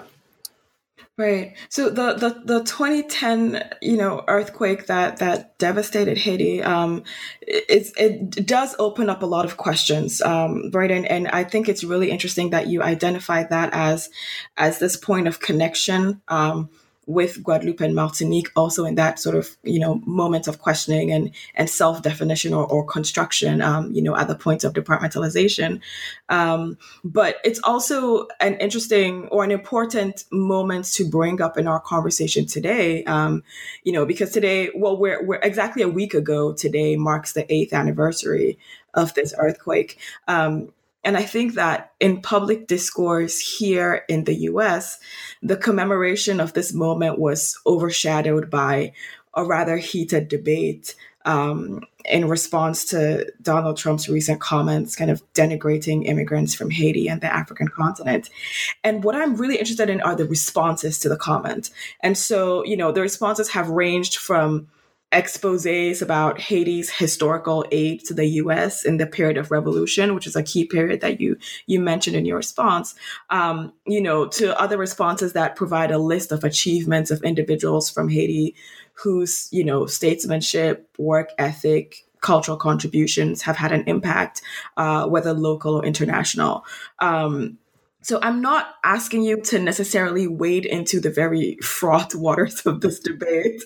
Right. 1.19 1.57
So 1.67 1.89
the, 1.89 2.13
the, 2.13 2.41
the 2.45 2.63
2010, 2.63 3.71
you 3.82 3.97
know, 3.97 4.23
earthquake 4.30 4.86
that, 4.86 5.17
that 5.17 5.57
devastated 5.57 6.17
Haiti, 6.17 6.63
um, 6.63 7.03
it, 7.41 7.91
it 7.97 8.45
does 8.47 8.73
open 8.80 9.09
up 9.09 9.21
a 9.21 9.25
lot 9.25 9.43
of 9.43 9.57
questions. 9.57 10.21
Um, 10.21 10.71
right. 10.71 10.89
And, 10.89 11.05
and 11.05 11.27
I 11.27 11.43
think 11.43 11.67
it's 11.67 11.84
really 11.84 12.09
interesting 12.09 12.51
that 12.51 12.67
you 12.67 12.82
identify 12.82 13.43
that 13.43 13.71
as, 13.73 14.09
as 14.55 14.80
this 14.80 14.95
point 14.95 15.27
of 15.27 15.41
connection, 15.41 16.21
um, 16.30 16.69
with 17.10 17.43
Guadeloupe 17.43 17.82
and 17.82 17.95
Martinique 17.95 18.51
also 18.55 18.86
in 18.86 18.93
that 18.93 19.18
sort 19.18 19.36
of 19.36 19.57
you 19.64 19.80
know 19.80 19.95
moment 20.05 20.47
of 20.47 20.60
questioning 20.60 21.12
and 21.12 21.32
and 21.55 21.68
self 21.68 22.03
definition 22.03 22.53
or, 22.53 22.68
or 22.68 22.86
construction 22.86 23.64
um, 23.64 23.91
you 23.91 24.01
know 24.03 24.16
at 24.16 24.28
the 24.28 24.36
point 24.36 24.64
of 24.64 24.74
departmentalization. 24.74 25.82
Um, 26.30 26.78
but 27.03 27.38
it's 27.43 27.60
also 27.64 28.28
an 28.39 28.53
interesting 28.57 29.28
or 29.30 29.43
an 29.43 29.49
important 29.49 30.24
moment 30.32 30.86
to 30.93 31.10
bring 31.10 31.41
up 31.41 31.57
in 31.57 31.68
our 31.68 31.80
conversation 31.80 32.45
today 32.45 33.03
um, 33.05 33.43
you 33.84 33.91
know 33.91 34.05
because 34.05 34.30
today 34.30 34.70
well 34.76 34.95
we're, 34.95 35.26
we're 35.26 35.41
exactly 35.41 35.82
a 35.82 35.89
week 35.89 36.14
ago 36.14 36.53
today 36.53 36.95
marks 36.95 37.34
the 37.34 37.51
eighth 37.51 37.74
anniversary 37.74 38.60
of 38.93 39.14
this 39.16 39.34
earthquake. 39.38 39.97
Um, 40.28 40.72
and 41.04 41.16
I 41.16 41.24
think 41.24 41.54
that 41.54 41.93
in 42.00 42.22
public 42.22 42.68
discourse 42.68 43.39
here 43.39 44.04
in 44.10 44.26
the 44.26 44.36
US, 44.41 45.00
the 45.41 45.58
commemoration 45.58 46.39
of 46.39 46.54
this 46.54 46.74
moment 46.74 47.20
was 47.20 47.58
overshadowed 47.66 48.50
by 48.50 48.93
a 49.34 49.45
rather 49.45 49.78
heated 49.78 50.28
debate 50.28 50.95
um, 51.26 51.82
in 52.06 52.28
response 52.28 52.86
to 52.86 53.32
Donald 53.41 53.78
Trump's 53.78 54.10
recent 54.10 54.39
comments, 54.39 54.95
kind 54.95 55.12
of 55.12 55.22
denigrating 55.34 56.06
immigrants 56.08 56.56
from 56.56 56.70
Haiti 56.70 57.08
and 57.08 57.22
the 57.22 57.32
African 57.32 57.68
continent. 57.68 58.30
And 58.84 59.04
what 59.04 59.16
I'm 59.16 59.36
really 59.36 59.58
interested 59.58 59.89
in 59.89 60.02
are 60.02 60.16
the 60.16 60.26
responses 60.26 60.97
to 61.00 61.10
the 61.10 61.18
comment. 61.18 61.70
And 62.02 62.18
so, 62.18 62.64
you 62.66 62.76
know, 62.76 62.91
the 62.91 63.02
responses 63.02 63.50
have 63.50 63.70
ranged 63.70 64.18
from 64.18 64.70
exposes 65.12 66.01
about 66.01 66.39
Haiti's 66.39 66.89
historical 66.89 67.66
aid 67.72 68.03
to 68.05 68.14
the 68.14 68.26
U.S. 68.26 68.86
in 68.86 68.97
the 68.97 69.07
period 69.07 69.38
of 69.38 69.49
revolution, 69.49 70.14
which 70.14 70.28
is 70.28 70.36
a 70.36 70.43
key 70.43 70.66
period 70.66 71.01
that 71.01 71.20
you 71.20 71.38
you 71.66 71.80
mentioned 71.80 72.16
in 72.16 72.26
your 72.26 72.38
response. 72.38 72.95
Um, 73.30 73.74
you 73.86 74.01
know, 74.01 74.28
to 74.28 74.60
other 74.60 74.78
responses 74.78 75.34
that 75.34 75.55
provide 75.55 75.91
a 75.91 75.97
list 75.97 76.32
of 76.32 76.43
achievements 76.43 77.12
of 77.12 77.24
individuals 77.24 77.89
from 77.89 78.10
Haiti 78.10 78.55
whose 78.93 79.47
you 79.51 79.64
know 79.64 79.86
statesmanship, 79.86 80.88
work 80.97 81.30
ethic, 81.38 82.05
cultural 82.22 82.57
contributions 82.57 83.41
have 83.41 83.55
had 83.55 83.72
an 83.72 83.84
impact, 83.88 84.41
uh, 84.78 85.07
whether 85.07 85.34
local 85.34 85.76
or 85.76 85.86
international. 85.86 86.66
Um, 86.99 87.57
so 88.02 88.20
I'm 88.22 88.41
not 88.41 88.76
asking 88.84 89.24
you 89.24 89.41
to 89.41 89.60
necessarily 89.60 90.26
wade 90.26 90.66
into 90.66 91.02
the 91.02 91.10
very 91.10 91.58
fraught 91.62 92.16
waters 92.16 92.62
of 92.66 92.82
this 92.82 93.00
debate. 93.00 93.62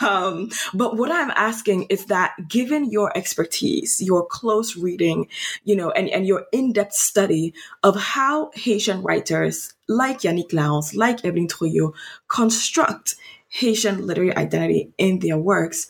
Um, 0.00 0.50
but 0.72 0.96
what 0.96 1.10
I'm 1.10 1.30
asking 1.30 1.84
is 1.90 2.06
that 2.06 2.32
given 2.48 2.90
your 2.90 3.16
expertise, 3.16 4.00
your 4.00 4.26
close 4.26 4.76
reading, 4.76 5.28
you 5.64 5.76
know, 5.76 5.90
and, 5.90 6.08
and 6.08 6.26
your 6.26 6.46
in-depth 6.52 6.94
study 6.94 7.54
of 7.82 7.96
how 7.96 8.50
Haitian 8.54 9.02
writers 9.02 9.74
like 9.86 10.20
Yannick 10.20 10.50
Lahens, 10.50 10.96
like 10.96 11.24
Evelyn 11.24 11.48
Trouillot, 11.48 11.92
construct 12.28 13.16
Haitian 13.48 14.06
literary 14.06 14.34
identity 14.34 14.92
in 14.98 15.18
their 15.18 15.38
works, 15.38 15.88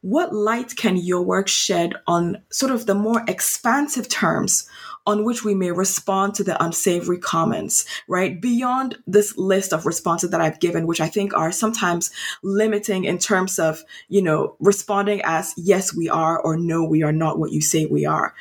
what 0.00 0.34
light 0.34 0.76
can 0.76 0.96
your 0.96 1.22
work 1.22 1.46
shed 1.46 1.94
on 2.06 2.42
sort 2.50 2.72
of 2.72 2.86
the 2.86 2.94
more 2.94 3.24
expansive 3.28 4.08
terms 4.08 4.68
on 5.06 5.24
which 5.24 5.44
we 5.44 5.54
may 5.54 5.72
respond 5.72 6.34
to 6.34 6.44
the 6.44 6.62
unsavory 6.62 7.18
comments, 7.18 7.84
right? 8.06 8.40
Beyond 8.40 8.98
this 9.06 9.36
list 9.36 9.72
of 9.72 9.86
responses 9.86 10.30
that 10.30 10.40
I've 10.40 10.60
given, 10.60 10.86
which 10.86 11.00
I 11.00 11.08
think 11.08 11.34
are 11.34 11.50
sometimes 11.50 12.10
limiting 12.42 13.04
in 13.04 13.18
terms 13.18 13.58
of, 13.58 13.82
you 14.08 14.22
know, 14.22 14.56
responding 14.60 15.20
as 15.24 15.54
yes, 15.56 15.94
we 15.94 16.08
are 16.08 16.40
or 16.40 16.56
no, 16.56 16.84
we 16.84 17.02
are 17.02 17.12
not 17.12 17.38
what 17.38 17.52
you 17.52 17.60
say 17.60 17.86
we 17.86 18.06
are. 18.06 18.34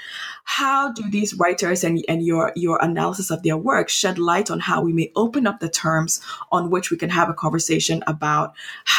How 0.43 0.91
do 0.91 1.09
these 1.09 1.33
writers 1.33 1.83
and, 1.83 2.03
and 2.07 2.23
your, 2.23 2.51
your 2.55 2.77
analysis 2.81 3.31
of 3.31 3.41
their 3.41 3.57
work 3.57 3.89
shed 3.89 4.19
light 4.19 4.51
on 4.51 4.59
how 4.59 4.81
we 4.81 4.93
may 4.93 5.11
open 5.15 5.47
up 5.47 5.59
the 5.59 5.69
terms 5.69 6.21
on 6.51 6.69
which 6.69 6.91
we 6.91 6.97
can 6.97 7.09
have 7.09 7.29
a 7.29 7.33
conversation 7.33 8.03
about 8.05 8.53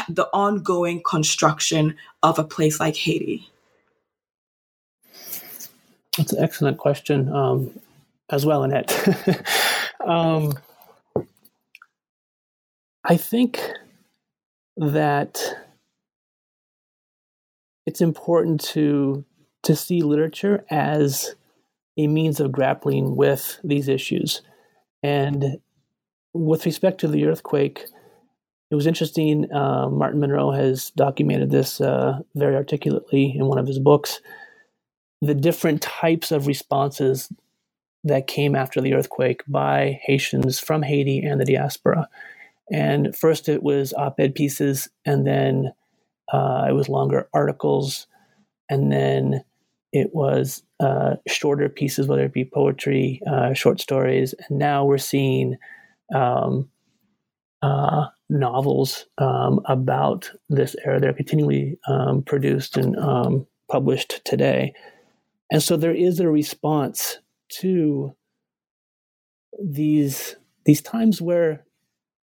the 0.08 0.28
ongoing 0.32 1.02
construction 1.02 1.96
of 2.22 2.38
a 2.38 2.44
place 2.44 2.80
like 2.80 2.96
Haiti? 2.96 3.51
That's 6.16 6.32
an 6.32 6.42
excellent 6.42 6.78
question 6.78 7.32
um, 7.32 7.78
as 8.30 8.44
well, 8.44 8.64
Annette. 8.64 8.92
um, 10.06 10.52
I 13.04 13.16
think 13.16 13.60
that 14.76 15.40
it's 17.86 18.00
important 18.00 18.60
to 18.60 19.24
to 19.64 19.76
see 19.76 20.02
literature 20.02 20.64
as 20.70 21.34
a 21.96 22.06
means 22.08 22.40
of 22.40 22.50
grappling 22.50 23.16
with 23.16 23.58
these 23.62 23.88
issues. 23.88 24.42
And 25.04 25.58
with 26.34 26.66
respect 26.66 27.00
to 27.00 27.08
the 27.08 27.26
earthquake, 27.26 27.84
it 28.70 28.74
was 28.74 28.86
interesting. 28.86 29.52
Uh, 29.52 29.88
Martin 29.88 30.20
Munro 30.20 30.50
has 30.50 30.90
documented 30.90 31.50
this 31.50 31.80
uh, 31.80 32.18
very 32.34 32.56
articulately 32.56 33.34
in 33.36 33.46
one 33.46 33.58
of 33.58 33.66
his 33.66 33.78
books 33.78 34.20
the 35.22 35.34
different 35.34 35.80
types 35.80 36.32
of 36.32 36.48
responses 36.48 37.32
that 38.04 38.26
came 38.26 38.56
after 38.56 38.80
the 38.80 38.92
earthquake 38.92 39.42
by 39.46 40.00
Haitians 40.02 40.58
from 40.58 40.82
Haiti 40.82 41.20
and 41.20 41.40
the 41.40 41.44
diaspora. 41.44 42.08
And 42.72 43.14
first 43.16 43.48
it 43.48 43.62
was 43.62 43.94
op 43.94 44.18
ed 44.18 44.34
pieces, 44.34 44.88
and 45.06 45.24
then 45.24 45.72
uh, 46.32 46.66
it 46.68 46.72
was 46.72 46.88
longer 46.88 47.28
articles, 47.32 48.08
and 48.68 48.90
then 48.90 49.44
it 49.92 50.12
was 50.12 50.64
uh, 50.80 51.16
shorter 51.28 51.68
pieces, 51.68 52.08
whether 52.08 52.24
it 52.24 52.32
be 52.32 52.44
poetry, 52.44 53.20
uh, 53.30 53.52
short 53.52 53.80
stories, 53.80 54.34
and 54.48 54.58
now 54.58 54.84
we're 54.84 54.98
seeing 54.98 55.56
um, 56.12 56.68
uh, 57.62 58.06
novels 58.28 59.06
um, 59.18 59.60
about 59.66 60.32
this 60.48 60.74
era. 60.84 60.98
They're 60.98 61.12
continually 61.12 61.78
um, 61.86 62.22
produced 62.22 62.76
and 62.76 62.96
um, 62.98 63.46
published 63.70 64.20
today. 64.24 64.74
And 65.52 65.62
so 65.62 65.76
there 65.76 65.94
is 65.94 66.18
a 66.18 66.30
response 66.30 67.18
to 67.60 68.16
these 69.62 70.34
these 70.64 70.80
times 70.80 71.20
where 71.20 71.66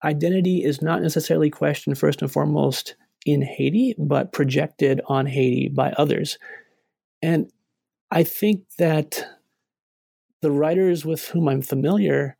identity 0.03 0.63
is 0.63 0.81
not 0.81 1.03
necessarily 1.03 1.51
questioned 1.51 1.99
first 1.99 2.23
and 2.23 2.31
foremost 2.31 2.95
in 3.23 3.43
Haiti, 3.43 3.93
but 3.99 4.31
projected 4.31 4.99
on 5.05 5.27
Haiti 5.27 5.69
by 5.69 5.91
others. 5.91 6.39
And 7.21 7.51
I 8.09 8.23
think 8.23 8.63
that 8.79 9.23
the 10.41 10.51
writers 10.51 11.05
with 11.05 11.27
whom 11.27 11.47
I'm 11.47 11.61
familiar 11.61 12.35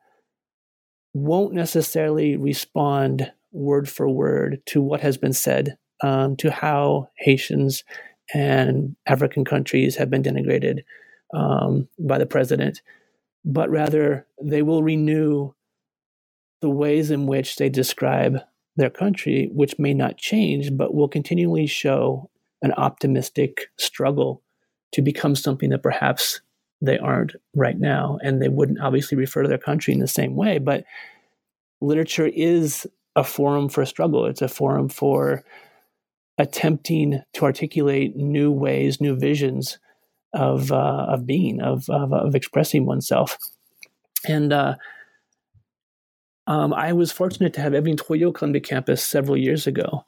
won't 1.14 1.54
necessarily 1.54 2.36
respond 2.36 3.32
word 3.52 3.88
for 3.88 4.10
word 4.10 4.64
to 4.68 4.82
what 4.82 5.02
has 5.02 5.20
been 5.20 5.34
said 5.34 5.78
um, 6.02 6.36
to 6.38 6.50
how 6.50 7.10
Haitians 7.18 7.84
and 8.34 8.96
African 9.06 9.46
countries 9.46 9.96
have 9.96 10.10
been 10.10 10.24
denigrated 10.24 10.84
um, 11.34 11.88
by 12.00 12.18
the 12.18 12.26
president, 12.26 12.82
but 13.46 13.70
rather 13.70 14.26
they 14.42 14.62
will 14.62 14.84
renew 14.84 15.54
the 16.62 16.70
ways 16.70 17.12
in 17.12 17.28
which 17.28 17.58
they 17.58 17.70
describe 17.70 18.40
their 18.76 18.90
country, 18.90 19.50
which 19.54 19.78
may 19.78 19.94
not 19.94 20.18
change, 20.18 20.76
but 20.76 20.94
will 20.94 21.08
continually 21.08 21.68
show 21.68 22.30
an 22.62 22.72
optimistic 22.74 23.68
struggle 23.78 24.42
to 24.94 25.02
become 25.02 25.36
something 25.36 25.70
that 25.70 25.84
perhaps 25.84 26.42
they 26.82 26.98
aren't 26.98 27.34
right 27.56 27.78
now. 27.78 28.18
And 28.24 28.42
they 28.42 28.50
wouldn't 28.50 28.82
obviously 28.82 29.18
refer 29.18 29.44
to 29.44 29.50
their 29.50 29.58
country 29.58 29.94
in 29.94 30.00
the 30.00 30.08
same 30.08 30.36
way, 30.36 30.58
but 30.58 30.86
literature 31.82 32.28
is 32.34 32.88
a 33.16 33.24
forum 33.24 33.70
for 33.70 33.86
struggle. 33.86 34.26
It's 34.26 34.42
a 34.42 34.48
forum 34.48 34.90
for 34.90 35.44
attempting 36.38 37.22
to 37.34 37.46
articulate 37.46 38.16
new 38.16 38.52
ways, 38.52 39.00
new 39.00 39.16
visions 39.16 39.78
of 40.34 40.72
uh, 40.72 41.06
of 41.10 41.26
being, 41.26 41.62
of, 41.62 41.90
of, 41.90 42.12
of 42.12 42.36
expressing 42.36 42.86
oneself. 42.86 43.38
And 44.28 44.52
uh, 44.52 44.76
um, 46.48 46.74
I 46.74 46.94
was 46.94 47.12
fortunate 47.12 47.54
to 47.54 47.62
have 47.62 47.74
Evelyne 47.74 47.98
Trouillot 47.98 48.36
come 48.36 48.54
to 48.54 48.60
campus 48.60 49.04
several 49.06 49.38
years 49.38 49.68
ago, 49.68 50.06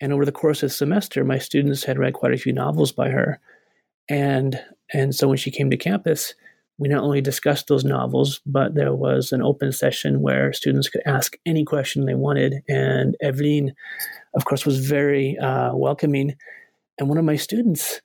and 0.00 0.12
over 0.12 0.24
the 0.24 0.32
course 0.32 0.62
of 0.62 0.70
the 0.70 0.74
semester, 0.74 1.24
my 1.24 1.38
students 1.38 1.84
had 1.84 1.98
read 1.98 2.14
quite 2.14 2.34
a 2.34 2.38
few 2.38 2.52
novels 2.52 2.92
by 2.92 3.10
her, 3.10 3.40
and 4.08 4.60
and 4.92 5.14
so 5.14 5.28
when 5.28 5.38
she 5.38 5.50
came 5.50 5.70
to 5.70 5.76
campus, 5.76 6.34
we 6.78 6.88
not 6.88 7.04
only 7.04 7.20
discussed 7.20 7.68
those 7.68 7.84
novels, 7.84 8.40
but 8.44 8.74
there 8.74 8.94
was 8.94 9.30
an 9.30 9.42
open 9.42 9.70
session 9.72 10.20
where 10.20 10.52
students 10.52 10.88
could 10.88 11.02
ask 11.06 11.36
any 11.46 11.64
question 11.64 12.04
they 12.04 12.14
wanted. 12.14 12.62
And 12.68 13.16
Evelyn, 13.22 13.74
of 14.34 14.44
course, 14.44 14.66
was 14.66 14.84
very 14.84 15.38
uh, 15.38 15.74
welcoming. 15.74 16.34
And 16.98 17.08
one 17.08 17.18
of 17.18 17.24
my 17.24 17.36
students, 17.36 18.00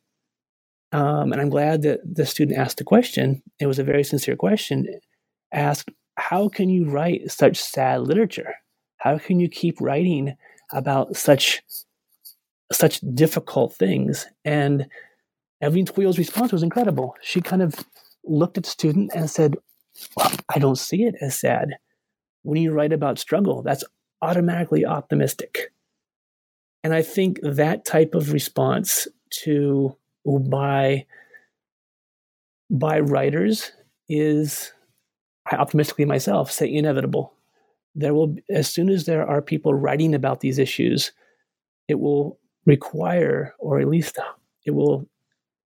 um, 0.92 1.32
and 1.32 1.42
I'm 1.42 1.50
glad 1.50 1.82
that 1.82 2.00
the 2.04 2.26
student 2.26 2.60
asked 2.60 2.78
the 2.78 2.84
question, 2.84 3.42
it 3.60 3.66
was 3.66 3.80
a 3.80 3.84
very 3.84 4.04
sincere 4.04 4.36
question, 4.36 4.86
asked, 5.52 5.90
How 6.16 6.48
can 6.48 6.70
you 6.70 6.90
write 6.90 7.32
such 7.32 7.58
sad 7.58 8.02
literature? 8.02 8.54
How 8.98 9.18
can 9.18 9.40
you 9.40 9.50
keep 9.50 9.82
writing 9.82 10.36
about 10.72 11.16
such 11.16 11.64
such 12.72 13.02
difficult 13.16 13.74
things? 13.74 14.28
And 14.46 14.88
Evelyn 15.62 15.86
Trouillot's 15.86 16.20
response 16.20 16.52
was 16.52 16.64
incredible. 16.64 17.16
She 17.22 17.42
kind 17.42 17.64
of 17.64 17.74
looked 18.24 18.58
at 18.58 18.64
the 18.64 18.70
student 18.70 19.12
and 19.14 19.30
said, 19.30 19.56
well, 20.16 20.32
I 20.48 20.60
don't 20.60 20.78
see 20.78 21.04
it 21.04 21.16
as 21.22 21.40
sad. 21.40 21.76
When 22.44 22.62
you 22.62 22.72
write 22.72 22.94
about 22.94 23.20
struggle, 23.20 23.62
that's 23.62 23.84
automatically 24.22 24.86
optimistic. 24.86 25.72
And 26.84 26.94
I 26.94 27.02
think 27.02 27.40
that 27.44 27.86
type 27.86 28.16
of 28.16 28.32
response 28.32 29.08
to 29.44 29.96
by 30.26 31.06
by 32.70 33.00
writers 33.00 33.72
is 34.08 34.72
I 35.52 35.56
optimistically 35.56 36.06
myself 36.06 36.52
say 36.52 36.72
inevitable. 36.72 37.34
There 37.96 38.14
will 38.14 38.36
as 38.50 38.72
soon 38.72 38.90
as 38.90 39.06
there 39.06 39.26
are 39.28 39.42
people 39.42 39.74
writing 39.74 40.14
about 40.14 40.40
these 40.40 40.60
issues, 40.60 41.12
it 41.88 42.00
will 42.00 42.40
require 42.66 43.56
or 43.60 43.80
at 43.80 43.88
least 43.88 44.20
it 44.66 44.72
will 44.72 45.08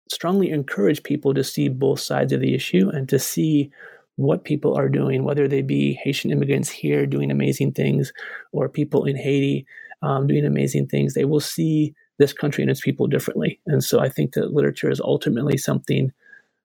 strongly 0.10 0.50
encourage 0.52 1.04
people 1.04 1.34
to 1.34 1.44
see 1.44 1.68
both 1.68 2.00
sides 2.00 2.32
of 2.32 2.40
the 2.40 2.54
issue 2.54 2.90
and 2.90 3.10
to 3.10 3.20
see 3.20 3.72
what 4.18 4.46
people 4.46 4.76
are 4.78 4.90
doing, 4.90 5.24
whether 5.24 5.48
they 5.48 5.62
be 5.62 5.94
Haitian 5.94 6.32
immigrants 6.32 6.70
here 6.70 7.06
doing 7.06 7.32
amazing 7.32 7.74
things 7.74 8.14
or 8.52 8.70
people 8.70 9.06
in 9.06 9.16
Haiti 9.16 9.66
um, 10.02 10.28
doing 10.28 10.46
amazing 10.46 10.88
things. 10.88 11.14
They 11.14 11.26
will 11.26 11.40
see 11.40 11.94
this 12.18 12.32
country 12.32 12.62
and 12.62 12.72
its 12.72 12.82
people 12.82 13.08
differently. 13.08 13.60
And 13.66 13.84
so 13.84 14.00
I 14.00 14.10
think 14.10 14.34
that 14.34 14.54
literature 14.54 14.90
is 14.90 15.02
ultimately 15.02 15.58
something 15.58 16.14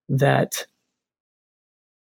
that 0.09 0.67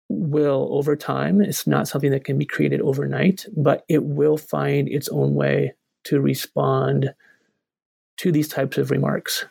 will, 0.08 0.68
over 0.70 0.96
time, 0.96 1.40
it's 1.40 1.66
not 1.66 1.88
something 1.88 2.10
that 2.10 2.24
can 2.24 2.38
be 2.38 2.46
created 2.46 2.80
overnight, 2.80 3.46
but 3.56 3.84
it 3.88 4.04
will 4.04 4.38
find 4.38 4.88
its 4.88 5.08
own 5.08 5.34
way 5.34 5.74
to 6.04 6.20
respond 6.20 7.12
to 8.18 8.30
these 8.30 8.48
types 8.48 8.78
of 8.78 8.90
remarks 8.90 9.44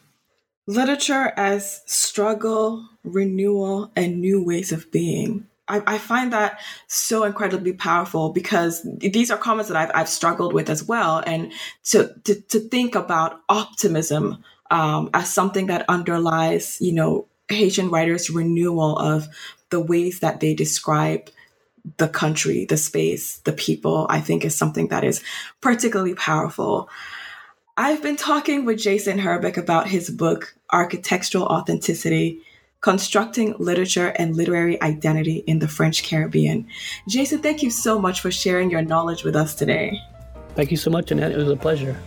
literature 0.68 1.34
as 1.36 1.82
struggle, 1.86 2.88
renewal, 3.04 3.92
and 3.96 4.22
new 4.22 4.44
ways 4.44 4.72
of 4.72 4.92
being. 4.92 5.48
I, 5.68 5.82
I, 5.88 5.98
find 5.98 6.34
that 6.34 6.60
so 6.88 7.24
incredibly 7.24 7.72
powerful 7.72 8.32
because 8.32 8.86
these 8.98 9.32
are 9.32 9.38
comments 9.38 9.70
that 9.70 9.78
I've, 9.78 9.92
I've 9.96 10.10
struggled 10.10 10.54
with 10.54 10.70
as 10.70 10.84
well. 10.84 11.24
And 11.26 11.54
to, 11.86 12.14
to, 12.26 12.42
to 12.42 12.60
think 12.60 12.96
about 12.96 13.40
optimism 13.48 14.44
um, 14.72 15.10
as 15.14 15.34
something 15.34 15.68
that 15.68 15.86
underlies, 15.88 16.80
you 16.82 16.92
know, 16.92 17.28
Haitian 17.48 17.90
writers' 17.90 18.30
renewal 18.30 18.98
of 18.98 19.28
the 19.70 19.80
ways 19.80 20.20
that 20.20 20.42
they 20.42 20.54
describe 20.54 21.30
the 21.98 22.08
country, 22.08 22.66
the 22.66 22.78
space, 22.78 23.38
the 23.40 23.54
people, 23.54 24.06
I 24.10 24.22
think 24.22 24.46
is 24.46 24.56
something 24.56 24.88
that 24.90 25.04
is 25.04 25.22
particularly 25.62 26.16
powerful. 26.16 26.90
I've 27.76 28.04
been 28.04 28.18
talking 28.18 28.66
with 28.66 28.78
Jason 28.78 29.18
Herbeck 29.18 29.58
about 29.58 29.88
his 29.88 30.12
book, 30.12 30.54
Architextual 30.72 31.48
Authenticity 31.48 32.40
Constructing 32.82 33.56
Literature 33.58 34.10
and 34.20 34.36
Literary 34.36 34.80
Identity 34.84 35.38
in 35.48 35.58
the 35.58 35.68
French 35.68 36.04
Caribbean. 36.04 36.68
Jason, 37.08 37.40
thank 37.40 37.64
you 37.64 37.72
so 37.72 37.98
much 37.98 38.22
for 38.22 38.30
sharing 38.30 38.70
your 38.70 38.84
knowledge 38.84 39.24
with 39.24 39.36
us 39.36 39.56
today. 39.56 40.00
Thank 40.54 40.70
you 40.70 40.78
so 40.78 40.92
much, 40.92 41.10
Annette. 41.10 41.32
It 41.32 41.38
was 41.38 41.50
a 41.50 41.56
pleasure. 41.56 41.98